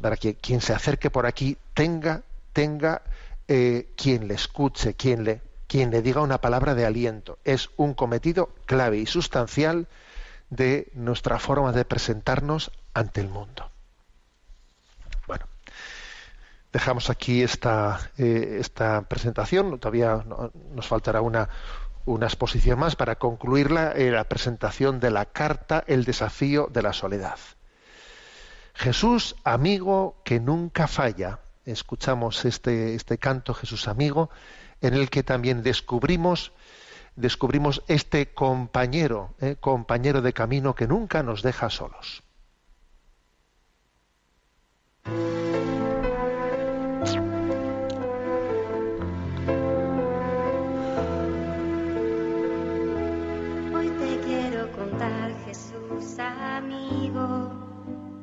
para 0.01 0.17
que 0.17 0.37
quien 0.37 0.61
se 0.61 0.73
acerque 0.73 1.11
por 1.11 1.27
aquí 1.27 1.59
tenga, 1.75 2.23
tenga 2.53 3.03
eh, 3.49 3.93
quien 3.97 4.29
le 4.29 4.35
escuche, 4.35 4.95
quien 4.95 5.25
le, 5.25 5.41
quien 5.67 5.91
le 5.91 6.03
diga 6.03 6.21
una 6.21 6.41
palabra 6.41 6.75
de 6.75 6.87
aliento. 6.87 7.39
Es 7.45 7.71
un 7.77 7.95
cometido 7.95 8.51
clave 8.65 8.99
y 8.99 9.07
sustancial 9.07 9.87
de 10.51 10.91
nuestra 10.95 11.39
forma 11.39 11.73
de 11.73 11.85
presentarnos 11.85 12.71
ante 12.95 13.21
el 13.21 13.29
mundo. 13.29 13.71
Bueno, 15.27 15.47
dejamos 16.73 17.11
aquí 17.11 17.43
esta, 17.43 18.11
eh, 18.19 18.59
esta 18.61 19.03
presentación. 19.03 19.79
Todavía 19.79 20.25
nos 20.73 20.87
faltará 20.87 21.21
una, 21.21 21.49
una 22.05 22.27
exposición 22.27 22.79
más 22.79 22.97
para 22.97 23.17
concluirla, 23.17 23.93
eh, 23.93 24.11
la 24.11 24.25
presentación 24.25 25.01
de 25.01 25.11
la 25.11 25.27
carta 25.27 25.85
El 25.87 26.05
desafío 26.05 26.69
de 26.73 26.83
la 26.83 26.93
soledad. 26.93 27.39
Jesús, 28.75 29.37
amigo 29.43 30.21
que 30.25 30.39
nunca 30.39 30.87
falla. 30.87 31.41
Escuchamos 31.65 32.45
este, 32.45 32.95
este 32.95 33.19
canto, 33.19 33.55
Jesús 33.55 33.89
amigo, 33.89 34.31
en 34.81 34.95
el 34.95 35.11
que 35.11 35.23
también 35.23 35.63
descubrimos 35.63 36.53
descubrimos 37.17 37.83
este 37.89 38.33
compañero, 38.33 39.35
eh, 39.41 39.57
compañero 39.59 40.23
de 40.23 40.33
camino 40.33 40.75
que 40.75 40.87
nunca 40.87 41.23
nos 41.23 41.43
deja 41.43 41.71
solos. 41.71 42.23
Hoy 53.75 53.89
te 53.99 54.21
quiero 54.25 54.71
contar, 54.73 55.33
Jesús 55.47 56.19
amigo, 56.19 57.51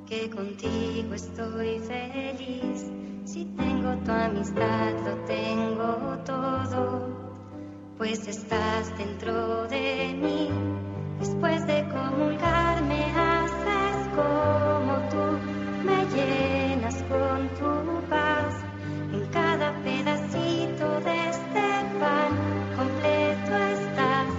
que 0.06 0.30
contigo 0.30 1.14
estoy 1.14 1.80
feliz 1.80 2.92
si 3.26 3.46
tengo 3.46 3.96
tu 4.06 4.12
amistad, 4.12 4.94
lo 5.06 5.16
tengo 5.26 6.18
todo, 6.26 7.23
pues 8.04 8.28
estás 8.28 8.98
dentro 8.98 9.66
de 9.70 10.13
mí. 10.22 10.50
Después 11.22 11.66
de 11.66 11.88
comulgar 11.88 12.84
me 12.84 13.02
haces 13.06 13.96
como 14.13 14.98
tú, 15.10 15.26
me 15.86 16.06
llenas 16.13 17.02
con 17.04 17.48
tu 17.60 18.02
paz. 18.10 18.56
En 19.13 19.26
cada 19.28 19.72
pedacito 19.84 21.00
de 21.00 21.30
este 21.30 21.66
pan 22.02 22.32
completo 22.76 23.56
estás 23.80 24.30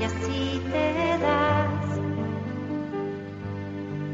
y 0.00 0.04
así 0.04 0.62
te 0.70 1.18
das. 1.24 1.88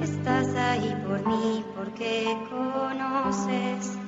Estás 0.09 0.55
ahí 0.55 0.97
por 1.05 1.27
mí 1.27 1.65
porque 1.75 2.39
conoces 2.49 3.99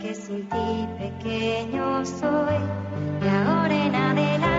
que 0.00 0.14
sin 0.14 0.48
ti 0.48 0.88
pequeño 0.98 2.06
soy 2.06 2.89
y 3.22 3.28
ahora 3.28 3.86
en 3.86 3.94
adelante 3.94 4.49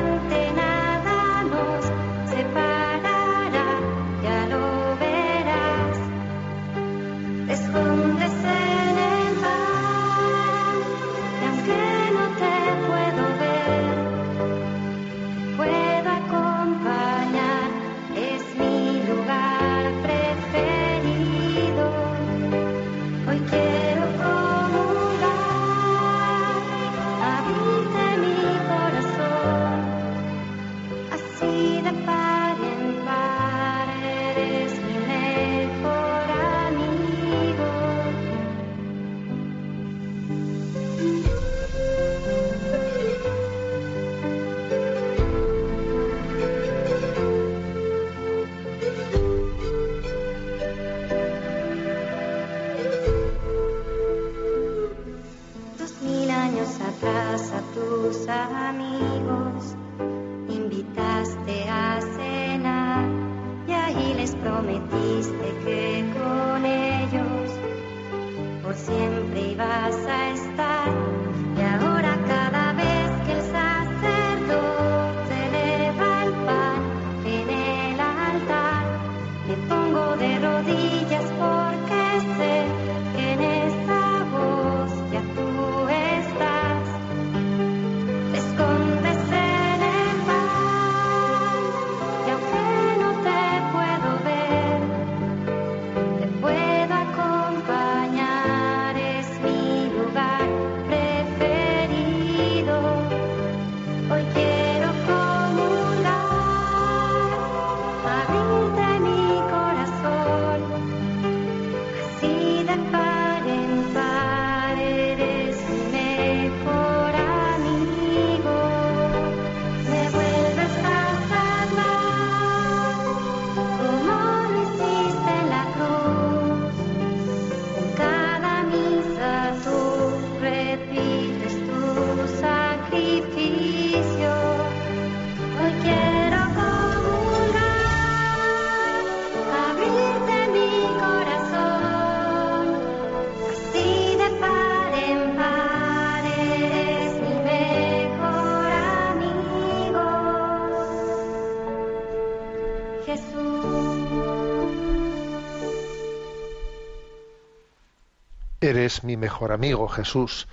Eres 158.82 159.04
mi 159.04 159.15
mejor 159.15 159.52
amigo, 159.52 159.88
Jesús. 159.88 160.48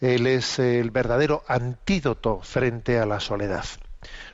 Él 0.00 0.28
es 0.28 0.60
el 0.60 0.92
verdadero 0.92 1.42
antídoto 1.48 2.38
frente 2.44 3.00
a 3.00 3.06
la 3.06 3.18
soledad. 3.18 3.64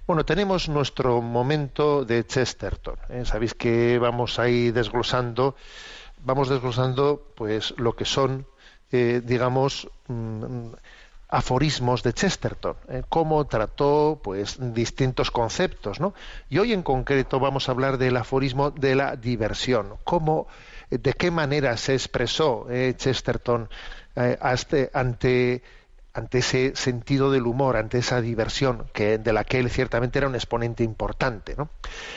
Bueno, 0.07 0.27
tenemos 0.27 0.68
nuestro 0.68 1.23
momento 1.23 2.05
de 2.05 2.27
Chesterton. 2.27 2.97
¿eh? 3.09 3.25
Sabéis 3.25 3.55
que 3.55 3.99
vamos 3.99 4.38
ahí 4.38 4.70
desglosando, 4.70 5.57
vamos 6.27 6.51
desglosando, 6.51 7.27
pues 7.35 7.73
lo 7.79 7.97
que 7.97 8.05
son, 8.05 8.47
eh, 8.92 9.23
digamos, 9.25 9.88
mm, 10.09 10.75
aforismos 11.31 12.03
de 12.03 12.12
Chesterton, 12.12 12.77
¿eh? 12.90 13.03
cómo 13.09 13.47
trató, 13.47 14.20
pues, 14.23 14.59
distintos 14.75 15.31
conceptos. 15.31 16.01
Y 16.51 16.59
hoy 16.59 16.75
en 16.75 16.83
concreto 16.83 17.40
vamos 17.40 17.66
a 17.66 17.73
hablar 17.73 17.97
del 17.97 18.18
aforismo 18.18 18.73
de 18.73 18.94
la 18.94 19.16
diversión, 19.16 19.94
cómo, 20.05 20.49
de 20.90 21.12
qué 21.12 21.31
manera 21.31 21.77
se 21.77 21.94
expresó 21.94 22.66
eh, 22.70 22.94
Chesterton 22.97 23.68
eh, 24.16 24.38
ante, 24.40 24.90
ante 26.12 26.38
ese 26.38 26.77
sentido 26.77 27.31
del 27.31 27.47
humor, 27.47 27.77
ante 27.77 27.99
esa 27.99 28.20
diversión 28.20 28.87
que, 28.92 29.18
de 29.18 29.33
la 29.33 29.44
que 29.44 29.59
él 29.59 29.70
ciertamente 29.70 30.18
era 30.18 30.29
un 30.29 30.35
exponente 30.35 30.85
importante. 30.85 31.55
¿no? 31.57 31.70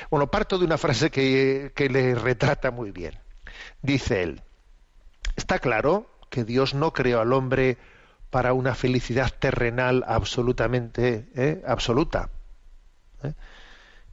Bueno, 0.09 0.27
parto 0.27 0.57
de 0.57 0.65
una 0.65 0.77
frase 0.77 1.09
que, 1.09 1.71
que 1.75 1.89
le 1.89 2.15
retrata 2.15 2.71
muy 2.71 2.91
bien. 2.91 3.17
Dice 3.81 4.23
él, 4.23 4.41
está 5.35 5.59
claro 5.59 6.09
que 6.29 6.43
Dios 6.43 6.73
no 6.73 6.93
creó 6.93 7.21
al 7.21 7.33
hombre 7.33 7.77
para 8.29 8.53
una 8.53 8.75
felicidad 8.75 9.31
terrenal 9.39 10.03
absolutamente 10.07 11.27
¿eh? 11.35 11.63
absoluta. 11.65 12.29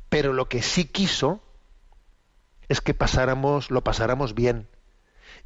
Pero 0.08 0.32
lo 0.32 0.48
que 0.48 0.62
sí 0.62 0.84
quiso 0.86 1.42
es 2.68 2.80
que 2.80 2.94
pasáramos, 2.94 3.70
lo 3.70 3.82
pasáramos 3.82 4.34
bien. 4.34 4.68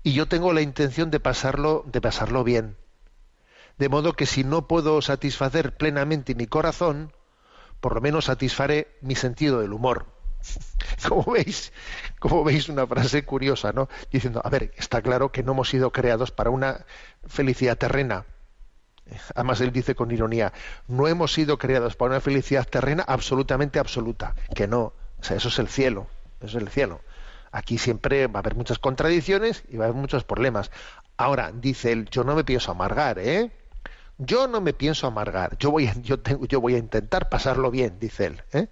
Y 0.02 0.12
yo 0.12 0.26
tengo 0.26 0.52
la 0.52 0.60
intención 0.60 1.10
de 1.10 1.20
pasarlo, 1.20 1.84
de 1.86 2.00
pasarlo 2.00 2.44
bien. 2.44 2.76
De 3.78 3.88
modo 3.88 4.14
que 4.14 4.26
si 4.26 4.44
no 4.44 4.66
puedo 4.66 5.00
satisfacer 5.02 5.76
plenamente 5.76 6.34
mi 6.34 6.46
corazón, 6.46 7.12
por 7.80 7.94
lo 7.94 8.00
menos 8.00 8.26
satisfaré 8.26 8.96
mi 9.00 9.14
sentido 9.14 9.60
del 9.60 9.72
humor. 9.72 10.06
Como 11.08 11.32
veis, 11.32 11.72
como 12.18 12.44
veis 12.44 12.68
una 12.68 12.86
frase 12.86 13.24
curiosa, 13.24 13.72
¿no? 13.72 13.88
Diciendo, 14.10 14.40
a 14.44 14.48
ver, 14.48 14.72
está 14.76 15.00
claro 15.02 15.30
que 15.30 15.42
no 15.42 15.52
hemos 15.52 15.68
sido 15.68 15.92
creados 15.92 16.32
para 16.32 16.50
una 16.50 16.86
felicidad 17.26 17.76
terrena. 17.76 18.24
Además 19.34 19.60
él 19.60 19.72
dice 19.72 19.94
con 19.94 20.10
ironía, 20.10 20.52
no 20.86 21.08
hemos 21.08 21.32
sido 21.32 21.58
creados 21.58 21.96
para 21.96 22.10
una 22.10 22.20
felicidad 22.20 22.66
terrena 22.66 23.04
absolutamente 23.06 23.78
absoluta, 23.78 24.34
que 24.54 24.66
no, 24.66 24.80
o 25.18 25.22
sea, 25.22 25.36
eso 25.36 25.48
es 25.48 25.58
el 25.58 25.68
cielo, 25.68 26.08
eso 26.40 26.58
es 26.58 26.62
el 26.62 26.68
cielo. 26.68 27.00
Aquí 27.58 27.76
siempre 27.76 28.28
va 28.28 28.38
a 28.38 28.42
haber 28.42 28.54
muchas 28.54 28.78
contradicciones 28.78 29.64
y 29.68 29.78
va 29.78 29.86
a 29.86 29.88
haber 29.88 30.00
muchos 30.00 30.22
problemas. 30.22 30.70
Ahora, 31.16 31.50
dice 31.52 31.90
él, 31.90 32.08
yo 32.08 32.22
no 32.22 32.36
me 32.36 32.44
pienso 32.44 32.70
amargar, 32.70 33.18
¿eh? 33.18 33.50
Yo 34.16 34.46
no 34.46 34.60
me 34.60 34.72
pienso 34.72 35.08
amargar, 35.08 35.58
yo 35.58 35.72
voy 35.72 35.88
a, 35.88 35.94
yo 36.00 36.20
tengo, 36.20 36.46
yo 36.46 36.60
voy 36.60 36.76
a 36.76 36.78
intentar 36.78 37.28
pasarlo 37.28 37.72
bien, 37.72 37.98
dice 37.98 38.26
él. 38.26 38.44
¿eh? 38.52 38.68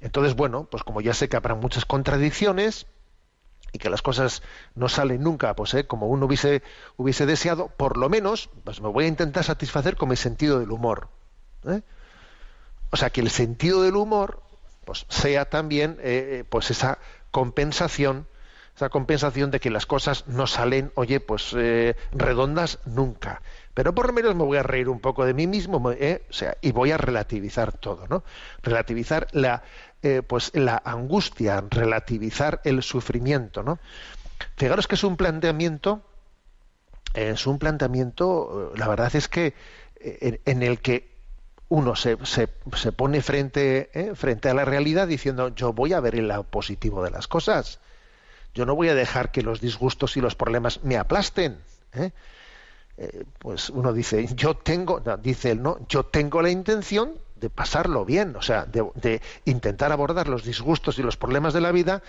Entonces, 0.00 0.36
bueno, 0.36 0.68
pues 0.70 0.84
como 0.84 1.00
ya 1.00 1.14
sé 1.14 1.28
que 1.28 1.36
habrá 1.36 1.56
muchas 1.56 1.84
contradicciones 1.84 2.86
y 3.72 3.78
que 3.78 3.90
las 3.90 4.02
cosas 4.02 4.42
no 4.76 4.88
salen 4.88 5.22
nunca 5.24 5.56
pues, 5.56 5.74
¿eh? 5.74 5.84
como 5.84 6.06
uno 6.06 6.26
hubiese, 6.26 6.62
hubiese 6.96 7.26
deseado, 7.26 7.68
por 7.68 7.96
lo 7.96 8.08
menos 8.08 8.50
pues 8.62 8.80
me 8.80 8.88
voy 8.88 9.06
a 9.06 9.08
intentar 9.08 9.42
satisfacer 9.42 9.96
con 9.96 10.10
mi 10.10 10.16
sentido 10.16 10.60
del 10.60 10.70
humor. 10.70 11.08
¿eh? 11.66 11.82
O 12.90 12.96
sea, 12.96 13.10
que 13.10 13.20
el 13.20 13.30
sentido 13.30 13.82
del 13.82 13.96
humor 13.96 14.42
pues, 14.84 15.06
sea 15.08 15.48
también 15.48 15.98
eh, 16.02 16.44
pues 16.48 16.70
esa 16.70 16.98
compensación 17.32 18.26
esa 18.76 18.88
compensación 18.88 19.50
de 19.50 19.60
que 19.60 19.70
las 19.70 19.86
cosas 19.86 20.26
no 20.28 20.46
salen, 20.46 20.92
oye, 20.94 21.20
pues 21.20 21.54
eh, 21.56 21.94
redondas 22.12 22.78
nunca. 22.86 23.42
Pero 23.74 23.94
por 23.94 24.06
lo 24.06 24.12
menos 24.12 24.34
me 24.34 24.44
voy 24.44 24.58
a 24.58 24.62
reír 24.62 24.88
un 24.88 25.00
poco 25.00 25.24
de 25.24 25.34
mí 25.34 25.46
mismo, 25.46 25.92
¿eh? 25.92 26.24
o 26.28 26.32
sea, 26.32 26.56
y 26.60 26.72
voy 26.72 26.90
a 26.90 26.96
relativizar 26.96 27.72
todo, 27.72 28.06
¿no? 28.08 28.22
Relativizar 28.62 29.28
la, 29.32 29.62
eh, 30.02 30.22
pues 30.26 30.52
la 30.54 30.80
angustia, 30.84 31.62
relativizar 31.70 32.60
el 32.64 32.82
sufrimiento, 32.82 33.62
¿no? 33.62 33.78
Fijaros 34.56 34.88
que 34.88 34.94
es 34.94 35.04
un 35.04 35.16
planteamiento, 35.16 36.02
es 37.14 37.46
un 37.46 37.58
planteamiento, 37.58 38.72
la 38.74 38.88
verdad 38.88 39.14
es 39.14 39.28
que 39.28 39.54
en, 40.00 40.40
en 40.44 40.62
el 40.62 40.80
que 40.80 41.11
uno 41.72 41.96
se, 41.96 42.18
se, 42.26 42.50
se 42.76 42.92
pone 42.92 43.22
frente, 43.22 43.88
¿eh? 43.94 44.14
frente 44.14 44.50
a 44.50 44.54
la 44.54 44.66
realidad 44.66 45.08
diciendo 45.08 45.48
yo 45.54 45.72
voy 45.72 45.94
a 45.94 46.00
ver 46.00 46.16
el 46.16 46.28
lado 46.28 46.44
positivo 46.44 47.02
de 47.02 47.10
las 47.10 47.28
cosas. 47.28 47.80
Yo 48.52 48.66
no 48.66 48.74
voy 48.74 48.90
a 48.90 48.94
dejar 48.94 49.30
que 49.30 49.40
los 49.40 49.62
disgustos 49.62 50.18
y 50.18 50.20
los 50.20 50.34
problemas 50.34 50.84
me 50.84 50.98
aplasten. 50.98 51.56
¿eh? 51.94 52.10
Eh, 52.98 53.24
pues 53.38 53.70
uno 53.70 53.94
dice, 53.94 54.28
yo 54.34 54.54
tengo, 54.54 55.02
dice 55.22 55.52
él, 55.52 55.62
no, 55.62 55.78
yo 55.88 56.04
tengo 56.04 56.42
la 56.42 56.50
intención 56.50 57.14
de 57.36 57.48
pasarlo 57.48 58.04
bien, 58.04 58.36
o 58.36 58.42
sea, 58.42 58.66
de, 58.66 58.86
de, 58.96 59.22
intentar 59.46 59.92
abordar 59.92 60.28
los 60.28 60.44
disgustos 60.44 60.98
y 60.98 61.02
los 61.02 61.16
problemas 61.16 61.54
de 61.54 61.62
la 61.62 61.72
vida, 61.72 62.02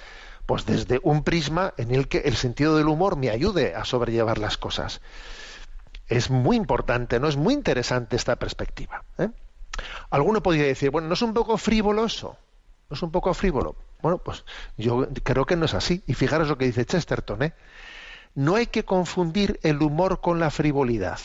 pues 0.45 0.65
desde 0.65 0.99
un 1.03 1.23
prisma 1.23 1.73
en 1.77 1.95
el 1.95 2.09
que 2.09 2.17
el 2.25 2.35
sentido 2.35 2.75
del 2.75 2.89
humor 2.89 3.15
me 3.15 3.29
ayude 3.29 3.75
a 3.75 3.85
sobrellevar 3.85 4.39
las 4.39 4.57
cosas. 4.57 4.99
Es 6.09 6.29
muy 6.29 6.57
importante, 6.57 7.17
no 7.21 7.29
es 7.29 7.37
muy 7.37 7.53
interesante 7.53 8.17
esta 8.17 8.35
perspectiva. 8.35 9.05
Alguno 10.09 10.43
podría 10.43 10.65
decir, 10.65 10.89
bueno, 10.89 11.07
¿no 11.07 11.13
es 11.13 11.21
un 11.21 11.33
poco 11.33 11.57
frívoloso? 11.57 12.37
¿No 12.89 12.95
es 12.95 13.01
un 13.01 13.11
poco 13.11 13.33
frívolo? 13.33 13.75
Bueno, 14.01 14.17
pues 14.17 14.43
yo 14.77 15.07
creo 15.23 15.45
que 15.45 15.55
no 15.55 15.65
es 15.65 15.73
así. 15.73 16.03
Y 16.07 16.13
fijaros 16.13 16.47
lo 16.47 16.57
que 16.57 16.65
dice 16.65 16.85
Chesterton, 16.85 17.43
¿eh? 17.43 17.53
No 18.35 18.55
hay 18.55 18.67
que 18.67 18.83
confundir 18.83 19.59
el 19.63 19.81
humor 19.81 20.21
con 20.21 20.39
la 20.39 20.49
frivolidad. 20.49 21.19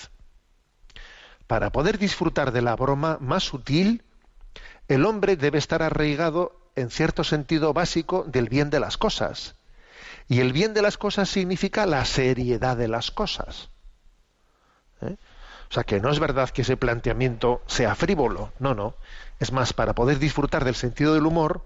Para 1.47 1.71
poder 1.71 1.99
disfrutar 1.99 2.53
de 2.53 2.63
la 2.63 2.77
broma 2.77 3.17
más 3.21 3.45
sutil, 3.45 4.03
el 4.89 5.07
hombre 5.07 5.37
debe 5.37 5.59
estar 5.59 5.83
arraigado 5.83 6.61
en 6.77 6.91
cierto 6.91 7.25
sentido 7.25 7.73
básico 7.73 8.25
del 8.25 8.49
bien 8.49 8.71
de 8.71 8.81
las 8.81 8.97
cosas. 8.97 9.57
Y 10.29 10.41
el 10.41 10.53
bien 10.53 10.75
de 10.75 10.83
las 10.83 10.99
cosas 10.99 11.29
significa 11.29 11.87
la 11.87 12.05
seriedad 12.05 12.77
de 12.77 12.89
las 12.89 13.11
cosas. 13.11 13.71
O 15.71 15.75
sea, 15.75 15.85
que 15.85 16.01
no 16.01 16.11
es 16.11 16.19
verdad 16.19 16.49
que 16.51 16.63
ese 16.63 16.77
planteamiento 16.77 17.63
sea 17.67 17.95
frívolo, 17.95 18.53
no, 18.59 18.75
no. 18.75 18.95
Es 19.39 19.53
más, 19.53 19.73
para 19.73 19.95
poder 19.95 20.19
disfrutar 20.19 20.65
del 20.65 20.75
sentido 20.75 21.15
del 21.15 21.27
humor, 21.27 21.63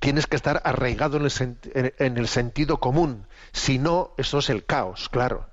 tienes 0.00 0.26
que 0.26 0.36
estar 0.36 0.60
arraigado 0.64 1.16
en 1.16 1.24
el, 1.24 1.30
sen- 1.30 1.58
en- 1.74 1.94
en 1.98 2.18
el 2.18 2.28
sentido 2.28 2.78
común. 2.80 3.26
Si 3.52 3.78
no, 3.78 4.12
eso 4.16 4.38
es 4.38 4.50
el 4.50 4.64
caos, 4.64 5.08
claro. 5.08 5.48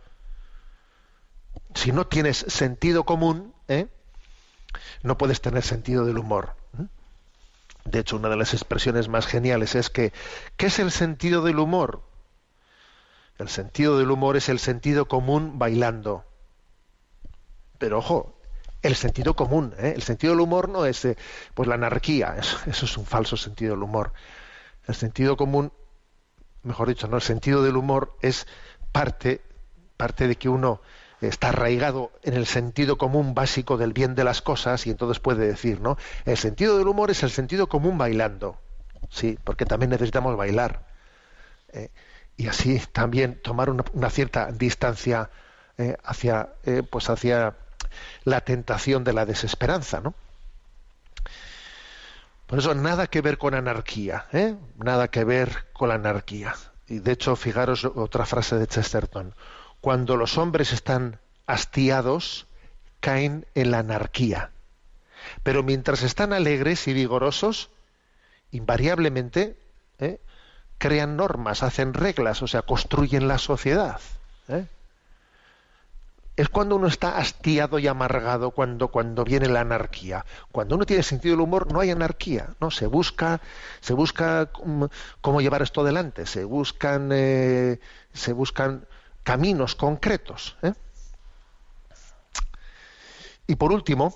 Si 1.76 1.92
no 1.92 2.08
tienes 2.08 2.38
sentido 2.38 3.04
común, 3.06 3.54
¿eh? 3.68 3.88
no 5.04 5.18
puedes 5.18 5.42
tener 5.42 5.64
sentido 5.64 6.06
del 6.06 6.18
humor. 6.18 6.56
¿eh? 6.80 6.86
De 7.86 8.00
hecho, 8.00 8.16
una 8.18 8.30
de 8.30 8.38
las 8.38 8.54
expresiones 8.54 9.08
más 9.08 9.26
geniales 9.28 9.76
es 9.76 9.90
que, 9.90 10.14
¿qué 10.58 10.68
es 10.68 10.80
el 10.80 10.92
sentido 10.92 11.44
del 11.44 11.60
humor? 11.60 12.04
El 13.38 13.50
sentido 13.50 13.98
del 13.98 14.12
humor 14.12 14.36
es 14.38 14.50
el 14.50 14.60
sentido 14.60 15.08
común 15.08 15.58
bailando. 15.60 16.26
Pero 17.80 17.98
ojo, 17.98 18.40
el 18.82 18.96
sentido 18.96 19.36
común, 19.36 19.74
¿eh? 19.78 19.94
el 19.96 20.04
sentido 20.04 20.34
del 20.34 20.42
humor 20.42 20.70
no 20.70 20.86
es 20.86 21.04
eh, 21.06 21.18
pues 21.54 21.68
la 21.68 21.76
anarquía, 21.76 22.36
eso, 22.40 22.58
eso 22.68 22.86
es 22.86 22.98
un 22.98 23.06
falso 23.06 23.36
sentido 23.36 23.74
del 23.74 23.84
humor. 23.84 24.14
El 24.88 24.96
sentido 24.96 25.36
común, 25.38 25.72
mejor 26.64 26.88
dicho, 26.88 27.08
no, 27.08 27.18
el 27.18 27.22
sentido 27.22 27.64
del 27.64 27.78
humor 27.78 28.16
es 28.22 28.48
parte, 28.92 29.42
parte 29.98 30.28
de 30.28 30.36
que 30.36 30.50
uno 30.50 30.82
está 31.22 31.50
arraigado 31.50 32.12
en 32.24 32.34
el 32.34 32.46
sentido 32.46 32.98
común 32.98 33.34
básico 33.34 33.78
del 33.78 33.92
bien 33.92 34.16
de 34.16 34.24
las 34.24 34.42
cosas 34.42 34.88
y 34.88 34.90
entonces 34.90 35.20
puede 35.20 35.46
decir, 35.46 35.82
¿no? 35.82 35.98
El 36.26 36.38
sentido 36.38 36.78
del 36.78 36.88
humor 36.88 37.12
es 37.12 37.24
el 37.24 37.30
sentido 37.30 37.68
común 37.68 37.98
bailando. 37.98 38.58
Sí, 39.10 39.38
porque 39.44 39.66
también 39.66 39.90
necesitamos 39.90 40.38
bailar. 40.38 40.86
Eh, 41.74 41.90
y 42.38 42.48
así 42.48 42.82
también 42.94 43.42
tomar 43.42 43.70
una, 43.70 43.84
una 43.94 44.10
cierta 44.10 44.52
distancia 44.52 45.30
hacia, 46.04 46.50
pues 46.90 47.10
hacia 47.10 47.56
la 48.24 48.42
tentación 48.42 49.04
de 49.04 49.14
la 49.14 49.26
desesperanza, 49.26 50.02
¿no? 50.02 50.14
Por 52.48 52.60
eso 52.60 52.74
nada 52.74 53.08
que 53.08 53.22
ver 53.22 53.38
con 53.38 53.54
anarquía, 53.54 54.26
¿eh? 54.34 54.56
nada 54.78 55.10
que 55.10 55.24
ver 55.24 55.68
con 55.72 55.90
la 55.90 55.96
anarquía. 55.96 56.56
Y 56.88 56.98
de 56.98 57.12
hecho, 57.12 57.36
fijaros 57.36 57.86
otra 57.86 58.26
frase 58.26 58.58
de 58.58 58.66
Chesterton. 58.66 59.36
Cuando 59.82 60.18
los 60.18 60.38
hombres 60.40 60.74
están 60.74 61.20
hastiados, 61.46 62.48
caen 63.00 63.46
en 63.54 63.70
la 63.70 63.80
anarquía. 63.80 64.50
Pero 65.44 65.62
mientras 65.62 66.02
están 66.02 66.34
alegres 66.34 66.88
y 66.88 66.94
vigorosos, 66.94 67.70
invariablemente 68.52 69.56
¿eh? 70.00 70.20
crean 70.80 71.18
normas, 71.18 71.62
hacen 71.62 71.94
reglas, 71.94 72.42
o 72.42 72.48
sea, 72.48 72.64
construyen 72.64 73.28
la 73.28 73.38
sociedad. 73.38 74.00
¿eh? 74.48 74.66
Es 76.40 76.48
cuando 76.48 76.78
uno 76.78 76.88
está 76.88 77.18
hastiado 77.18 77.80
y 77.80 77.88
amargado, 77.88 78.52
cuando, 78.52 78.88
cuando 78.88 79.26
viene 79.26 79.50
la 79.50 79.60
anarquía. 79.60 80.26
Cuando 80.54 80.76
uno 80.76 80.86
tiene 80.86 81.04
sentido 81.04 81.34
del 81.34 81.42
humor, 81.42 81.70
no 81.70 81.82
hay 81.82 81.92
anarquía, 81.92 82.56
¿no? 82.62 82.72
Se 82.72 82.88
busca, 82.88 83.42
se 83.82 83.92
busca 83.92 84.50
cómo, 84.50 85.42
llevar 85.42 85.64
esto 85.64 85.82
adelante, 85.82 86.26
se 86.26 86.46
buscan, 86.46 87.10
eh, 87.12 87.82
se 88.14 88.32
buscan 88.32 88.88
caminos 89.24 89.76
concretos. 89.76 90.56
¿eh? 90.62 90.72
Y 93.46 93.56
por 93.56 93.74
último, 93.74 94.16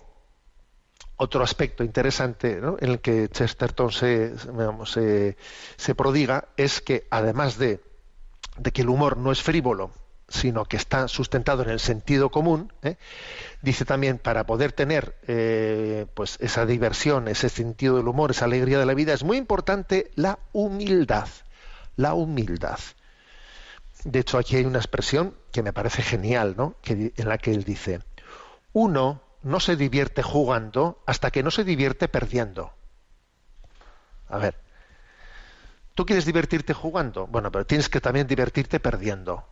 otro 1.18 1.44
aspecto 1.44 1.84
interesante 1.84 2.54
en 2.54 2.90
el 2.90 3.02
que 3.02 3.28
Chesterton 3.28 3.92
se, 3.92 4.34
se, 4.86 5.38
se 5.76 5.94
prodiga 5.94 6.48
es 6.56 6.80
que 6.80 7.06
además 7.12 7.58
de, 7.58 7.84
de 8.56 8.72
que 8.72 8.84
el 8.84 8.88
humor 8.88 9.18
no 9.18 9.34
es 9.34 9.44
frívolo, 9.44 9.92
sino 10.28 10.66
que 10.66 10.78
está 10.78 11.08
sustentado 11.08 11.64
en 11.64 11.70
el 11.70 11.80
sentido 11.80 12.32
común, 12.32 12.72
¿eh? 12.82 12.98
dice 13.62 13.86
también 13.86 14.18
para 14.18 14.46
poder 14.46 14.72
tener 14.72 15.16
eh, 15.28 16.06
pues 16.14 16.38
esa 16.40 16.66
diversión, 16.66 17.28
ese 17.28 17.50
sentido 17.50 17.98
del 17.98 18.08
humor, 18.08 18.32
esa 18.32 18.46
alegría 18.46 18.80
de 18.80 18.86
la 18.86 18.94
vida, 18.94 19.14
es 19.14 19.24
muy 19.24 19.38
importante 19.38 20.12
la 20.16 20.40
humildad, 20.52 21.28
la 21.96 22.14
humildad. 22.14 22.80
De 24.06 24.20
hecho, 24.20 24.38
aquí 24.38 24.56
hay 24.56 24.66
una 24.66 24.80
expresión 24.80 25.36
que 25.52 25.64
me 25.64 25.72
parece 25.72 26.02
genial, 26.02 26.56
¿no? 26.58 26.76
En 26.86 27.30
la 27.30 27.38
que 27.38 27.52
él 27.52 27.64
dice: 27.64 28.02
uno 28.74 29.22
no 29.44 29.60
se 29.60 29.76
divierte 29.76 30.24
jugando 30.24 31.02
hasta 31.06 31.32
que 31.32 31.44
no 31.44 31.52
se 31.52 31.64
divierte 31.64 32.08
perdiendo. 32.10 32.74
A 34.28 34.38
ver, 34.40 34.56
¿tú 35.96 36.06
quieres 36.06 36.26
divertirte 36.26 36.74
jugando? 36.74 37.28
Bueno, 37.28 37.52
pero 37.52 37.66
tienes 37.66 37.88
que 37.88 38.02
también 38.02 38.28
divertirte 38.28 38.80
perdiendo 38.80 39.46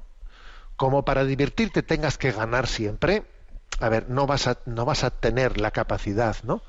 como 0.82 1.06
para 1.06 1.26
divertirte 1.26 1.84
tengas 1.84 2.18
que 2.18 2.32
ganar 2.32 2.66
siempre, 2.66 3.24
a 3.80 3.88
ver, 3.88 4.10
no 4.10 4.26
vas 4.26 4.48
a, 4.48 4.58
no 4.66 4.84
vas 4.84 5.04
a 5.04 5.12
tener 5.12 5.62
la 5.62 5.70
capacidad, 5.70 6.36
¿no? 6.42 6.64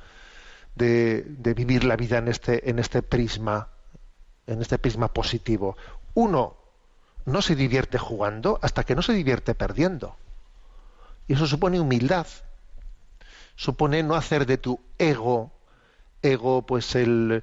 De, 0.74 1.24
vivir 1.56 1.84
la 1.84 1.96
vida 1.96 2.18
en 2.18 2.28
este, 2.28 2.68
en 2.68 2.78
este 2.78 3.00
prisma, 3.00 3.68
en 4.46 4.60
este 4.60 4.76
prisma 4.76 5.08
positivo. 5.14 5.78
Uno 6.12 6.58
no 7.24 7.40
se 7.40 7.56
divierte 7.56 7.96
jugando 7.96 8.58
hasta 8.60 8.84
que 8.84 8.94
no 8.94 9.00
se 9.00 9.14
divierte 9.14 9.54
perdiendo. 9.54 10.14
Y 11.26 11.32
eso 11.32 11.46
supone 11.46 11.80
humildad. 11.80 12.26
Supone 13.56 14.02
no 14.02 14.14
hacer 14.14 14.44
de 14.44 14.58
tu 14.58 14.78
ego, 14.98 15.52
ego, 16.20 16.66
pues 16.66 16.96
el, 16.96 17.42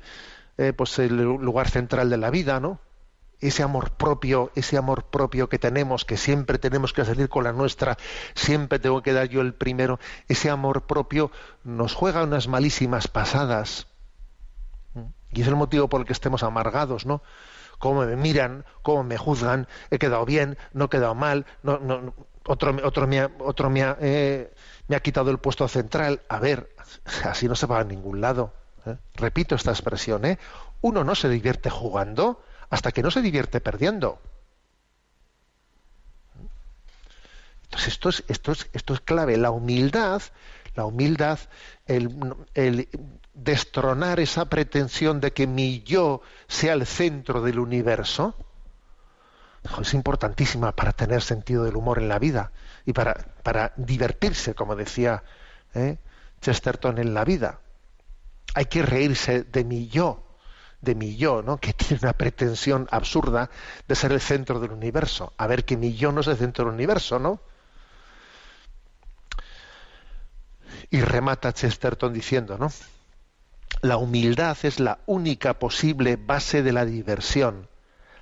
eh, 0.60 0.74
pues 0.74 1.00
el 1.00 1.18
lugar 1.18 1.68
central 1.68 2.12
de 2.12 2.18
la 2.18 2.30
vida, 2.30 2.60
¿no? 2.60 2.80
Ese 3.42 3.64
amor 3.64 3.92
propio, 3.92 4.52
ese 4.56 4.78
amor 4.78 5.06
propio 5.06 5.50
que 5.50 5.60
tenemos, 5.60 6.06
que 6.06 6.18
siempre 6.18 6.58
tenemos 6.58 6.94
que 6.94 7.06
salir 7.06 7.30
con 7.30 7.44
la 7.44 7.54
nuestra, 7.54 7.98
siempre 8.36 8.80
tengo 8.80 9.02
que 9.02 9.14
dar 9.14 9.30
yo 9.30 9.42
el 9.42 9.54
primero, 9.54 10.00
ese 10.28 10.50
amor 10.50 10.84
propio 10.84 11.32
nos 11.64 11.94
juega 11.94 12.24
unas 12.24 12.48
malísimas 12.48 13.08
pasadas. 13.08 13.88
Y 15.32 15.42
es 15.42 15.48
el 15.48 15.56
motivo 15.56 15.88
por 15.88 16.02
el 16.02 16.08
que 16.08 16.14
estemos 16.14 16.44
amargados, 16.44 17.06
¿no? 17.06 17.22
Cómo 17.78 18.04
me 18.06 18.16
miran, 18.16 18.66
cómo 18.82 19.04
me 19.04 19.18
juzgan, 19.18 19.68
he 19.90 20.00
quedado 20.00 20.26
bien, 20.26 20.58
no 20.74 20.86
he 20.86 20.90
quedado 20.90 21.16
mal, 21.16 21.46
no, 21.64 21.78
no, 21.80 22.14
otro, 22.46 22.76
otro, 22.84 23.08
me 23.08 23.20
ha, 23.20 23.32
otro 23.40 23.70
me, 23.70 23.84
ha, 23.84 23.96
eh, 24.02 24.52
me 24.88 24.96
ha 24.96 25.00
quitado 25.02 25.30
el 25.32 25.38
puesto 25.38 25.68
central. 25.68 26.22
A 26.28 26.40
ver, 26.40 26.76
así 27.24 27.48
no 27.48 27.56
se 27.56 27.68
va 27.68 27.80
a 27.80 27.84
ningún 27.84 28.22
lado. 28.22 28.54
¿eh? 28.86 28.98
Repito 29.16 29.56
esta 29.56 29.72
expresión, 29.72 30.26
¿eh? 30.26 30.40
Uno 30.82 31.04
no 31.04 31.14
se 31.14 31.30
divierte 31.30 31.70
jugando, 31.70 32.42
hasta 32.70 32.92
que 32.92 33.04
no 33.04 33.12
se 33.12 33.22
divierte 33.22 33.62
perdiendo. 33.62 34.22
Entonces 37.64 37.90
esto 37.90 38.10
es, 38.10 38.24
esto 38.28 38.94
es, 38.94 39.02
clave. 39.02 39.38
La 39.38 39.52
humildad, 39.52 40.22
la 40.76 40.86
humildad, 40.86 41.40
el, 41.86 42.36
el, 42.56 42.90
destronar 43.34 44.20
esa 44.20 44.46
pretensión 44.46 45.20
de 45.20 45.32
que 45.34 45.46
mi 45.46 45.82
yo 45.84 46.22
sea 46.48 46.74
el 46.74 46.86
centro 46.86 47.42
del 47.42 47.60
universo, 47.60 48.36
es 49.82 49.94
importantísima 49.94 50.76
para 50.76 50.94
tener 50.94 51.22
sentido 51.22 51.64
del 51.64 51.76
humor 51.76 52.00
en 52.00 52.10
la 52.10 52.18
vida 52.18 52.52
y 52.86 52.94
para, 52.94 53.14
para 53.44 53.74
divertirse, 53.76 54.56
como 54.56 54.76
decía 54.76 55.24
¿eh? 55.74 55.98
Chesterton 56.42 56.98
en 56.98 57.14
la 57.14 57.26
vida. 57.26 57.60
Hay 58.56 58.66
que 58.66 58.82
reírse 58.82 59.44
de 59.44 59.64
mi 59.64 59.88
yo, 59.88 60.24
de 60.82 60.96
mi 60.96 61.16
yo, 61.16 61.42
¿no? 61.42 61.58
que 61.58 61.74
tiene 61.74 62.00
una 62.04 62.14
pretensión 62.14 62.88
absurda 62.92 63.50
de 63.88 63.96
ser 63.96 64.12
el 64.12 64.22
centro 64.22 64.60
del 64.60 64.72
universo. 64.72 65.34
A 65.38 65.48
ver 65.48 65.66
que 65.66 65.78
mi 65.78 65.96
yo 65.96 66.12
no 66.12 66.22
es 66.22 66.28
el 66.28 66.38
centro 66.38 66.66
del 66.66 66.74
universo, 66.74 67.20
¿no? 67.20 67.40
Y 70.92 71.02
remata 71.02 71.54
Chesterton 71.54 72.14
diciendo, 72.14 72.58
¿no? 72.58 72.72
La 73.82 73.98
humildad 73.98 74.58
es 74.64 74.80
la 74.80 75.00
única 75.06 75.60
posible 75.60 76.16
base 76.16 76.64
de 76.64 76.74
la 76.74 76.86
diversión. 76.86 77.70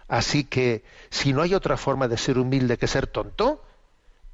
Así 0.07 0.43
que 0.43 0.83
si 1.09 1.33
no 1.33 1.41
hay 1.41 1.53
otra 1.53 1.77
forma 1.77 2.07
de 2.07 2.17
ser 2.17 2.37
humilde 2.37 2.77
que 2.77 2.87
ser 2.87 3.07
tonto, 3.07 3.63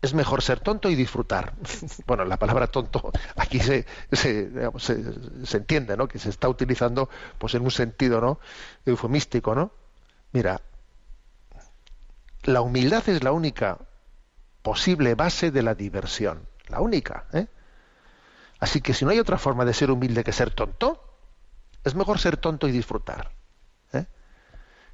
es 0.03 0.13
mejor 0.13 0.43
ser 0.43 0.59
tonto 0.59 0.89
y 0.89 0.95
disfrutar. 0.95 1.53
bueno, 2.05 2.25
la 2.25 2.37
palabra 2.37 2.67
tonto 2.67 3.11
aquí 3.37 3.59
se, 3.59 3.85
se, 4.11 4.49
digamos, 4.49 4.83
se, 4.83 5.01
se, 5.45 5.57
entiende, 5.57 5.95
¿no? 5.95 6.09
Que 6.09 6.19
se 6.19 6.29
está 6.29 6.49
utilizando 6.49 7.09
pues 7.37 7.55
en 7.55 7.63
un 7.63 7.71
sentido, 7.71 8.19
¿no? 8.19 8.39
Eufemístico, 8.85 9.55
¿no? 9.55 9.71
Mira, 10.33 10.59
la 12.43 12.59
humildad 12.59 13.07
es 13.07 13.23
la 13.23 13.31
única 13.31 13.77
posible 14.61 15.15
base 15.15 15.51
de 15.51 15.63
la 15.63 15.73
diversión. 15.73 16.47
La 16.67 16.81
única, 16.81 17.25
¿eh? 17.31 17.47
Así 18.59 18.81
que 18.81 18.93
si 18.93 19.05
no 19.05 19.11
hay 19.11 19.19
otra 19.19 19.37
forma 19.37 19.63
de 19.63 19.73
ser 19.73 19.89
humilde 19.89 20.25
que 20.25 20.33
ser 20.33 20.53
tonto, 20.53 21.01
es 21.85 21.95
mejor 21.95 22.19
ser 22.19 22.35
tonto 22.35 22.67
y 22.67 22.71
disfrutar. 22.73 23.31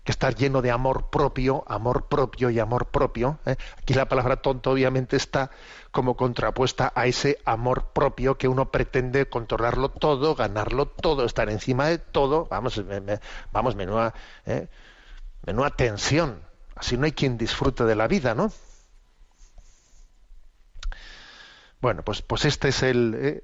Que 0.03 0.11
estar 0.11 0.35
lleno 0.35 0.61
de 0.61 0.71
amor 0.71 1.09
propio, 1.09 1.63
amor 1.67 2.07
propio 2.07 2.49
y 2.49 2.59
amor 2.59 2.87
propio. 2.87 3.39
¿eh? 3.45 3.55
Aquí 3.77 3.93
la 3.93 4.07
palabra 4.07 4.37
tonto 4.37 4.71
obviamente 4.71 5.17
está 5.17 5.51
como 5.91 6.15
contrapuesta 6.15 6.91
a 6.95 7.05
ese 7.05 7.37
amor 7.45 7.87
propio 7.93 8.37
que 8.37 8.47
uno 8.47 8.71
pretende 8.71 9.27
controlarlo 9.27 9.89
todo, 9.89 10.35
ganarlo 10.35 10.87
todo, 10.87 11.25
estar 11.25 11.49
encima 11.49 11.87
de 11.87 11.97
todo. 11.97 12.47
Vamos, 12.49 12.83
me, 12.85 13.01
me, 13.01 13.19
vamos, 13.51 13.75
menuda, 13.75 14.13
¿eh? 14.45 14.67
menuda 15.45 15.69
tensión. 15.71 16.41
Así 16.75 16.97
no 16.97 17.05
hay 17.05 17.11
quien 17.11 17.37
disfrute 17.37 17.83
de 17.83 17.95
la 17.95 18.07
vida, 18.07 18.35
¿no? 18.35 18.51
Bueno, 21.81 22.03
pues, 22.03 22.21
pues 22.21 22.45
este 22.45 22.69
es 22.69 22.83
el, 22.83 23.15
eh, 23.17 23.43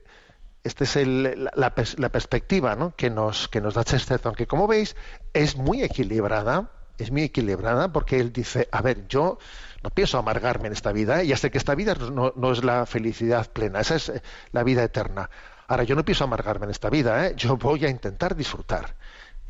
este 0.65 0.83
es 0.83 0.95
el, 0.95 1.23
la, 1.43 1.51
la 1.55 1.75
pers- 1.75 1.97
la 1.97 2.09
perspectiva 2.09 2.93
que, 2.97 3.09
nos, 3.09 3.49
da 3.51 3.83
Chesterton, 3.83 4.33
que 4.35 4.47
como 4.47 4.67
veis 4.67 4.95
es 5.31 5.55
muy 5.55 5.83
equilibrada, 5.83 6.71
es 6.97 7.11
muy 7.11 7.23
equilibrada 7.23 7.91
porque 7.93 8.19
él 8.19 8.33
dice, 8.33 8.67
a 8.71 8.81
ver, 8.81 9.07
yo 9.07 9.37
no 9.83 9.89
pienso 9.91 10.17
amargarme 10.17 10.67
en 10.67 10.73
esta 10.73 10.91
vida, 10.91 11.21
¿eh? 11.21 11.27
ya 11.27 11.37
sé 11.37 11.51
que 11.51 11.59
esta 11.59 11.75
vida 11.75 11.95
no, 11.95 12.51
es 12.51 12.63
la 12.63 12.85
felicidad 12.85 13.49
plena, 13.51 13.79
esa 13.79 13.95
es 13.95 14.09
eh, 14.09 14.21
la 14.51 14.63
vida 14.63 14.83
eterna. 14.83 15.29
Ahora, 15.67 15.83
yo 15.83 15.95
no 15.95 16.03
pienso 16.03 16.23
amargarme 16.23 16.65
en 16.65 16.71
esta 16.71 16.89
vida, 16.89 17.27
¿eh? 17.27 17.33
yo 17.37 17.57
voy 17.57 17.85
a 17.85 17.89
intentar 17.89 18.35
disfrutar. 18.35 18.95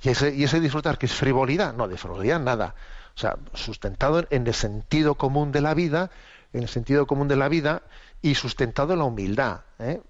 Y 0.03 0.09
ese, 0.09 0.59
disfrutar 0.59 0.97
que 0.97 1.05
es 1.05 1.13
frivolidad, 1.13 1.73
no, 1.73 1.87
de 1.87 1.97
frivolidad 1.97 2.39
nada. 2.39 2.75
O 3.15 3.17
sea, 3.17 3.37
sustentado 3.53 4.19
en, 4.19 4.27
en 4.29 4.47
el 4.47 4.53
sentido 4.53 5.15
común 5.15 5.51
de 5.51 5.61
la 5.61 5.73
vida, 5.73 6.11
en 6.53 6.63
el 6.63 6.69
sentido 6.69 7.07
común 7.07 7.27
de 7.27 7.37
la 7.37 7.47
vida 7.47 7.81
y 8.21 8.35
sustentado 8.35 8.93
en 8.93 8.99
la 8.99 9.05
humildad. 9.05 9.61
¿eh? 9.79 10.01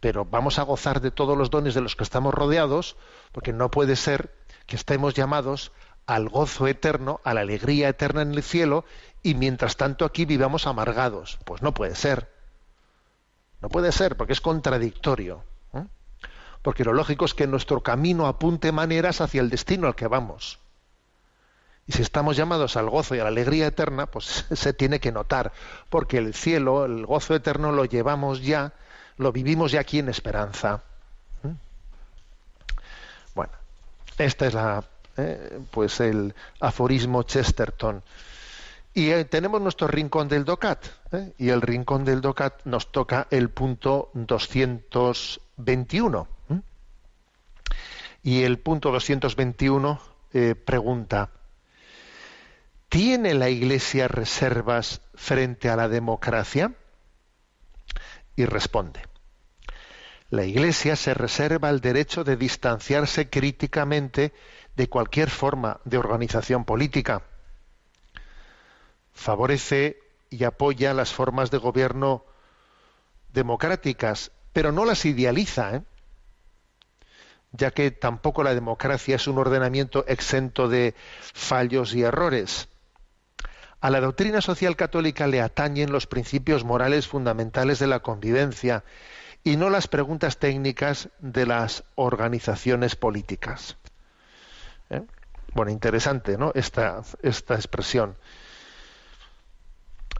Pero 0.00 0.24
vamos 0.24 0.58
a 0.58 0.62
gozar 0.62 1.00
de 1.00 1.10
todos 1.10 1.36
los 1.36 1.50
dones 1.50 1.74
de 1.74 1.82
los 1.82 1.94
que 1.94 2.04
estamos 2.04 2.34
rodeados, 2.34 2.96
porque 3.32 3.52
no 3.52 3.70
puede 3.70 3.96
ser 3.96 4.34
que 4.66 4.76
estemos 4.76 5.14
llamados 5.14 5.72
al 6.06 6.28
gozo 6.28 6.66
eterno, 6.66 7.20
a 7.22 7.34
la 7.34 7.42
alegría 7.42 7.88
eterna 7.88 8.22
en 8.22 8.32
el 8.32 8.42
cielo, 8.42 8.84
y 9.22 9.34
mientras 9.34 9.76
tanto 9.76 10.04
aquí 10.04 10.24
vivamos 10.24 10.66
amargados. 10.66 11.38
Pues 11.44 11.62
no 11.62 11.74
puede 11.74 11.94
ser. 11.94 12.30
No 13.60 13.68
puede 13.68 13.92
ser, 13.92 14.16
porque 14.16 14.32
es 14.32 14.40
contradictorio. 14.40 15.44
¿eh? 15.74 15.84
Porque 16.62 16.84
lo 16.84 16.92
lógico 16.92 17.26
es 17.26 17.34
que 17.34 17.46
nuestro 17.46 17.82
camino 17.82 18.26
apunte 18.26 18.72
maneras 18.72 19.20
hacia 19.20 19.40
el 19.40 19.50
destino 19.50 19.86
al 19.86 19.94
que 19.94 20.08
vamos. 20.08 20.58
Y 21.86 21.92
si 21.92 22.02
estamos 22.02 22.36
llamados 22.36 22.76
al 22.76 22.88
gozo 22.88 23.14
y 23.14 23.18
a 23.18 23.24
la 23.24 23.28
alegría 23.28 23.66
eterna, 23.66 24.06
pues 24.06 24.46
se 24.52 24.72
tiene 24.72 25.00
que 25.00 25.12
notar, 25.12 25.52
porque 25.88 26.18
el 26.18 26.34
cielo, 26.34 26.84
el 26.84 27.04
gozo 27.04 27.34
eterno 27.34 27.72
lo 27.72 27.84
llevamos 27.84 28.42
ya, 28.42 28.72
lo 29.20 29.32
vivimos 29.32 29.72
ya 29.72 29.80
aquí 29.80 29.98
en 29.98 30.08
esperanza. 30.08 30.82
¿Mm? 31.42 31.52
Bueno, 33.34 33.52
esta 34.18 34.46
es 34.46 34.54
la, 34.54 34.84
eh, 35.16 35.60
pues 35.70 36.00
el 36.00 36.34
aforismo 36.60 37.22
Chesterton. 37.22 38.02
Y 38.92 39.10
eh, 39.10 39.24
tenemos 39.24 39.60
nuestro 39.60 39.86
rincón 39.86 40.26
del 40.28 40.44
DOCAT, 40.44 40.84
¿eh? 41.12 41.32
y 41.38 41.50
el 41.50 41.62
rincón 41.62 42.04
del 42.04 42.20
DOCAT 42.20 42.64
nos 42.64 42.90
toca 42.90 43.28
el 43.30 43.50
punto 43.50 44.10
221. 44.14 46.26
¿eh? 46.50 46.60
Y 48.24 48.42
el 48.42 48.58
punto 48.58 48.90
221 48.90 50.00
eh, 50.32 50.56
pregunta, 50.56 51.30
¿tiene 52.88 53.34
la 53.34 53.48
Iglesia 53.48 54.08
reservas 54.08 55.02
frente 55.14 55.70
a 55.70 55.76
la 55.76 55.88
democracia? 55.88 56.74
Y 58.34 58.44
responde, 58.44 59.02
la 60.30 60.44
Iglesia 60.44 60.94
se 60.94 61.12
reserva 61.12 61.70
el 61.70 61.80
derecho 61.80 62.22
de 62.22 62.36
distanciarse 62.36 63.28
críticamente 63.28 64.32
de 64.76 64.88
cualquier 64.88 65.28
forma 65.28 65.80
de 65.84 65.98
organización 65.98 66.64
política. 66.64 67.22
Favorece 69.12 69.98
y 70.30 70.44
apoya 70.44 70.94
las 70.94 71.12
formas 71.12 71.50
de 71.50 71.58
gobierno 71.58 72.24
democráticas, 73.32 74.30
pero 74.52 74.70
no 74.70 74.84
las 74.84 75.04
idealiza, 75.04 75.76
¿eh? 75.76 75.82
ya 77.50 77.72
que 77.72 77.90
tampoco 77.90 78.44
la 78.44 78.54
democracia 78.54 79.16
es 79.16 79.26
un 79.26 79.38
ordenamiento 79.38 80.04
exento 80.06 80.68
de 80.68 80.94
fallos 81.34 81.92
y 81.94 82.02
errores. 82.02 82.68
A 83.80 83.90
la 83.90 84.00
doctrina 84.00 84.40
social 84.40 84.76
católica 84.76 85.26
le 85.26 85.40
atañen 85.40 85.90
los 85.90 86.06
principios 86.06 86.64
morales 86.64 87.08
fundamentales 87.08 87.80
de 87.80 87.88
la 87.88 88.00
convivencia 88.00 88.84
y 89.42 89.56
no 89.56 89.70
las 89.70 89.88
preguntas 89.88 90.38
técnicas 90.38 91.08
de 91.18 91.46
las 91.46 91.84
organizaciones 91.94 92.96
políticas. 92.96 93.76
¿Eh? 94.90 95.02
Bueno, 95.54 95.70
interesante, 95.70 96.36
¿no? 96.36 96.52
Esta, 96.54 97.02
esta 97.22 97.54
expresión. 97.54 98.16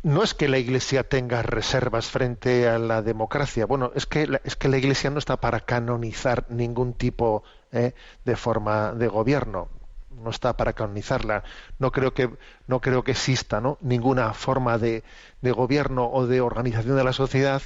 No 0.02 0.22
es 0.22 0.32
que 0.32 0.48
la 0.48 0.58
Iglesia 0.58 1.06
tenga 1.06 1.42
reservas 1.42 2.06
frente 2.06 2.66
a 2.68 2.78
la 2.78 3.02
democracia. 3.02 3.66
Bueno, 3.66 3.92
es 3.94 4.06
que 4.06 4.26
la, 4.26 4.40
es 4.44 4.56
que 4.56 4.68
la 4.68 4.78
Iglesia 4.78 5.10
no 5.10 5.18
está 5.18 5.36
para 5.36 5.60
canonizar 5.60 6.46
ningún 6.48 6.94
tipo 6.94 7.44
¿eh? 7.70 7.92
de 8.24 8.36
forma 8.36 8.92
de 8.92 9.08
gobierno. 9.08 9.68
No 10.10 10.30
está 10.30 10.56
para 10.56 10.72
canonizarla. 10.72 11.44
No 11.78 11.92
creo 11.92 12.14
que 12.14 12.30
no 12.66 12.80
creo 12.80 13.04
que 13.04 13.12
exista 13.12 13.60
¿no? 13.60 13.76
ninguna 13.82 14.32
forma 14.32 14.78
de, 14.78 15.04
de 15.42 15.52
gobierno 15.52 16.10
o 16.10 16.26
de 16.26 16.40
organización 16.40 16.96
de 16.96 17.04
la 17.04 17.12
sociedad 17.12 17.62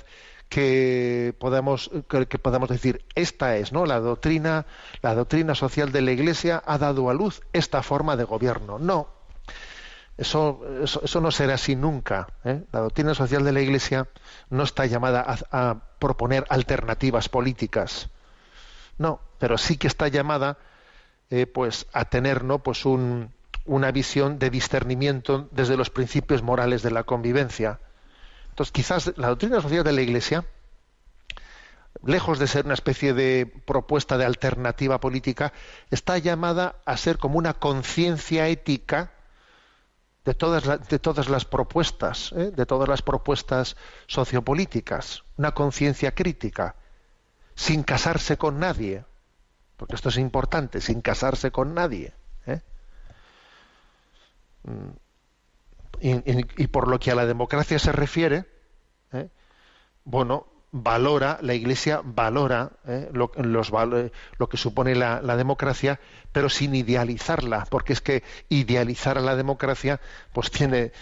que 0.55 1.35
podamos 1.41 1.91
que, 2.09 2.39
podamos 2.39 2.69
decir 2.69 3.05
esta 3.17 3.57
es 3.57 3.73
no 3.73 3.87
la 3.87 3.99
doctrina 3.99 4.67
la 5.03 5.17
doctrina 5.17 5.57
social 5.57 5.91
de 5.91 6.01
la 6.01 6.13
Iglesia 6.13 6.63
ha 6.65 6.79
dado 6.79 7.11
a 7.11 7.15
luz 7.15 7.41
esta 7.53 7.83
forma 7.83 8.17
de 8.17 8.23
gobierno 8.23 8.79
no 8.79 9.09
eso, 10.17 10.61
eso, 10.85 11.21
no 11.21 11.33
será 11.33 11.55
así 11.55 11.75
nunca. 11.75 12.29
¿eh? 12.45 12.63
La 12.71 12.79
doctrina 12.79 13.15
social 13.15 13.43
de 13.43 13.51
la 13.51 13.61
Iglesia 13.63 14.07
no 14.49 14.63
está 14.63 14.87
llamada 14.87 15.25
a, 15.27 15.71
a, 15.71 15.81
proponer 15.99 16.45
alternativas 16.51 17.29
políticas. 17.29 18.11
No, 18.97 19.19
pero 19.41 19.59
sí 19.59 19.77
que 19.77 19.89
está 19.89 20.07
llamada 20.07 20.57
eh, 21.31 21.49
pues, 21.49 21.89
a 21.93 22.05
tener 22.05 22.45
¿no? 22.45 22.61
pues 22.61 22.85
un, 22.85 23.33
una 23.65 23.91
visión 23.91 24.39
de 24.39 24.51
discernimiento 24.51 25.49
desde 25.51 25.77
los 25.77 25.91
principios 25.91 26.43
morales 26.43 26.85
de 26.85 26.93
la 26.93 27.03
convivencia. 27.03 27.81
Entonces, 28.55 28.71
quizás 28.71 29.13
la 29.17 29.31
doctrina 29.31 29.61
social 29.61 29.83
de 29.83 29.93
la 29.93 30.01
Iglesia, 30.01 30.45
lejos 32.05 32.39
de 32.39 32.47
ser 32.47 32.67
una 32.67 32.75
especie 32.75 33.13
de 33.13 33.47
propuesta 33.67 34.17
de 34.17 34.25
alternativa 34.25 35.01
política, 35.01 35.53
está 35.91 36.19
llamada 36.19 36.77
a 36.85 36.97
ser 36.97 37.19
como 37.19 37.37
una 37.37 37.55
conciencia 37.55 38.47
ética 38.47 39.11
de 40.25 40.35
todas, 40.35 40.89
de 40.89 40.99
todas 41.01 41.29
las 41.29 41.45
propuestas, 41.45 42.31
¿eh? 42.31 42.53
de 42.53 42.65
todas 42.65 42.89
las 42.89 43.03
propuestas 43.03 43.77
sociopolíticas, 44.07 45.25
una 45.37 45.51
conciencia 45.51 46.15
crítica, 46.15 46.77
sin 47.57 47.83
casarse 47.83 48.39
con 48.39 48.61
nadie, 48.61 49.05
porque 49.77 49.97
esto 49.97 50.11
es 50.11 50.17
importante, 50.17 50.81
sin 50.81 51.03
casarse 51.03 51.51
con 51.51 51.75
nadie. 51.75 52.15
¿eh? 52.47 52.61
Y, 56.01 56.67
por 56.69 56.89
lo 56.89 56.99
que 56.99 57.11
a 57.11 57.15
la 57.15 57.27
democracia 57.27 57.79
se 57.79 57.93
refiere, 57.93 58.47
¿eh? 59.13 59.29
bueno, 60.05 60.47
valora, 60.73 61.39
la 61.41 61.55
Iglesia 61.55 62.01
valora 62.05 62.73
¿eh? 62.87 63.09
lo, 63.13 63.31
los, 63.37 63.71
lo, 63.71 64.49
que 64.49 64.57
supone 64.57 64.95
la, 64.95 65.37
democracia, 65.37 66.01
pero 66.33 66.49
sin 66.49 66.75
idealizarla, 66.75 67.67
porque 67.71 67.93
es 67.93 68.01
que 68.01 68.23
idealizar 68.49 69.19
a 69.19 69.21
la 69.21 69.37
democracia 69.37 70.01
pues 70.33 70.51
tiene, 70.51 70.93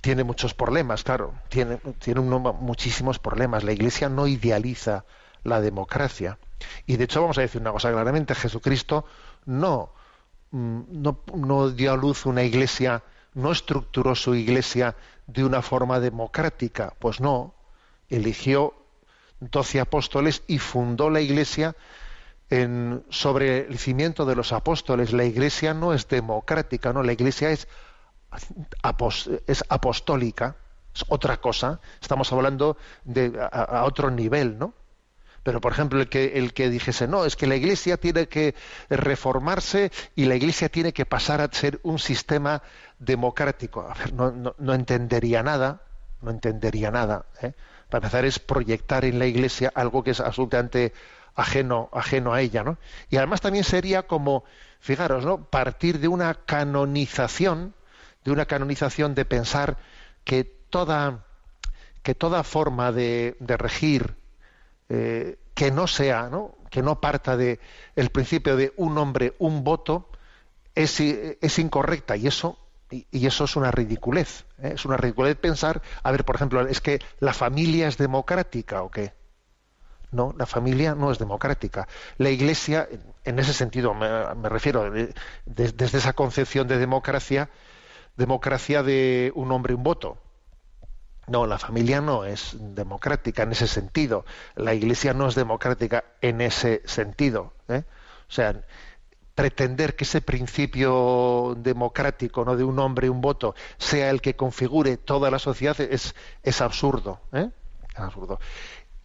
tiene 0.00 0.24
muchos 0.24 0.54
problemas, 0.54 1.04
claro, 1.04 1.34
tiene, 1.48 1.78
tiene 1.98 2.20
muchísimos 2.20 3.18
problemas. 3.18 3.64
La 3.64 3.72
Iglesia 3.72 4.08
no 4.08 4.26
idealiza 4.26 5.04
la 5.42 5.60
democracia. 5.60 6.38
Y 6.86 6.96
de 6.96 7.04
hecho 7.04 7.20
vamos 7.20 7.38
a 7.38 7.42
decir 7.42 7.60
una 7.60 7.72
cosa 7.72 7.90
claramente, 7.90 8.34
Jesucristo 8.34 9.04
no, 9.44 9.92
no, 10.52 11.20
no 11.34 11.70
dio 11.70 11.92
a 11.92 11.96
luz 11.96 12.26
una 12.26 12.42
iglesia, 12.42 13.02
no 13.34 13.52
estructuró 13.52 14.14
su 14.14 14.34
iglesia 14.34 14.96
de 15.26 15.44
una 15.44 15.62
forma 15.62 16.00
democrática, 16.00 16.94
pues 16.98 17.20
no, 17.20 17.54
eligió 18.08 18.74
doce 19.40 19.80
apóstoles 19.80 20.42
y 20.46 20.58
fundó 20.58 21.10
la 21.10 21.20
iglesia 21.20 21.74
en, 22.50 23.04
sobre 23.08 23.66
el 23.66 23.78
cimiento 23.78 24.26
de 24.26 24.36
los 24.36 24.52
apóstoles. 24.52 25.12
La 25.12 25.24
iglesia 25.24 25.74
no 25.74 25.92
es 25.94 26.08
democrática, 26.08 26.92
no, 26.92 27.02
la 27.02 27.12
iglesia 27.12 27.50
es, 27.50 27.66
es 29.46 29.64
apostólica, 29.68 30.56
es 30.94 31.04
otra 31.08 31.40
cosa. 31.40 31.80
Estamos 32.00 32.32
hablando 32.32 32.76
de, 33.04 33.32
a, 33.40 33.46
a 33.46 33.84
otro 33.84 34.10
nivel, 34.10 34.58
¿no? 34.58 34.74
Pero, 35.42 35.60
por 35.60 35.72
ejemplo, 35.72 36.00
el 36.00 36.08
que, 36.08 36.38
el 36.38 36.52
que 36.52 36.70
dijese, 36.70 37.08
no, 37.08 37.24
es 37.24 37.34
que 37.34 37.46
la 37.46 37.56
Iglesia 37.56 37.96
tiene 37.96 38.28
que 38.28 38.54
reformarse 38.88 39.90
y 40.14 40.26
la 40.26 40.36
Iglesia 40.36 40.68
tiene 40.68 40.92
que 40.92 41.04
pasar 41.04 41.40
a 41.40 41.48
ser 41.52 41.80
un 41.82 41.98
sistema 41.98 42.62
democrático. 42.98 43.80
A 43.88 43.94
ver, 43.94 44.12
no, 44.12 44.54
no, 44.56 44.74
entendería 44.74 45.42
nada, 45.42 45.82
no 46.20 46.30
entendería 46.30 46.90
nada. 46.92 47.26
¿eh? 47.42 47.52
Para 47.88 48.04
empezar 48.06 48.24
es 48.24 48.38
proyectar 48.38 49.04
en 49.04 49.18
la 49.18 49.26
Iglesia 49.26 49.72
algo 49.74 50.04
que 50.04 50.12
es 50.12 50.20
absolutamente 50.20 50.92
ajeno, 51.34 51.88
ajeno 51.92 52.32
a 52.32 52.40
ella, 52.40 52.62
¿no? 52.62 52.78
Y 53.10 53.16
además 53.16 53.40
también 53.40 53.64
sería 53.64 54.06
como, 54.06 54.44
fijaros, 54.78 55.24
¿no? 55.24 55.44
Partir 55.44 55.98
de 55.98 56.06
una 56.06 56.34
canonización, 56.34 57.74
de 58.24 58.30
una 58.30 58.46
canonización 58.46 59.14
de 59.16 59.24
pensar 59.24 59.76
que 60.24 60.44
toda, 60.44 61.24
que 62.02 62.14
toda 62.14 62.44
forma 62.44 62.92
de 62.92 63.34
regir 63.40 64.21
eh, 64.88 65.38
que 65.54 65.70
no 65.70 65.86
sea, 65.86 66.28
¿no? 66.30 66.56
que 66.70 66.82
no 66.82 67.00
parta 67.00 67.36
de 67.36 67.60
el 67.96 68.10
principio 68.10 68.56
de 68.56 68.72
un 68.76 68.96
hombre, 68.98 69.34
un 69.38 69.64
voto, 69.64 70.08
es, 70.74 71.00
es 71.00 71.58
incorrecta 71.58 72.16
y 72.16 72.26
eso 72.26 72.58
Y, 72.90 73.26
eso 73.26 73.44
es 73.44 73.56
una 73.56 73.70
ridiculez. 73.70 74.44
¿eh? 74.62 74.72
Es 74.74 74.84
una 74.84 74.96
ridiculez 74.98 75.36
pensar, 75.36 75.82
a 76.02 76.10
ver, 76.12 76.24
por 76.24 76.36
ejemplo, 76.36 76.60
es 76.68 76.80
que 76.80 77.00
la 77.20 77.32
familia 77.32 77.88
es 77.88 77.96
democrática 77.98 78.82
o 78.82 78.90
qué. 78.90 79.14
No, 80.10 80.34
la 80.36 80.44
familia 80.46 80.94
no 80.94 81.10
es 81.10 81.18
democrática. 81.18 81.88
La 82.18 82.28
Iglesia, 82.30 82.86
en 83.24 83.38
ese 83.38 83.54
sentido, 83.54 83.94
me, 83.94 84.34
refiero, 84.48 84.90
de- 84.90 85.14
de- 85.46 85.72
desde 85.72 85.98
esa 85.98 86.12
concepción 86.12 86.68
de 86.68 86.76
democracia, 86.78 87.48
democracia 88.16 88.82
de 88.82 89.32
un 89.34 89.52
hombre 89.52 89.74
un 89.74 89.82
voto. 89.84 90.18
No, 91.28 91.46
la 91.46 91.58
familia 91.58 92.00
no 92.00 92.24
es 92.24 92.56
democrática 92.58 93.44
en 93.44 93.52
ese 93.52 93.68
sentido. 93.68 94.24
La 94.56 94.74
Iglesia 94.74 95.14
no 95.14 95.28
es 95.28 95.34
democrática 95.34 96.04
en 96.20 96.40
ese 96.40 96.82
sentido. 96.84 97.52
¿eh? 97.68 97.84
O 98.28 98.32
sea, 98.32 98.62
pretender 99.34 99.96
que 99.96 100.04
ese 100.04 100.20
principio 100.20 101.54
democrático, 101.58 102.44
no 102.44 102.56
de 102.56 102.64
un 102.64 102.78
hombre 102.78 103.08
un 103.08 103.20
voto, 103.20 103.54
sea 103.78 104.10
el 104.10 104.20
que 104.20 104.36
configure 104.36 104.96
toda 104.96 105.30
la 105.30 105.38
sociedad 105.38 105.80
es, 105.80 106.14
absurdo. 106.60 107.20
¿eh? 107.32 107.48
Absurdo. 107.94 108.40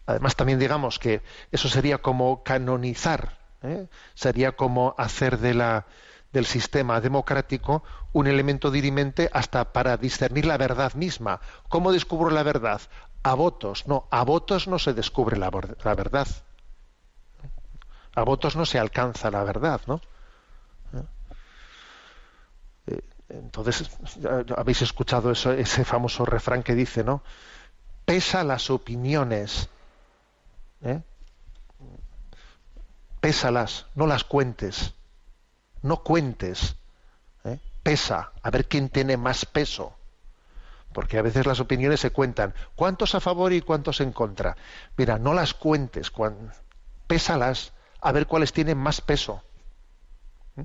Además, 0.06 0.36
también 0.36 0.58
digamos 0.58 0.98
que 0.98 1.22
eso 1.52 1.68
sería 1.68 1.98
como 1.98 2.42
canonizar, 2.42 3.38
¿eh? 3.62 3.86
sería 4.14 4.52
como 4.52 4.94
hacer 4.98 5.38
de 5.38 5.54
la, 5.54 5.86
del 6.32 6.46
sistema 6.46 7.00
democrático 7.00 7.82
un 8.12 8.26
elemento 8.26 8.70
dirimente 8.70 9.30
hasta 9.32 9.72
para 9.72 9.96
discernir 9.96 10.44
la 10.46 10.56
verdad 10.58 10.94
misma. 10.94 11.40
¿Cómo 11.68 11.92
descubro 11.92 12.30
la 12.30 12.42
verdad? 12.42 12.80
A 13.22 13.34
votos. 13.34 13.86
No, 13.86 14.06
a 14.10 14.24
votos 14.24 14.68
no 14.68 14.78
se 14.78 14.94
descubre 14.94 15.36
la, 15.36 15.50
ver- 15.50 15.76
la 15.84 15.94
verdad. 15.94 16.26
A 18.14 18.22
votos 18.22 18.56
no 18.56 18.66
se 18.66 18.78
alcanza 18.78 19.30
la 19.30 19.44
verdad, 19.44 19.80
¿no? 19.86 20.00
Eh, 22.86 23.00
Entonces, 23.28 23.90
habéis 24.56 24.82
escuchado 24.82 25.30
eso, 25.30 25.52
ese 25.52 25.84
famoso 25.84 26.24
refrán 26.24 26.62
que 26.62 26.74
dice, 26.74 27.04
¿no? 27.04 27.22
Pesa 28.04 28.42
las 28.44 28.70
opiniones, 28.70 29.68
¿eh? 30.82 31.00
pésalas, 33.20 33.86
no 33.94 34.06
las 34.06 34.24
cuentes, 34.24 34.94
no 35.82 36.02
cuentes, 36.02 36.76
¿eh? 37.44 37.58
pesa, 37.82 38.32
a 38.42 38.50
ver 38.50 38.66
quién 38.66 38.88
tiene 38.88 39.16
más 39.16 39.44
peso, 39.44 39.94
porque 40.92 41.18
a 41.18 41.22
veces 41.22 41.46
las 41.46 41.60
opiniones 41.60 42.00
se 42.00 42.10
cuentan, 42.10 42.54
cuántos 42.74 43.14
a 43.14 43.20
favor 43.20 43.52
y 43.52 43.60
cuántos 43.60 44.00
en 44.00 44.12
contra. 44.12 44.56
Mira, 44.96 45.18
no 45.18 45.34
las 45.34 45.54
cuentes, 45.54 46.12
pésalas, 47.06 47.72
a 48.00 48.12
ver 48.12 48.26
cuáles 48.26 48.52
tienen 48.52 48.78
más 48.78 49.00
peso. 49.00 49.42
¿Mm? 50.56 50.62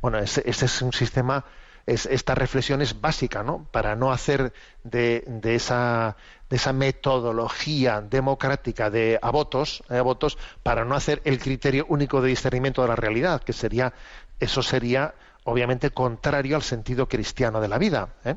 Bueno, 0.00 0.18
ese 0.18 0.42
es 0.46 0.82
un 0.82 0.92
sistema, 0.92 1.44
es, 1.86 2.06
esta 2.06 2.34
reflexión 2.34 2.82
es 2.82 3.00
básica, 3.00 3.42
¿no? 3.42 3.66
Para 3.72 3.96
no 3.96 4.12
hacer 4.12 4.52
de, 4.84 5.24
de 5.26 5.54
esa, 5.54 6.16
de 6.50 6.56
esa 6.56 6.72
metodología 6.72 8.00
democrática 8.00 8.90
de 8.90 9.18
a 9.20 9.30
votos, 9.30 9.82
eh, 9.88 9.96
a 9.96 10.02
votos, 10.02 10.38
para 10.62 10.84
no 10.84 10.94
hacer 10.94 11.20
el 11.24 11.38
criterio 11.38 11.86
único 11.88 12.20
de 12.20 12.28
discernimiento 12.28 12.82
de 12.82 12.88
la 12.88 12.96
realidad, 12.96 13.42
que 13.42 13.52
sería, 13.52 13.92
eso 14.40 14.62
sería 14.62 15.14
obviamente 15.44 15.90
contrario 15.90 16.56
al 16.56 16.62
sentido 16.62 17.08
cristiano 17.08 17.60
de 17.60 17.68
la 17.68 17.78
vida. 17.78 18.08
¿eh? 18.24 18.36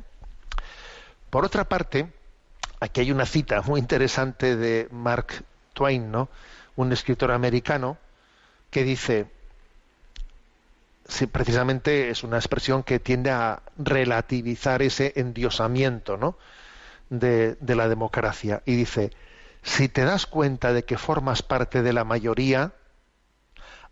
Por 1.30 1.45
otra 1.45 1.66
parte, 1.66 2.08
aquí 2.80 3.02
hay 3.02 3.12
una 3.12 3.26
cita 3.26 3.62
muy 3.62 3.80
interesante 3.80 4.56
de 4.56 4.88
Mark 4.91 5.43
Twain, 5.74 6.12
¿no? 6.12 6.30
un 6.76 6.93
escritor 6.93 7.32
americano, 7.32 7.97
que 8.70 8.84
dice, 8.84 9.28
precisamente 11.32 12.10
es 12.10 12.24
una 12.24 12.38
expresión 12.38 12.84
que 12.84 12.99
tiende 12.99 13.32
a 13.32 13.62
relativizar 13.78 14.82
ese 14.82 15.12
endiosamiento 15.18 16.16
¿no? 16.16 16.38
de 17.10 17.76
la 17.76 17.89
democracia. 17.89 18.62
Y 18.66 18.78
dice, 18.78 19.12
si 19.64 19.89
te 19.89 20.06
das 20.06 20.26
cuenta 20.26 20.72
de 20.72 20.86
que 20.86 20.97
formas 20.97 21.43
parte 21.43 21.82
de 21.82 21.91
la 21.91 22.06
mayoría, 22.06 22.72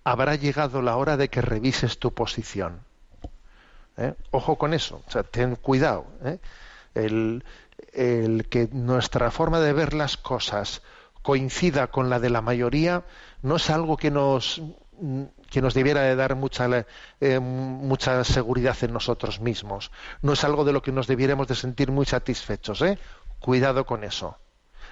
habrá 0.03 0.35
llegado 0.35 0.81
la 0.81 0.95
hora 0.97 1.17
de 1.17 1.29
que 1.29 1.41
revises 1.41 1.99
tu 1.99 2.13
posición. 2.13 2.81
¿Eh? 3.97 4.13
Ojo 4.31 4.57
con 4.57 4.73
eso, 4.73 5.03
ten 5.31 5.55
cuidado. 5.55 6.05
¿eh? 6.23 6.39
El, 6.95 7.43
el 7.93 8.47
que 8.47 8.69
nuestra 8.71 9.31
forma 9.31 9.59
de 9.59 9.73
ver 9.73 9.93
las 9.93 10.17
cosas 10.17 10.81
coincida 11.21 11.87
con 11.87 12.09
la 12.09 12.19
de 12.19 12.29
la 12.29 12.41
mayoría 12.41 13.03
no 13.41 13.57
es 13.57 13.69
algo 13.69 13.97
que 13.97 14.11
nos 14.11 14.61
que 15.49 15.61
nos 15.61 15.73
debiera 15.73 16.01
de 16.01 16.15
dar 16.15 16.35
mucha 16.35 16.67
eh, 17.21 17.39
mucha 17.39 18.23
seguridad 18.23 18.75
en 18.81 18.93
nosotros 18.93 19.39
mismos 19.39 19.91
no 20.21 20.33
es 20.33 20.43
algo 20.43 20.65
de 20.65 20.73
lo 20.73 20.81
que 20.81 20.91
nos 20.91 21.07
debiéramos 21.07 21.47
de 21.47 21.55
sentir 21.55 21.91
muy 21.91 22.05
satisfechos 22.05 22.81
¿eh? 22.81 22.99
cuidado 23.39 23.85
con 23.85 24.03
eso 24.03 24.37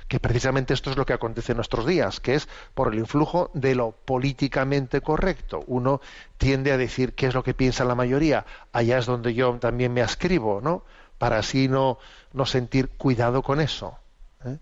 que 0.07 0.19
precisamente 0.19 0.73
esto 0.73 0.89
es 0.89 0.97
lo 0.97 1.05
que 1.05 1.13
acontece 1.13 1.51
en 1.51 1.57
nuestros 1.57 1.85
días, 1.85 2.19
que 2.19 2.35
es 2.35 2.47
por 2.73 2.93
el 2.93 2.99
influjo 2.99 3.51
de 3.53 3.75
lo 3.75 3.91
políticamente 3.91 5.01
correcto. 5.01 5.63
Uno 5.67 6.01
tiende 6.37 6.71
a 6.71 6.77
decir 6.77 7.13
qué 7.13 7.27
es 7.27 7.33
lo 7.33 7.43
que 7.43 7.53
piensa 7.53 7.83
la 7.83 7.95
mayoría, 7.95 8.45
allá 8.71 8.97
es 8.97 9.05
donde 9.05 9.33
yo 9.33 9.53
también 9.59 9.93
me 9.93 10.01
ascribo, 10.01 10.61
¿no? 10.61 10.83
Para 11.17 11.39
así 11.39 11.67
no, 11.67 11.97
no 12.31 12.45
sentir 12.45 12.89
cuidado 12.89 13.41
con 13.41 13.59
eso. 13.59 13.97
¿eh? 14.45 14.57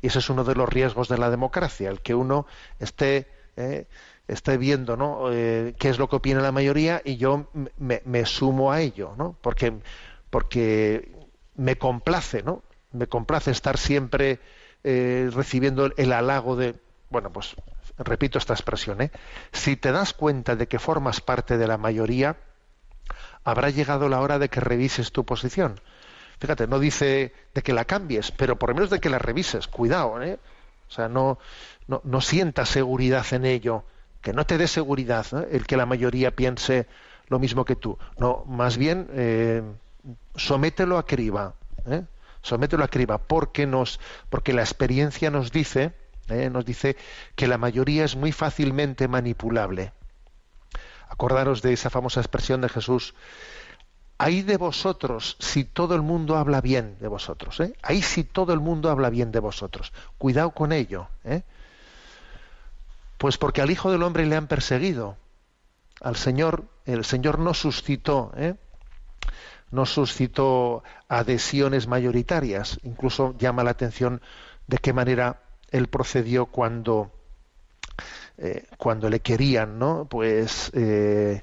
Y 0.00 0.08
ese 0.08 0.20
es 0.20 0.30
uno 0.30 0.44
de 0.44 0.54
los 0.54 0.68
riesgos 0.68 1.08
de 1.08 1.18
la 1.18 1.30
democracia, 1.30 1.90
el 1.90 2.00
que 2.00 2.14
uno 2.14 2.46
esté, 2.78 3.28
¿eh? 3.56 3.86
esté 4.28 4.58
viendo 4.58 4.96
¿no? 4.96 5.32
Eh, 5.32 5.74
qué 5.78 5.88
es 5.88 5.98
lo 5.98 6.08
que 6.08 6.16
opina 6.16 6.40
la 6.40 6.52
mayoría 6.52 7.02
y 7.04 7.16
yo 7.16 7.48
me, 7.78 8.00
me 8.04 8.26
sumo 8.26 8.70
a 8.70 8.80
ello, 8.80 9.14
¿no? 9.18 9.36
Porque, 9.40 9.72
porque 10.30 11.10
me 11.56 11.76
complace, 11.76 12.42
¿no? 12.42 12.62
Me 12.92 13.08
complace 13.08 13.50
estar 13.50 13.76
siempre 13.76 14.38
eh, 14.84 15.30
recibiendo 15.32 15.90
el, 15.96 16.12
halago 16.12 16.56
de, 16.56 16.74
bueno, 17.10 17.30
pues 17.30 17.56
repito 17.98 18.38
esta 18.38 18.54
expresión, 18.54 19.00
¿eh? 19.02 19.10
si 19.52 19.76
te 19.76 19.92
das 19.92 20.12
cuenta 20.12 20.56
de 20.56 20.68
que 20.68 20.78
formas 20.78 21.20
parte 21.20 21.56
de 21.58 21.66
la 21.66 21.78
mayoría, 21.78 22.36
habrá 23.44 23.70
llegado 23.70 24.08
la 24.08 24.20
hora 24.20 24.38
de 24.38 24.48
que 24.48 24.60
revises 24.60 25.12
tu 25.12 25.24
posición. 25.24 25.80
Fíjate, 26.38 26.66
no 26.66 26.78
dice 26.78 27.32
de 27.54 27.62
que 27.62 27.72
la 27.72 27.84
cambies, 27.84 28.30
pero 28.30 28.58
por 28.58 28.70
lo 28.70 28.74
menos 28.74 28.90
de 28.90 29.00
que 29.00 29.10
la 29.10 29.18
revises. 29.18 29.68
Cuidado, 29.68 30.20
¿eh? 30.22 30.38
O 30.88 30.92
sea, 30.92 31.08
no, 31.08 31.38
no, 31.86 32.00
no 32.04 32.20
sientas 32.20 32.68
seguridad 32.68 33.24
en 33.32 33.44
ello, 33.44 33.84
que 34.20 34.32
no 34.32 34.46
te 34.46 34.58
dé 34.58 34.66
seguridad 34.66 35.26
el 35.50 35.66
que 35.66 35.76
la 35.76 35.86
mayoría 35.86 36.34
piense 36.34 36.86
lo 37.28 37.38
mismo 37.38 37.64
que 37.64 37.76
tú. 37.76 37.98
No, 38.18 38.44
más 38.46 38.76
bien 38.76 39.08
eh, 39.12 39.62
somételo 40.34 40.98
a 40.98 41.06
criba. 41.06 41.54
¿eh? 41.86 42.02
Somételo 42.44 42.84
a 42.84 42.88
criba, 42.88 43.18
porque 43.18 43.66
nos, 43.66 43.98
porque 44.28 44.52
la 44.52 44.62
experiencia 44.62 45.30
nos 45.30 45.50
dice, 45.50 45.92
eh, 46.28 46.50
nos 46.50 46.64
dice 46.64 46.96
que 47.34 47.48
la 47.48 47.58
mayoría 47.58 48.04
es 48.04 48.14
muy 48.14 48.30
fácilmente 48.32 49.08
manipulable. 49.08 49.92
Acordaros 51.08 51.62
de 51.62 51.72
esa 51.72 51.90
famosa 51.90 52.20
expresión 52.20 52.60
de 52.60 52.68
Jesús. 52.68 53.14
Ahí 54.18 54.42
de 54.42 54.58
vosotros 54.58 55.36
si 55.40 55.64
todo 55.64 55.94
el 55.94 56.02
mundo 56.02 56.36
habla 56.36 56.60
bien 56.60 56.98
de 57.00 57.08
vosotros. 57.08 57.58
¿eh? 57.60 57.74
Ahí 57.82 58.02
si 58.02 58.24
todo 58.24 58.52
el 58.52 58.60
mundo 58.60 58.90
habla 58.90 59.10
bien 59.10 59.32
de 59.32 59.40
vosotros. 59.40 59.92
Cuidado 60.18 60.50
con 60.50 60.72
ello. 60.72 61.08
¿eh? 61.24 61.42
Pues 63.18 63.38
porque 63.38 63.62
al 63.62 63.70
Hijo 63.70 63.90
del 63.90 64.02
Hombre 64.02 64.26
le 64.26 64.36
han 64.36 64.46
perseguido. 64.46 65.16
Al 66.00 66.16
Señor, 66.16 66.64
el 66.84 67.04
Señor 67.04 67.38
no 67.38 67.54
suscitó, 67.54 68.32
¿eh? 68.36 68.56
No 69.74 69.86
suscitó 69.86 70.82
adhesiones 71.08 71.86
mayoritarias. 71.86 72.78
Incluso 72.84 73.34
llama 73.38 73.64
la 73.64 73.70
atención 73.70 74.22
de 74.66 74.78
qué 74.78 74.92
manera 74.92 75.42
él 75.70 75.88
procedió 75.88 76.46
cuando, 76.46 77.10
eh, 78.38 78.66
cuando 78.78 79.10
le 79.10 79.20
querían, 79.20 79.78
¿no? 79.78 80.06
Pues 80.08 80.70
eh, 80.74 81.42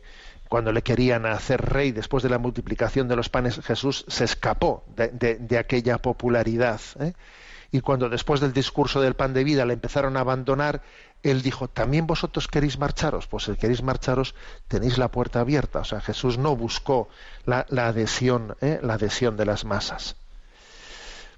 cuando 0.50 0.72
le 0.72 0.82
querían 0.82 1.26
hacer 1.26 1.62
rey 1.62 1.92
después 1.92 2.24
de 2.24 2.30
la 2.30 2.38
multiplicación 2.38 3.08
de 3.08 3.16
los 3.16 3.30
panes, 3.30 3.60
Jesús 3.62 4.06
se 4.08 4.24
escapó 4.24 4.84
de, 4.96 5.58
aquella 5.58 5.98
popularidad. 5.98 6.82
¿eh? 7.00 7.14
Y 7.72 7.80
cuando 7.80 8.10
después 8.10 8.42
del 8.42 8.52
discurso 8.52 9.00
del 9.00 9.16
pan 9.16 9.34
de 9.34 9.46
vida 9.46 9.66
le 9.66 9.74
empezaron 9.74 10.18
a 10.18 10.22
abandonar, 10.22 10.82
él 11.24 11.42
dijo, 11.42 11.70
¿también 11.70 12.06
vosotros 12.06 12.48
queréis 12.48 12.78
marcharos? 12.78 13.28
Pues 13.28 13.46
si 13.46 13.56
queréis 13.56 13.82
marcharos, 13.82 14.36
tenéis 14.68 14.98
la 14.98 15.10
puerta 15.10 15.40
abierta. 15.40 15.80
O 15.80 15.86
sea, 15.86 16.02
Jesús 16.02 16.38
no 16.38 16.56
buscó 16.56 17.08
la, 17.46 17.66
adhesión, 17.70 18.58
¿eh? 18.60 18.80
la 18.82 18.96
adhesión 18.96 19.38
de 19.38 19.46
las 19.46 19.64
masas. 19.64 20.18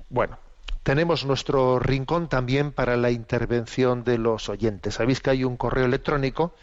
Bueno, 0.09 0.39
tenemos 0.81 1.23
nuestro 1.25 1.79
rincón 1.79 2.27
también 2.29 2.71
para 2.71 2.97
la 2.97 3.11
intervención 3.11 4.03
de 4.03 4.17
los 4.17 4.49
oyentes. 4.49 4.95
Sabéis 4.95 5.21
que 5.21 5.29
hay 5.29 5.43
un 5.43 5.55
correo 5.55 5.86
electrónico 5.86 6.55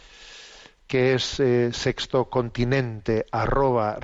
que 0.87 1.15
es 1.15 1.39
eh, 1.39 1.71
sextocontinente 1.73 3.27
arroba 3.31 3.99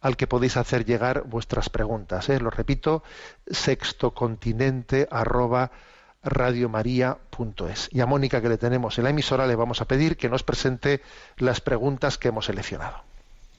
al 0.00 0.16
que 0.16 0.26
podéis 0.26 0.56
hacer 0.56 0.84
llegar 0.84 1.24
vuestras 1.26 1.68
preguntas. 1.68 2.28
¿eh? 2.28 2.40
Lo 2.40 2.50
repito, 2.50 3.02
sextocontinente 3.46 5.08
arroba 5.10 5.70
radiomaria.es. 6.22 7.88
Y 7.92 8.00
a 8.00 8.06
Mónica, 8.06 8.42
que 8.42 8.48
le 8.48 8.58
tenemos 8.58 8.98
en 8.98 9.04
la 9.04 9.10
emisora, 9.10 9.46
le 9.46 9.56
vamos 9.56 9.80
a 9.80 9.86
pedir 9.86 10.16
que 10.16 10.28
nos 10.28 10.42
presente 10.42 11.00
las 11.36 11.60
preguntas 11.60 12.18
que 12.18 12.28
hemos 12.28 12.46
seleccionado. 12.46 13.02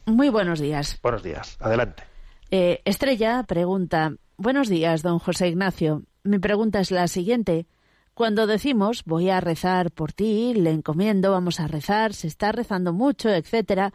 Muy 0.06 0.30
buenos 0.30 0.60
días. 0.60 1.00
Buenos 1.02 1.24
días. 1.24 1.58
Adelante. 1.60 2.04
Eh, 2.50 2.82
Estrella 2.86 3.44
pregunta, 3.44 4.14
buenos 4.38 4.68
días, 4.68 5.04
don 5.04 5.20
José 5.20 5.48
Ignacio. 5.48 6.04
Mi 6.24 6.38
pregunta 6.40 6.80
es 6.80 6.92
la 6.92 7.08
siguiente. 7.08 7.66
Cuando 8.14 8.46
decimos 8.46 9.04
voy 9.06 9.30
a 9.30 9.40
rezar 9.40 9.92
por 9.92 10.12
ti, 10.12 10.54
le 10.54 10.72
encomiendo, 10.72 11.32
vamos 11.32 11.60
a 11.60 11.68
rezar, 11.68 12.14
se 12.14 12.28
está 12.28 12.52
rezando 12.52 12.94
mucho, 12.94 13.30
etcétera, 13.30 13.94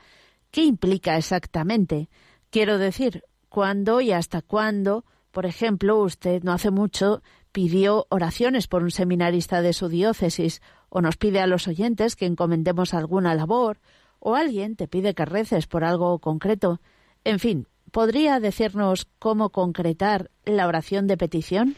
¿qué 0.51 0.65
implica 0.65 1.19
exactamente? 1.19 2.09
Quiero 2.51 2.79
decir, 2.79 3.25
¿cuándo 3.49 4.01
y 4.01 4.13
hasta 4.13 4.43
cuándo? 4.43 5.05
Por 5.31 5.47
ejemplo, 5.47 5.99
usted 5.99 6.43
no 6.43 6.53
hace 6.53 6.71
mucho 6.71 7.23
pidió 7.53 8.07
oraciones 8.11 8.67
por 8.67 8.83
un 8.83 8.91
seminarista 8.91 9.63
de 9.63 9.73
su 9.73 9.89
diócesis, 9.89 10.61
o 10.91 11.01
nos 11.01 11.17
pide 11.17 11.41
a 11.41 11.47
los 11.47 11.67
oyentes 11.69 12.15
que 12.15 12.27
encomendemos 12.27 12.93
alguna 12.93 13.35
labor, 13.35 13.79
o 14.19 14.35
alguien 14.35 14.77
te 14.77 14.89
pide 14.89 15.15
que 15.15 15.25
reces 15.25 15.67
por 15.67 15.83
algo 15.83 16.19
concreto. 16.19 16.83
En 17.25 17.39
fin, 17.39 17.67
¿podría 17.93 18.41
decirnos 18.41 19.09
cómo 19.19 19.51
concretar 19.51 20.31
la 20.45 20.67
oración 20.67 21.07
de 21.07 21.17
petición? 21.17 21.77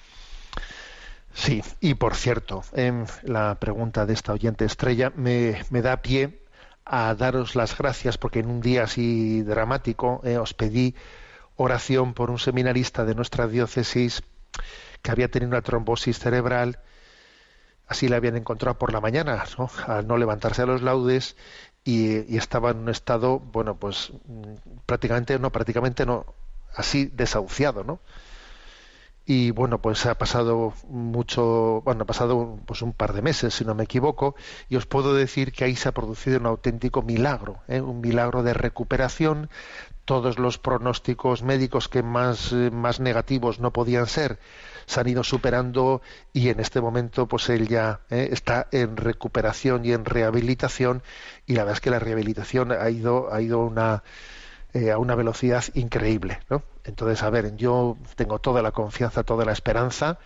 Sí, 1.33 1.63
y 1.81 1.95
por 1.95 2.17
cierto, 2.17 2.63
em, 2.73 3.07
la 3.23 3.61
pregunta 3.61 4.05
de 4.05 4.15
esta 4.15 4.33
oyente 4.33 4.65
estrella 4.65 5.13
me, 5.15 5.63
me 5.71 5.81
da 5.81 6.03
pie 6.03 6.43
a 6.89 7.15
daros 7.15 7.55
las 7.55 7.77
gracias 7.77 8.17
porque 8.17 8.41
en 8.41 8.51
un 8.51 8.61
día 8.61 8.85
así 8.85 9.43
dramático 9.43 10.23
eh, 10.25 10.39
os 10.39 10.55
pedí 10.55 10.95
oración 11.57 12.15
por 12.15 12.31
un 12.31 12.39
seminarista 12.39 13.05
de 13.05 13.15
nuestra 13.15 13.47
diócesis 13.47 14.23
que 15.03 15.11
había 15.11 15.31
tenido 15.31 15.51
una 15.51 15.63
trombosis 15.63 16.19
cerebral, 16.19 16.81
así 17.87 18.09
la 18.09 18.17
habían 18.17 18.37
encontrado 18.37 18.79
por 18.79 18.93
la 18.93 19.01
mañana, 19.01 19.45
al 19.87 20.07
no 20.07 20.17
levantarse 20.17 20.63
a 20.63 20.67
los 20.67 20.83
laudes 20.83 21.37
y, 21.85 22.33
y 22.33 22.39
estaba 22.39 22.71
en 22.71 22.79
un 22.79 22.89
estado, 22.89 23.39
bueno, 23.39 23.77
pues 23.77 24.13
mm, 24.27 24.79
prácticamente, 24.87 25.39
no, 25.39 25.53
prácticamente 25.53 26.07
no, 26.07 26.27
así 26.75 27.07
desahuciado, 27.07 27.85
¿no? 27.85 28.01
Y 29.29 29.51
bueno 29.51 29.79
pues 29.83 30.07
ha 30.07 30.15
pasado 30.17 30.73
mucho 30.89 31.83
bueno 31.85 32.05
ha 32.05 32.07
pasado 32.07 32.59
pues 32.65 32.81
un 32.81 32.95
par 32.95 33.13
de 33.13 33.21
meses 33.21 33.53
si 33.53 33.65
no 33.65 33.75
me 33.75 33.85
equivoco 33.85 34.35
y 34.71 34.77
os 34.77 34.87
puedo 34.87 35.13
decir 35.13 35.53
que 35.53 35.65
ahí 35.65 35.77
se 35.77 35.91
ha 35.91 35.93
producido 35.93 36.39
un 36.41 36.47
auténtico 36.47 37.03
milagro 37.03 37.59
¿eh? 37.69 37.83
un 37.83 38.01
milagro 38.01 38.43
de 38.43 38.55
recuperación 38.55 39.51
todos 40.07 40.39
los 40.39 40.57
pronósticos 40.57 41.43
médicos 41.43 41.91
que 41.91 42.03
más 42.03 42.55
eh, 42.55 42.71
más 42.71 43.01
negativos 43.01 43.61
no 43.61 43.71
podían 43.71 44.07
ser 44.07 44.39
se 44.87 44.99
han 44.99 45.09
ido 45.09 45.23
superando 45.23 46.01
y 46.33 46.49
en 46.49 46.59
este 46.59 46.81
momento 46.81 47.27
pues 47.27 47.51
él 47.51 47.69
ya 47.69 48.01
¿eh? 48.09 48.31
está 48.33 48.69
en 48.73 48.97
recuperación 48.97 49.85
y 49.85 49.93
en 49.93 50.07
rehabilitación 50.07 51.03
y 51.47 51.53
la 51.53 51.65
verdad 51.65 51.75
es 51.75 51.81
que 51.83 51.91
la 51.91 51.99
rehabilitación 51.99 52.73
ha 52.73 52.89
ido 52.89 53.31
ha 53.31 53.43
ido 53.43 53.59
una 53.61 54.03
eh, 54.75 54.91
a 54.91 54.99
una 54.99 55.15
velocidad 55.15 55.65
increíble. 55.75 56.41
¿no? 56.51 56.63
Entonces, 56.89 57.23
a 57.23 57.29
ver, 57.29 57.55
yo 57.57 57.99
tengo 58.17 58.39
toda 58.39 58.63
la 58.63 58.73
confianza, 58.73 59.23
toda 59.23 59.45
la 59.45 59.53
esperanza 59.53 60.19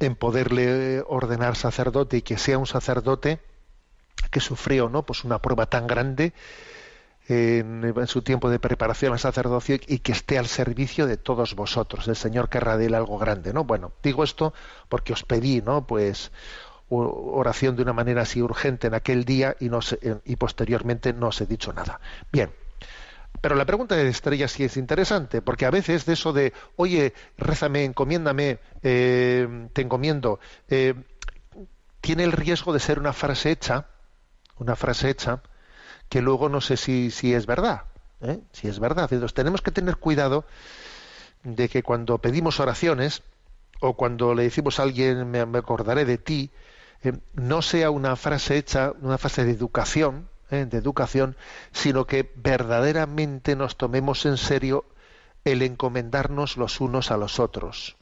en 0.00 0.16
poderle 0.16 1.04
ordenar 1.06 1.56
sacerdote 1.56 2.16
y 2.16 2.22
que 2.22 2.38
sea 2.38 2.56
un 2.58 2.66
sacerdote 2.66 3.38
que 4.30 4.40
sufrió 4.40 4.88
no 4.88 5.04
pues 5.04 5.24
una 5.24 5.38
prueba 5.40 5.66
tan 5.66 5.86
grande 5.86 6.32
en, 7.28 8.06
su 8.06 8.22
tiempo 8.22 8.50
de 8.50 8.58
preparación 8.58 9.12
al 9.12 9.18
sacerdocio 9.18 9.78
y 9.86 9.98
que 9.98 10.12
esté 10.12 10.38
al 10.38 10.46
servicio 10.46 11.06
de 11.06 11.16
todos 11.16 11.54
vosotros 11.54 12.08
el 12.08 12.16
señor 12.16 12.48
querrá 12.48 12.76
de 12.76 12.86
él 12.86 12.94
algo 12.94 13.18
grande 13.18 13.52
no 13.52 13.64
bueno 13.64 13.92
digo 14.02 14.24
esto 14.24 14.52
porque 14.88 15.12
os 15.12 15.22
pedí 15.22 15.62
no 15.62 15.86
pues 15.86 16.32
oración 16.88 17.76
de 17.76 17.82
una 17.82 17.92
manera 17.92 18.22
así 18.22 18.42
urgente 18.42 18.88
en 18.88 18.94
aquel 18.94 19.24
día 19.24 19.56
y 19.60 19.68
no 19.68 19.80
y 20.24 20.36
posteriormente 20.36 21.12
no 21.12 21.28
os 21.28 21.40
he 21.40 21.46
dicho 21.46 21.72
nada. 21.72 21.98
Bien 22.30 22.50
pero 23.40 23.56
la 23.56 23.64
pregunta 23.64 23.94
de 23.94 24.08
Estrella 24.08 24.48
sí 24.48 24.64
es 24.64 24.76
interesante, 24.76 25.42
porque 25.42 25.66
a 25.66 25.70
veces 25.70 26.06
de 26.06 26.14
eso 26.14 26.32
de, 26.32 26.52
oye, 26.76 27.12
rézame, 27.36 27.84
encomiéndame, 27.84 28.58
eh, 28.82 29.68
te 29.72 29.82
encomiendo, 29.82 30.40
eh, 30.68 30.94
tiene 32.00 32.24
el 32.24 32.32
riesgo 32.32 32.72
de 32.72 32.80
ser 32.80 32.98
una 32.98 33.12
frase 33.12 33.50
hecha, 33.50 33.86
una 34.58 34.76
frase 34.76 35.10
hecha, 35.10 35.42
que 36.08 36.22
luego 36.22 36.48
no 36.48 36.60
sé 36.60 36.76
si, 36.76 37.10
si 37.10 37.34
es 37.34 37.46
verdad, 37.46 37.82
¿eh? 38.20 38.40
si 38.52 38.68
es 38.68 38.78
verdad. 38.78 39.12
Entonces 39.12 39.34
tenemos 39.34 39.62
que 39.62 39.70
tener 39.70 39.96
cuidado 39.96 40.44
de 41.42 41.68
que 41.68 41.82
cuando 41.82 42.18
pedimos 42.18 42.60
oraciones, 42.60 43.22
o 43.80 43.94
cuando 43.94 44.34
le 44.34 44.44
decimos 44.44 44.78
a 44.78 44.84
alguien, 44.84 45.30
me, 45.30 45.44
me 45.44 45.58
acordaré 45.58 46.04
de 46.04 46.18
ti, 46.18 46.50
no 47.34 47.60
sea 47.60 47.90
una 47.90 48.16
frase 48.16 48.56
hecha, 48.56 48.92
una 49.02 49.18
frase 49.18 49.44
de 49.44 49.52
educación, 49.52 50.28
¿eh? 50.54 50.66
de 50.66 50.78
educación, 50.78 51.36
sino 51.72 52.06
que 52.06 52.32
verdaderamente 52.36 53.56
nos 53.56 53.76
tomemos 53.76 54.26
en 54.26 54.36
serio 54.36 54.84
el 55.44 55.62
encomendarnos 55.62 56.56
los 56.56 56.80
unos 56.80 57.10
a 57.10 57.16
los 57.16 57.38
otros. 57.38 57.96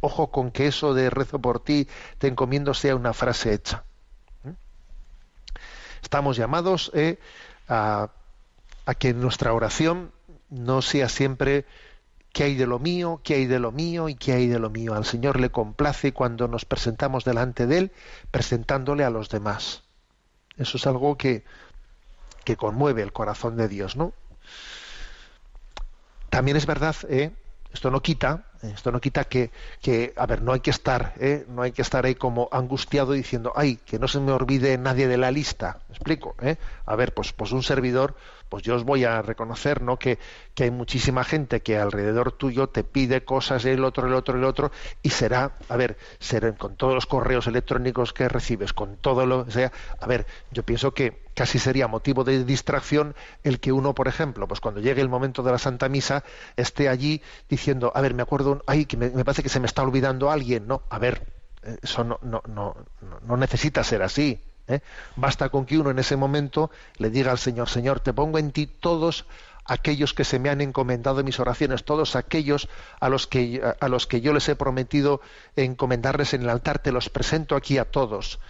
Ojo 0.00 0.30
con 0.30 0.50
que 0.50 0.66
eso 0.66 0.94
de 0.94 1.10
rezo 1.10 1.38
por 1.38 1.62
ti, 1.62 1.88
te 2.18 2.28
encomiendo 2.28 2.74
sea 2.74 2.96
una 2.96 3.12
frase 3.12 3.52
hecha. 3.52 3.84
Estamos 6.02 6.36
llamados 6.36 6.90
eh, 6.94 7.18
a, 7.68 8.10
a 8.84 8.94
que 8.94 9.14
nuestra 9.14 9.54
oración 9.54 10.12
no 10.50 10.82
sea 10.82 11.08
siempre 11.08 11.64
qué 12.34 12.44
hay 12.44 12.56
de 12.56 12.66
lo 12.66 12.80
mío, 12.80 13.20
qué 13.22 13.34
hay 13.34 13.46
de 13.46 13.60
lo 13.60 13.70
mío 13.70 14.08
y 14.08 14.16
qué 14.16 14.32
hay 14.32 14.48
de 14.48 14.58
lo 14.58 14.68
mío. 14.68 14.94
Al 14.94 15.04
Señor 15.04 15.38
le 15.40 15.50
complace 15.50 16.12
cuando 16.12 16.48
nos 16.48 16.64
presentamos 16.64 17.24
delante 17.24 17.66
de 17.66 17.78
Él, 17.78 17.92
presentándole 18.32 19.04
a 19.04 19.10
los 19.10 19.28
demás. 19.28 19.83
Eso 20.56 20.76
es 20.76 20.86
algo 20.86 21.16
que, 21.16 21.44
que 22.44 22.56
conmueve 22.56 23.02
el 23.02 23.12
corazón 23.12 23.56
de 23.56 23.68
Dios, 23.68 23.96
¿no? 23.96 24.12
También 26.30 26.56
es 26.56 26.66
verdad, 26.66 26.96
¿eh? 27.08 27.32
esto 27.72 27.90
no 27.90 28.02
quita, 28.02 28.44
esto 28.72 28.92
no 28.92 29.00
quita 29.00 29.24
que, 29.24 29.50
a 30.16 30.26
ver, 30.26 30.42
no 30.42 30.52
hay 30.52 30.60
que 30.60 30.70
estar, 30.70 31.14
¿eh? 31.18 31.44
no 31.48 31.62
hay 31.62 31.72
que 31.72 31.82
estar 31.82 32.04
ahí 32.04 32.14
como 32.14 32.48
angustiado 32.52 33.12
diciendo, 33.12 33.52
ay, 33.54 33.76
que 33.76 33.98
no 33.98 34.08
se 34.08 34.20
me 34.20 34.32
olvide 34.32 34.78
nadie 34.78 35.08
de 35.08 35.16
la 35.16 35.30
lista. 35.30 35.80
¿Me 35.88 35.94
explico? 35.94 36.34
¿eh? 36.40 36.56
A 36.86 36.96
ver, 36.96 37.12
pues, 37.14 37.32
pues 37.32 37.52
un 37.52 37.62
servidor, 37.62 38.14
pues 38.48 38.62
yo 38.62 38.76
os 38.76 38.84
voy 38.84 39.04
a 39.04 39.22
reconocer, 39.22 39.82
¿no? 39.82 39.98
Que, 39.98 40.18
que 40.54 40.64
hay 40.64 40.70
muchísima 40.70 41.24
gente 41.24 41.60
que 41.60 41.78
alrededor 41.78 42.32
tuyo 42.32 42.68
te 42.68 42.84
pide 42.84 43.24
cosas, 43.24 43.64
el 43.64 43.84
otro, 43.84 44.06
el 44.06 44.14
otro, 44.14 44.36
el 44.38 44.44
otro, 44.44 44.70
y 45.02 45.10
será, 45.10 45.52
a 45.68 45.76
ver, 45.76 45.96
será 46.18 46.52
con 46.52 46.76
todos 46.76 46.94
los 46.94 47.06
correos 47.06 47.46
electrónicos 47.46 48.12
que 48.12 48.28
recibes, 48.28 48.72
con 48.72 48.96
todo 48.96 49.26
lo 49.26 49.44
que 49.46 49.52
sea, 49.52 49.72
a 50.00 50.06
ver, 50.06 50.26
yo 50.52 50.62
pienso 50.62 50.92
que 50.92 51.23
casi 51.34 51.58
sería 51.58 51.88
motivo 51.88 52.24
de 52.24 52.44
distracción 52.44 53.14
el 53.42 53.60
que 53.60 53.72
uno, 53.72 53.94
por 53.94 54.08
ejemplo, 54.08 54.48
pues 54.48 54.60
cuando 54.60 54.80
llegue 54.80 55.02
el 55.02 55.08
momento 55.08 55.42
de 55.42 55.52
la 55.52 55.58
Santa 55.58 55.88
Misa, 55.88 56.24
esté 56.56 56.88
allí 56.88 57.22
diciendo, 57.48 57.92
a 57.94 58.00
ver, 58.00 58.14
me 58.14 58.22
acuerdo, 58.22 58.62
ay, 58.66 58.86
que 58.86 58.96
me, 58.96 59.10
parece 59.24 59.42
que 59.42 59.48
se 59.48 59.60
me 59.60 59.66
está 59.66 59.82
olvidando 59.82 60.30
alguien, 60.30 60.66
¿no? 60.66 60.82
A 60.90 60.98
ver, 60.98 61.26
eso 61.82 62.04
no, 62.04 62.18
no, 62.22 62.42
no, 62.46 62.76
no 63.26 63.36
necesita 63.36 63.82
ser 63.84 64.02
así. 64.02 64.40
¿eh? 64.68 64.80
Basta 65.16 65.48
con 65.48 65.66
que 65.66 65.78
uno 65.78 65.90
en 65.90 65.98
ese 65.98 66.16
momento 66.16 66.70
le 66.96 67.10
diga 67.10 67.30
al 67.30 67.38
Señor, 67.38 67.68
Señor, 67.68 68.00
te 68.00 68.12
pongo 68.12 68.38
en 68.38 68.52
ti 68.52 68.66
todos 68.66 69.26
aquellos 69.64 70.12
que 70.12 70.24
se 70.24 70.38
me 70.38 70.50
han 70.50 70.60
encomendado 70.60 71.24
mis 71.24 71.40
oraciones, 71.40 71.84
todos 71.84 72.16
aquellos 72.16 72.68
a 73.00 73.08
los 73.08 73.26
que, 73.26 73.62
a 73.80 73.88
los 73.88 74.06
que 74.06 74.20
yo 74.20 74.32
les 74.32 74.48
he 74.48 74.56
prometido 74.56 75.20
encomendarles 75.56 76.34
en 76.34 76.42
el 76.42 76.50
altar, 76.50 76.80
te 76.80 76.92
los 76.92 77.08
presento 77.08 77.56
aquí 77.56 77.78
a 77.78 77.90
todos. 77.90 78.40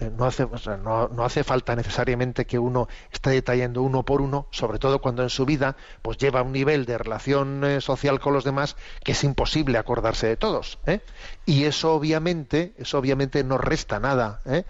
Eh, 0.00 0.10
no 0.16 0.24
hace, 0.24 0.46
no, 0.82 1.08
no 1.08 1.24
hace 1.24 1.44
falta 1.44 1.76
necesariamente 1.76 2.46
que 2.46 2.58
uno 2.58 2.88
esté 3.12 3.30
detallando 3.30 3.82
uno 3.82 4.02
por 4.04 4.20
uno, 4.20 4.46
sobre 4.50 4.78
todo 4.78 5.00
cuando 5.00 5.22
en 5.22 5.30
su 5.30 5.44
vida 5.44 5.76
pues 6.02 6.16
lleva 6.16 6.42
un 6.42 6.52
nivel 6.52 6.86
de 6.86 6.98
relación 6.98 7.62
eh, 7.64 7.80
social 7.80 8.18
con 8.18 8.32
los 8.32 8.44
demás 8.44 8.76
que 9.04 9.12
es 9.12 9.24
imposible 9.24 9.78
acordarse 9.78 10.26
de 10.26 10.36
todos. 10.36 10.78
¿eh? 10.86 11.00
Y 11.46 11.64
eso 11.64 11.94
obviamente, 11.94 12.72
eso 12.78 12.98
obviamente 12.98 13.44
no 13.44 13.58
resta 13.58 14.00
nada. 14.00 14.40
¿eh? 14.46 14.64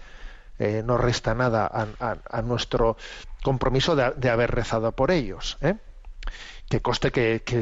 Eh, 0.59 0.83
no 0.85 0.95
resta 0.95 1.33
nada 1.33 1.65
a, 1.67 2.41
nuestro 2.43 2.95
compromiso 3.41 3.95
de, 3.95 4.29
haber 4.29 4.51
rezado 4.51 4.91
por 4.91 5.09
ellos. 5.09 5.57
Que 6.69 6.81
coste 6.81 7.11
que, 7.11 7.41
que, 7.43 7.61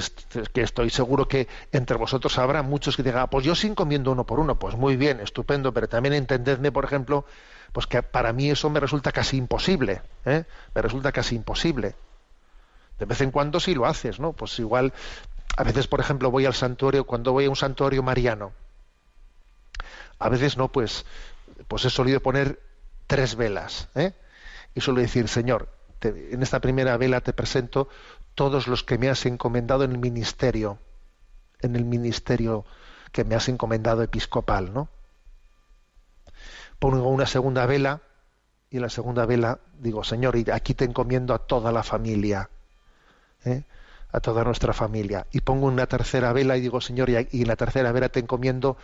que, 0.51 0.61
estoy 0.61 0.89
seguro 0.89 1.25
que 1.25 1.47
entre 1.71 1.95
vosotros 1.95 2.37
habrá 2.37 2.61
muchos 2.61 2.97
que 2.97 3.03
digan, 3.03 3.21
ah, 3.21 3.29
pues 3.29 3.45
yo 3.45 3.55
sí 3.55 3.67
encomiendo 3.67 4.11
uno 4.11 4.25
por 4.25 4.41
uno, 4.41 4.59
pues 4.59 4.75
muy 4.75 4.97
bien, 4.97 5.21
estupendo, 5.21 5.73
pero 5.73 5.87
también 5.87 6.13
entendedme, 6.13 6.73
por 6.73 6.83
ejemplo, 6.83 7.25
pues 7.71 7.87
que 7.87 8.01
para 8.03 8.33
mí 8.33 8.49
eso 8.49 8.69
me 8.69 8.79
resulta 8.79 9.11
casi 9.11 9.37
imposible, 9.37 10.01
¿eh? 10.25 10.45
me 10.73 10.81
resulta 10.81 11.11
casi 11.11 11.35
imposible. 11.35 11.95
De 12.97 13.05
vez 13.05 13.21
en 13.21 13.31
cuando 13.31 13.59
sí 13.59 13.73
lo 13.75 13.85
haces, 13.85 14.19
¿no? 14.19 14.33
Pues 14.33 14.59
igual, 14.59 14.93
a 15.55 15.63
veces, 15.63 15.87
por 15.87 15.99
ejemplo, 15.99 16.31
voy 16.31 16.45
al 16.45 16.53
santuario, 16.53 17.05
cuando 17.05 17.31
voy 17.31 17.45
a 17.45 17.49
un 17.49 17.55
santuario 17.55 18.03
mariano, 18.03 18.51
a 20.19 20.29
veces 20.29 20.57
no, 20.57 20.69
pues, 20.69 21.05
pues 21.67 21.85
he 21.85 21.89
solido 21.89 22.19
poner 22.19 22.59
tres 23.07 23.35
velas. 23.35 23.87
¿eh? 23.95 24.13
Y 24.75 24.81
suelo 24.81 25.01
decir, 25.01 25.27
Señor, 25.27 25.69
en 26.01 26.43
esta 26.43 26.59
primera 26.59 26.97
vela 26.97 27.21
te 27.21 27.33
presento 27.33 27.89
todos 28.35 28.67
los 28.67 28.83
que 28.83 28.97
me 28.97 29.09
has 29.09 29.25
encomendado 29.25 29.83
en 29.83 29.91
el 29.91 29.97
ministerio, 29.97 30.79
en 31.61 31.75
el 31.75 31.85
ministerio 31.85 32.65
que 33.11 33.23
me 33.23 33.35
has 33.35 33.49
encomendado 33.49 34.03
episcopal, 34.03 34.73
¿no? 34.73 34.89
Pongo 36.79 37.09
una 37.09 37.25
segunda 37.25 37.65
vela 37.65 38.01
y 38.69 38.77
en 38.77 38.83
la 38.83 38.89
segunda 38.89 39.25
vela 39.25 39.59
digo, 39.79 40.03
Señor, 40.03 40.35
y 40.35 40.49
aquí 40.51 40.73
te 40.73 40.85
encomiendo 40.85 41.33
a 41.33 41.39
toda 41.39 41.71
la 41.71 41.83
familia, 41.83 42.49
¿eh? 43.45 43.63
a 44.11 44.19
toda 44.19 44.43
nuestra 44.43 44.73
familia. 44.73 45.27
Y 45.31 45.41
pongo 45.41 45.67
una 45.67 45.87
tercera 45.87 46.33
vela 46.33 46.57
y 46.57 46.61
digo, 46.61 46.81
Señor, 46.81 47.09
y 47.09 47.27
y 47.31 47.41
en 47.41 47.47
la 47.47 47.55
tercera 47.55 47.91
vela 47.91 48.09
te 48.09 48.19
encomiendo 48.19 48.77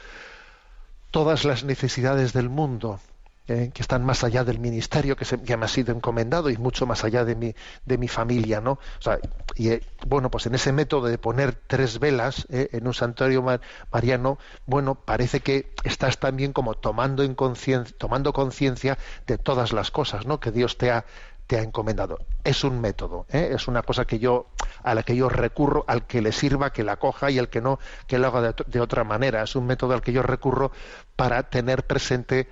todas 1.12 1.46
las 1.46 1.64
necesidades 1.64 2.34
del 2.34 2.50
mundo, 2.50 3.00
eh, 3.48 3.72
que 3.74 3.82
están 3.82 4.04
más 4.04 4.24
allá 4.24 4.44
del 4.44 4.60
ministerio 4.60 5.16
que, 5.16 5.26
se, 5.26 5.38
me 5.38 5.66
ha 5.66 5.68
sido 5.68 5.94
encomendado 5.94 6.50
y 6.50 6.58
mucho 6.58 6.86
más 6.86 7.04
allá 7.04 7.26
de 7.26 7.36
mi, 7.36 7.56
de 7.86 7.98
mi 7.98 8.08
familia, 8.08 8.62
¿no? 8.62 8.74
O 8.74 9.02
sea, 9.02 9.20
y 9.56 9.70
eh, 9.70 9.84
bueno, 10.02 10.30
pues 10.30 10.46
en 10.48 10.56
ese 10.56 10.72
método 10.74 11.08
de 11.08 11.18
poner 11.18 11.56
tres 11.68 12.00
velas 12.00 12.46
eh, 12.50 12.70
en 12.74 12.88
un 12.88 12.94
santuario 12.94 13.42
mar- 13.42 13.62
mariano, 13.92 14.38
bueno, 14.66 14.96
parece 14.96 15.42
que 15.42 15.78
estás 15.84 16.20
también 16.20 16.54
como 16.54 16.74
tomando 16.76 17.24
en 17.24 17.36
conciencia, 17.36 17.96
tomando 17.98 18.34
conciencia 18.34 18.98
de 19.28 19.38
todas 19.38 19.74
las 19.74 19.92
cosas, 19.92 20.26
¿no? 20.26 20.40
Que 20.40 20.52
Dios 20.52 20.78
te 20.78 20.92
ha 20.92 21.06
te 21.48 21.60
ha 21.60 21.62
encomendado. 21.62 22.20
Es 22.44 22.64
un 22.64 22.82
método, 22.82 23.28
¿eh? 23.30 23.52
es 23.54 23.68
una 23.68 23.84
cosa 23.84 24.06
que 24.06 24.18
yo 24.20 24.48
a 24.84 24.96
la 24.96 25.04
que 25.04 25.16
yo 25.16 25.30
recurro, 25.30 25.86
al 25.88 26.08
que 26.08 26.22
le 26.22 26.32
sirva 26.32 26.72
que 26.74 26.84
la 26.84 26.98
coja 26.98 27.30
y 27.32 27.38
al 27.40 27.50
que 27.50 27.62
no 27.62 27.80
que 28.08 28.18
lo 28.18 28.28
haga 28.28 28.54
de 28.66 28.80
otra 28.82 29.04
manera. 29.04 29.44
Es 29.44 29.56
un 29.56 29.66
método 29.68 29.94
al 29.94 30.02
que 30.02 30.12
yo 30.12 30.24
recurro 30.24 30.72
para 31.16 31.44
tener 31.50 31.86
presente 31.86 32.50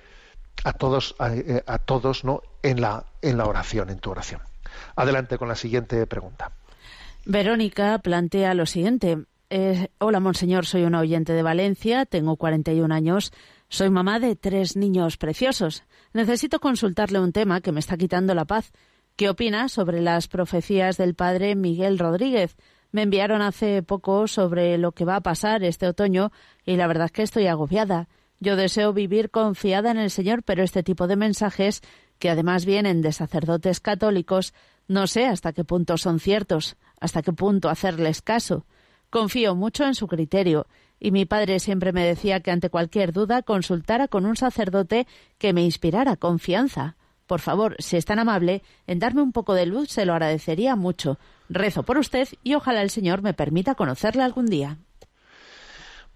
a 0.64 0.72
todos 0.72 1.14
a, 1.18 1.34
eh, 1.34 1.62
a 1.66 1.78
todos 1.78 2.24
no 2.24 2.42
en 2.62 2.80
la 2.80 3.04
en 3.22 3.38
la 3.38 3.46
oración 3.46 3.90
en 3.90 3.98
tu 3.98 4.10
oración 4.10 4.40
adelante 4.96 5.38
con 5.38 5.48
la 5.48 5.54
siguiente 5.54 6.06
pregunta 6.06 6.50
Verónica 7.26 7.98
plantea 8.00 8.52
lo 8.52 8.66
siguiente. 8.66 9.24
Eh, 9.48 9.88
Hola, 9.98 10.20
monseñor, 10.20 10.66
soy 10.66 10.82
una 10.82 11.00
oyente 11.00 11.32
de 11.32 11.42
Valencia, 11.42 12.04
tengo 12.04 12.36
41 12.36 12.94
años, 12.94 13.32
soy 13.68 13.88
mamá 13.88 14.20
de 14.20 14.36
tres 14.36 14.76
niños 14.76 15.16
preciosos. 15.16 15.84
Necesito 16.12 16.60
consultarle 16.60 17.18
un 17.20 17.32
tema 17.32 17.60
que 17.60 17.72
me 17.72 17.80
está 17.80 17.96
quitando 17.96 18.34
la 18.34 18.44
paz. 18.44 18.72
¿Qué 19.16 19.30
opina 19.30 19.68
sobre 19.68 20.02
las 20.02 20.28
profecías 20.28 20.96
del 20.96 21.14
padre 21.14 21.54
Miguel 21.54 21.98
Rodríguez? 21.98 22.56
Me 22.92 23.02
enviaron 23.02 23.42
hace 23.42 23.82
poco 23.82 24.28
sobre 24.28 24.76
lo 24.76 24.92
que 24.92 25.04
va 25.04 25.16
a 25.16 25.22
pasar 25.22 25.64
este 25.64 25.86
otoño 25.86 26.30
y 26.66 26.76
la 26.76 26.86
verdad 26.86 27.06
es 27.06 27.12
que 27.12 27.22
estoy 27.22 27.46
agobiada. 27.46 28.08
Yo 28.40 28.56
deseo 28.56 28.92
vivir 28.92 29.30
confiada 29.30 29.90
en 29.90 29.98
el 29.98 30.10
Señor, 30.10 30.42
pero 30.42 30.62
este 30.62 30.82
tipo 30.82 31.06
de 31.06 31.16
mensajes, 31.16 31.82
que 32.18 32.30
además 32.30 32.64
vienen 32.64 33.02
de 33.02 33.12
sacerdotes 33.12 33.80
católicos, 33.80 34.54
no 34.88 35.06
sé 35.06 35.26
hasta 35.26 35.52
qué 35.52 35.64
punto 35.64 35.96
son 35.96 36.20
ciertos, 36.20 36.76
hasta 37.00 37.22
qué 37.22 37.32
punto 37.32 37.68
hacerles 37.68 38.22
caso. 38.22 38.66
Confío 39.10 39.54
mucho 39.54 39.84
en 39.84 39.94
su 39.94 40.08
criterio, 40.08 40.66
y 40.98 41.10
mi 41.10 41.24
padre 41.24 41.60
siempre 41.60 41.92
me 41.92 42.04
decía 42.04 42.40
que 42.40 42.50
ante 42.50 42.70
cualquier 42.70 43.12
duda 43.12 43.42
consultara 43.42 44.08
con 44.08 44.26
un 44.26 44.36
sacerdote 44.36 45.06
que 45.38 45.52
me 45.52 45.62
inspirara 45.62 46.16
confianza. 46.16 46.96
Por 47.26 47.40
favor, 47.40 47.76
si 47.78 47.96
es 47.96 48.04
tan 48.04 48.18
amable, 48.18 48.62
en 48.86 48.98
darme 48.98 49.22
un 49.22 49.32
poco 49.32 49.54
de 49.54 49.66
luz 49.66 49.90
se 49.90 50.04
lo 50.04 50.12
agradecería 50.12 50.76
mucho. 50.76 51.18
Rezo 51.48 51.82
por 51.82 51.98
usted 51.98 52.28
y 52.42 52.54
ojalá 52.54 52.82
el 52.82 52.90
Señor 52.90 53.22
me 53.22 53.34
permita 53.34 53.74
conocerle 53.74 54.22
algún 54.22 54.46
día. 54.46 54.78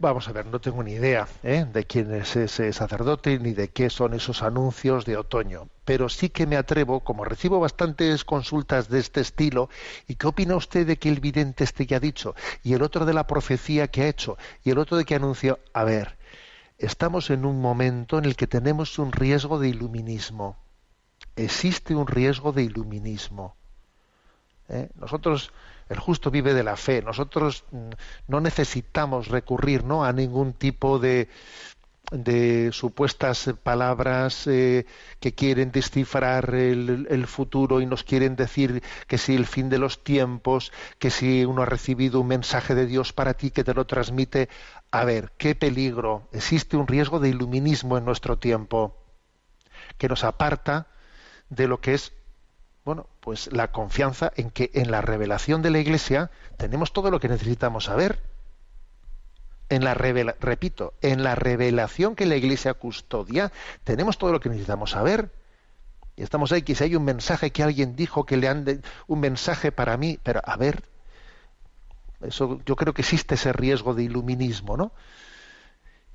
Vamos 0.01 0.29
a 0.29 0.33
ver, 0.33 0.47
no 0.47 0.61
tengo 0.61 0.85
ni 0.85 0.93
idea 0.93 1.27
¿eh? 1.43 1.67
de 1.73 1.85
quién 1.85 2.15
es 2.15 2.37
ese 2.37 2.73
sacerdote 2.73 3.37
ni 3.41 3.53
de 3.53 3.67
qué 3.71 3.91
son 3.91 4.15
esos 4.15 4.45
anuncios 4.45 5.05
de 5.05 5.17
otoño, 5.17 5.67
pero 5.85 6.09
sí 6.09 6.29
que 6.29 6.47
me 6.47 6.57
atrevo, 6.57 7.01
como 7.01 7.25
recibo 7.25 7.59
bastantes 7.59 8.25
consultas 8.25 8.89
de 8.89 9.01
este 9.01 9.21
estilo, 9.21 9.69
¿y 10.07 10.15
qué 10.15 10.29
opina 10.29 10.55
usted 10.55 10.87
de 10.87 10.99
que 10.99 11.09
el 11.09 11.19
vidente 11.19 11.65
este 11.65 11.85
que 11.85 11.97
ha 11.97 12.01
dicho? 12.01 12.37
Y 12.63 12.75
el 12.75 12.83
otro 12.83 13.07
de 13.07 13.13
la 13.13 13.27
profecía 13.27 13.89
que 13.89 14.03
ha 14.03 14.09
hecho, 14.09 14.39
y 14.63 14.71
el 14.71 14.79
otro 14.79 14.97
de 14.97 15.05
que 15.05 15.17
anunció. 15.17 15.59
A 15.73 15.83
ver, 15.83 16.17
estamos 16.79 17.31
en 17.31 17.45
un 17.45 17.61
momento 17.61 18.19
en 18.19 18.25
el 18.25 18.37
que 18.37 18.47
tenemos 18.47 19.01
un 19.01 19.11
riesgo 19.11 19.59
de 19.59 19.69
iluminismo. 19.71 20.59
Existe 21.35 21.97
un 21.97 22.07
riesgo 22.07 22.53
de 22.53 22.63
iluminismo. 22.63 23.57
¿eh? 24.69 24.91
Nosotros, 24.95 25.51
el 25.89 25.99
justo 25.99 26.31
vive 26.31 26.55
de 26.55 26.63
la 26.63 26.77
fe. 26.77 27.03
Nosotros 27.03 27.65
mm, 27.71 27.91
no 28.29 28.41
necesitamos 28.41 29.29
recurrir 29.29 29.85
¿no? 29.85 30.05
a 30.05 30.13
ningún 30.13 30.53
tipo 30.53 30.99
de, 30.99 31.29
supuestas 32.73 33.51
palabras 33.63 34.47
eh, 34.47 34.87
que 35.21 35.35
quieren 35.35 35.71
descifrar 35.73 36.55
el, 36.55 37.07
el 37.11 37.27
futuro 37.27 37.83
y 37.83 37.87
nos 37.87 38.03
quieren 38.03 38.35
decir 38.35 38.83
que 39.07 39.19
si 39.19 39.35
el 39.35 39.45
fin 39.45 39.69
de 39.69 39.77
los 39.77 40.03
tiempos, 40.03 40.73
que 40.99 41.11
si 41.11 41.45
uno 41.45 41.63
ha 41.63 41.67
recibido 41.67 42.21
un 42.21 42.29
mensaje 42.29 42.75
de 42.75 42.87
Dios 42.87 43.13
para 43.13 43.35
ti 43.35 43.51
que 43.51 43.63
te 43.63 43.75
lo 43.75 43.87
transmite. 43.87 44.49
A 44.91 45.05
ver, 45.05 45.33
qué 45.37 45.55
peligro. 45.55 46.29
Existe 46.33 46.79
un 46.79 46.87
riesgo 46.87 47.21
de 47.21 47.29
iluminismo 47.29 47.99
en 47.99 48.07
nuestro 48.07 48.39
tiempo 48.39 48.97
que 49.99 50.09
nos 50.09 50.25
aparta 50.25 50.87
de 51.51 51.69
lo 51.69 51.81
que 51.81 51.95
es 51.95 52.13
bueno, 52.89 53.07
pues 53.21 53.53
la 53.53 53.71
confianza 53.71 54.33
en 54.37 54.49
que 54.51 54.71
en 54.73 54.91
la 54.91 55.03
revelación 55.03 55.61
de 55.61 55.69
la 55.69 55.79
Iglesia 55.79 56.31
tenemos 56.57 56.95
todo 56.95 57.11
lo 57.11 57.21
que 57.21 57.29
necesitamos 57.29 57.85
saber. 57.85 58.23
En 59.69 59.85
la 59.85 59.93
revela, 59.93 60.37
repito, 60.41 60.95
en 61.03 61.23
la 61.23 61.35
revelación 61.35 62.17
que 62.17 62.25
la 62.25 62.37
Iglesia 62.37 62.73
custodia, 62.73 63.53
tenemos 63.85 64.17
todo 64.17 64.33
lo 64.33 64.41
que 64.41 64.49
necesitamos 64.49 64.93
saber. 64.93 65.31
Y 66.17 66.23
estamos 66.23 66.53
ahí, 66.53 66.65
si 66.67 66.85
hay 66.85 66.97
un 66.97 67.05
mensaje 67.05 67.53
que 67.53 67.63
alguien 67.63 67.97
dijo 67.97 68.27
que 68.27 68.39
le 68.39 68.49
han 68.49 68.65
de- 68.65 68.81
un 69.07 69.21
mensaje 69.21 69.73
para 69.73 69.97
mí, 69.99 70.19
pero 70.23 70.41
a 70.45 70.57
ver, 70.57 70.85
eso 72.21 72.61
yo 72.67 72.75
creo 72.77 72.95
que 72.95 73.03
existe 73.03 73.35
ese 73.37 73.53
riesgo 73.53 73.95
de 73.95 74.03
iluminismo, 74.05 74.77
¿no? 74.77 74.93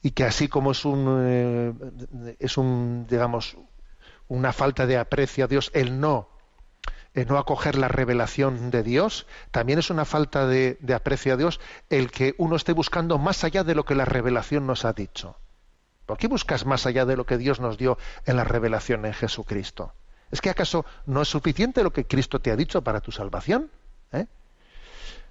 Y 0.02 0.12
que 0.12 0.26
así 0.26 0.48
como 0.50 0.72
es 0.72 0.84
un 0.86 1.06
eh, 1.26 1.74
es 2.40 2.58
un 2.58 3.06
digamos 3.10 3.58
una 4.28 4.52
falta 4.54 4.86
de 4.86 4.98
aprecio 4.98 5.46
a 5.46 5.48
Dios 5.48 5.72
el 5.74 6.00
no 6.00 6.30
no 7.16 7.38
acoger 7.38 7.76
la 7.76 7.88
revelación 7.88 8.72
de 8.72 8.84
Dios, 8.84 9.28
también 9.52 9.80
es 9.80 9.90
una 9.90 10.06
falta 10.06 10.48
de, 10.48 10.78
aprecio 10.96 11.34
a 11.34 11.38
Dios 11.38 11.60
el 11.90 12.10
que 12.12 12.34
uno 12.38 12.56
esté 12.56 12.74
buscando 12.74 13.18
más 13.20 13.44
allá 13.44 13.64
de 13.64 13.76
lo 13.76 13.86
que 13.86 13.96
la 13.96 14.06
revelación 14.06 14.66
nos 14.66 14.84
ha 14.86 14.94
dicho. 14.94 15.38
¿Por 16.06 16.18
qué 16.18 16.28
buscas 16.28 16.66
más 16.66 16.86
allá 16.86 17.06
de 17.06 17.16
lo 17.16 17.26
que 17.26 17.38
Dios 17.38 17.60
nos 17.60 17.78
dio 17.78 17.98
en 18.26 18.36
la 18.36 18.44
revelación 18.44 19.06
en 19.06 19.14
Jesucristo? 19.14 19.94
¿Es 20.32 20.42
que 20.42 20.50
acaso 20.50 20.86
no 21.06 21.22
es 21.22 21.28
suficiente 21.30 21.84
lo 21.84 21.94
que 21.94 22.06
Cristo 22.06 22.40
te 22.42 22.52
ha 22.52 22.56
dicho 22.56 22.84
para 22.84 23.00
tu 23.00 23.12
salvación? 23.12 23.70
¿Eh? 24.12 24.26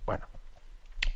Bueno, 0.06 0.26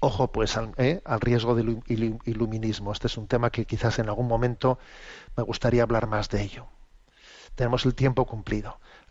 ojo 0.00 0.32
pues 0.32 0.56
al, 0.56 0.74
¿eh? 0.76 1.00
al 1.04 1.20
riesgo 1.20 1.54
del 1.54 1.78
ilu- 1.84 2.20
iluminismo. 2.24 2.90
Este 2.92 3.06
es 3.06 3.16
un 3.16 3.28
tema 3.28 3.50
que 3.50 3.64
quizás 3.64 3.98
en 4.00 4.08
algún 4.08 4.26
momento 4.26 4.78
me 5.36 5.44
gustaría 5.44 5.84
hablar 5.84 6.08
más 6.08 6.28
de 6.28 6.42
ello. 6.42 6.66
Tenemos 7.54 7.86
el 7.86 7.94
tiempo 7.94 8.26
cumplido. 8.26 8.78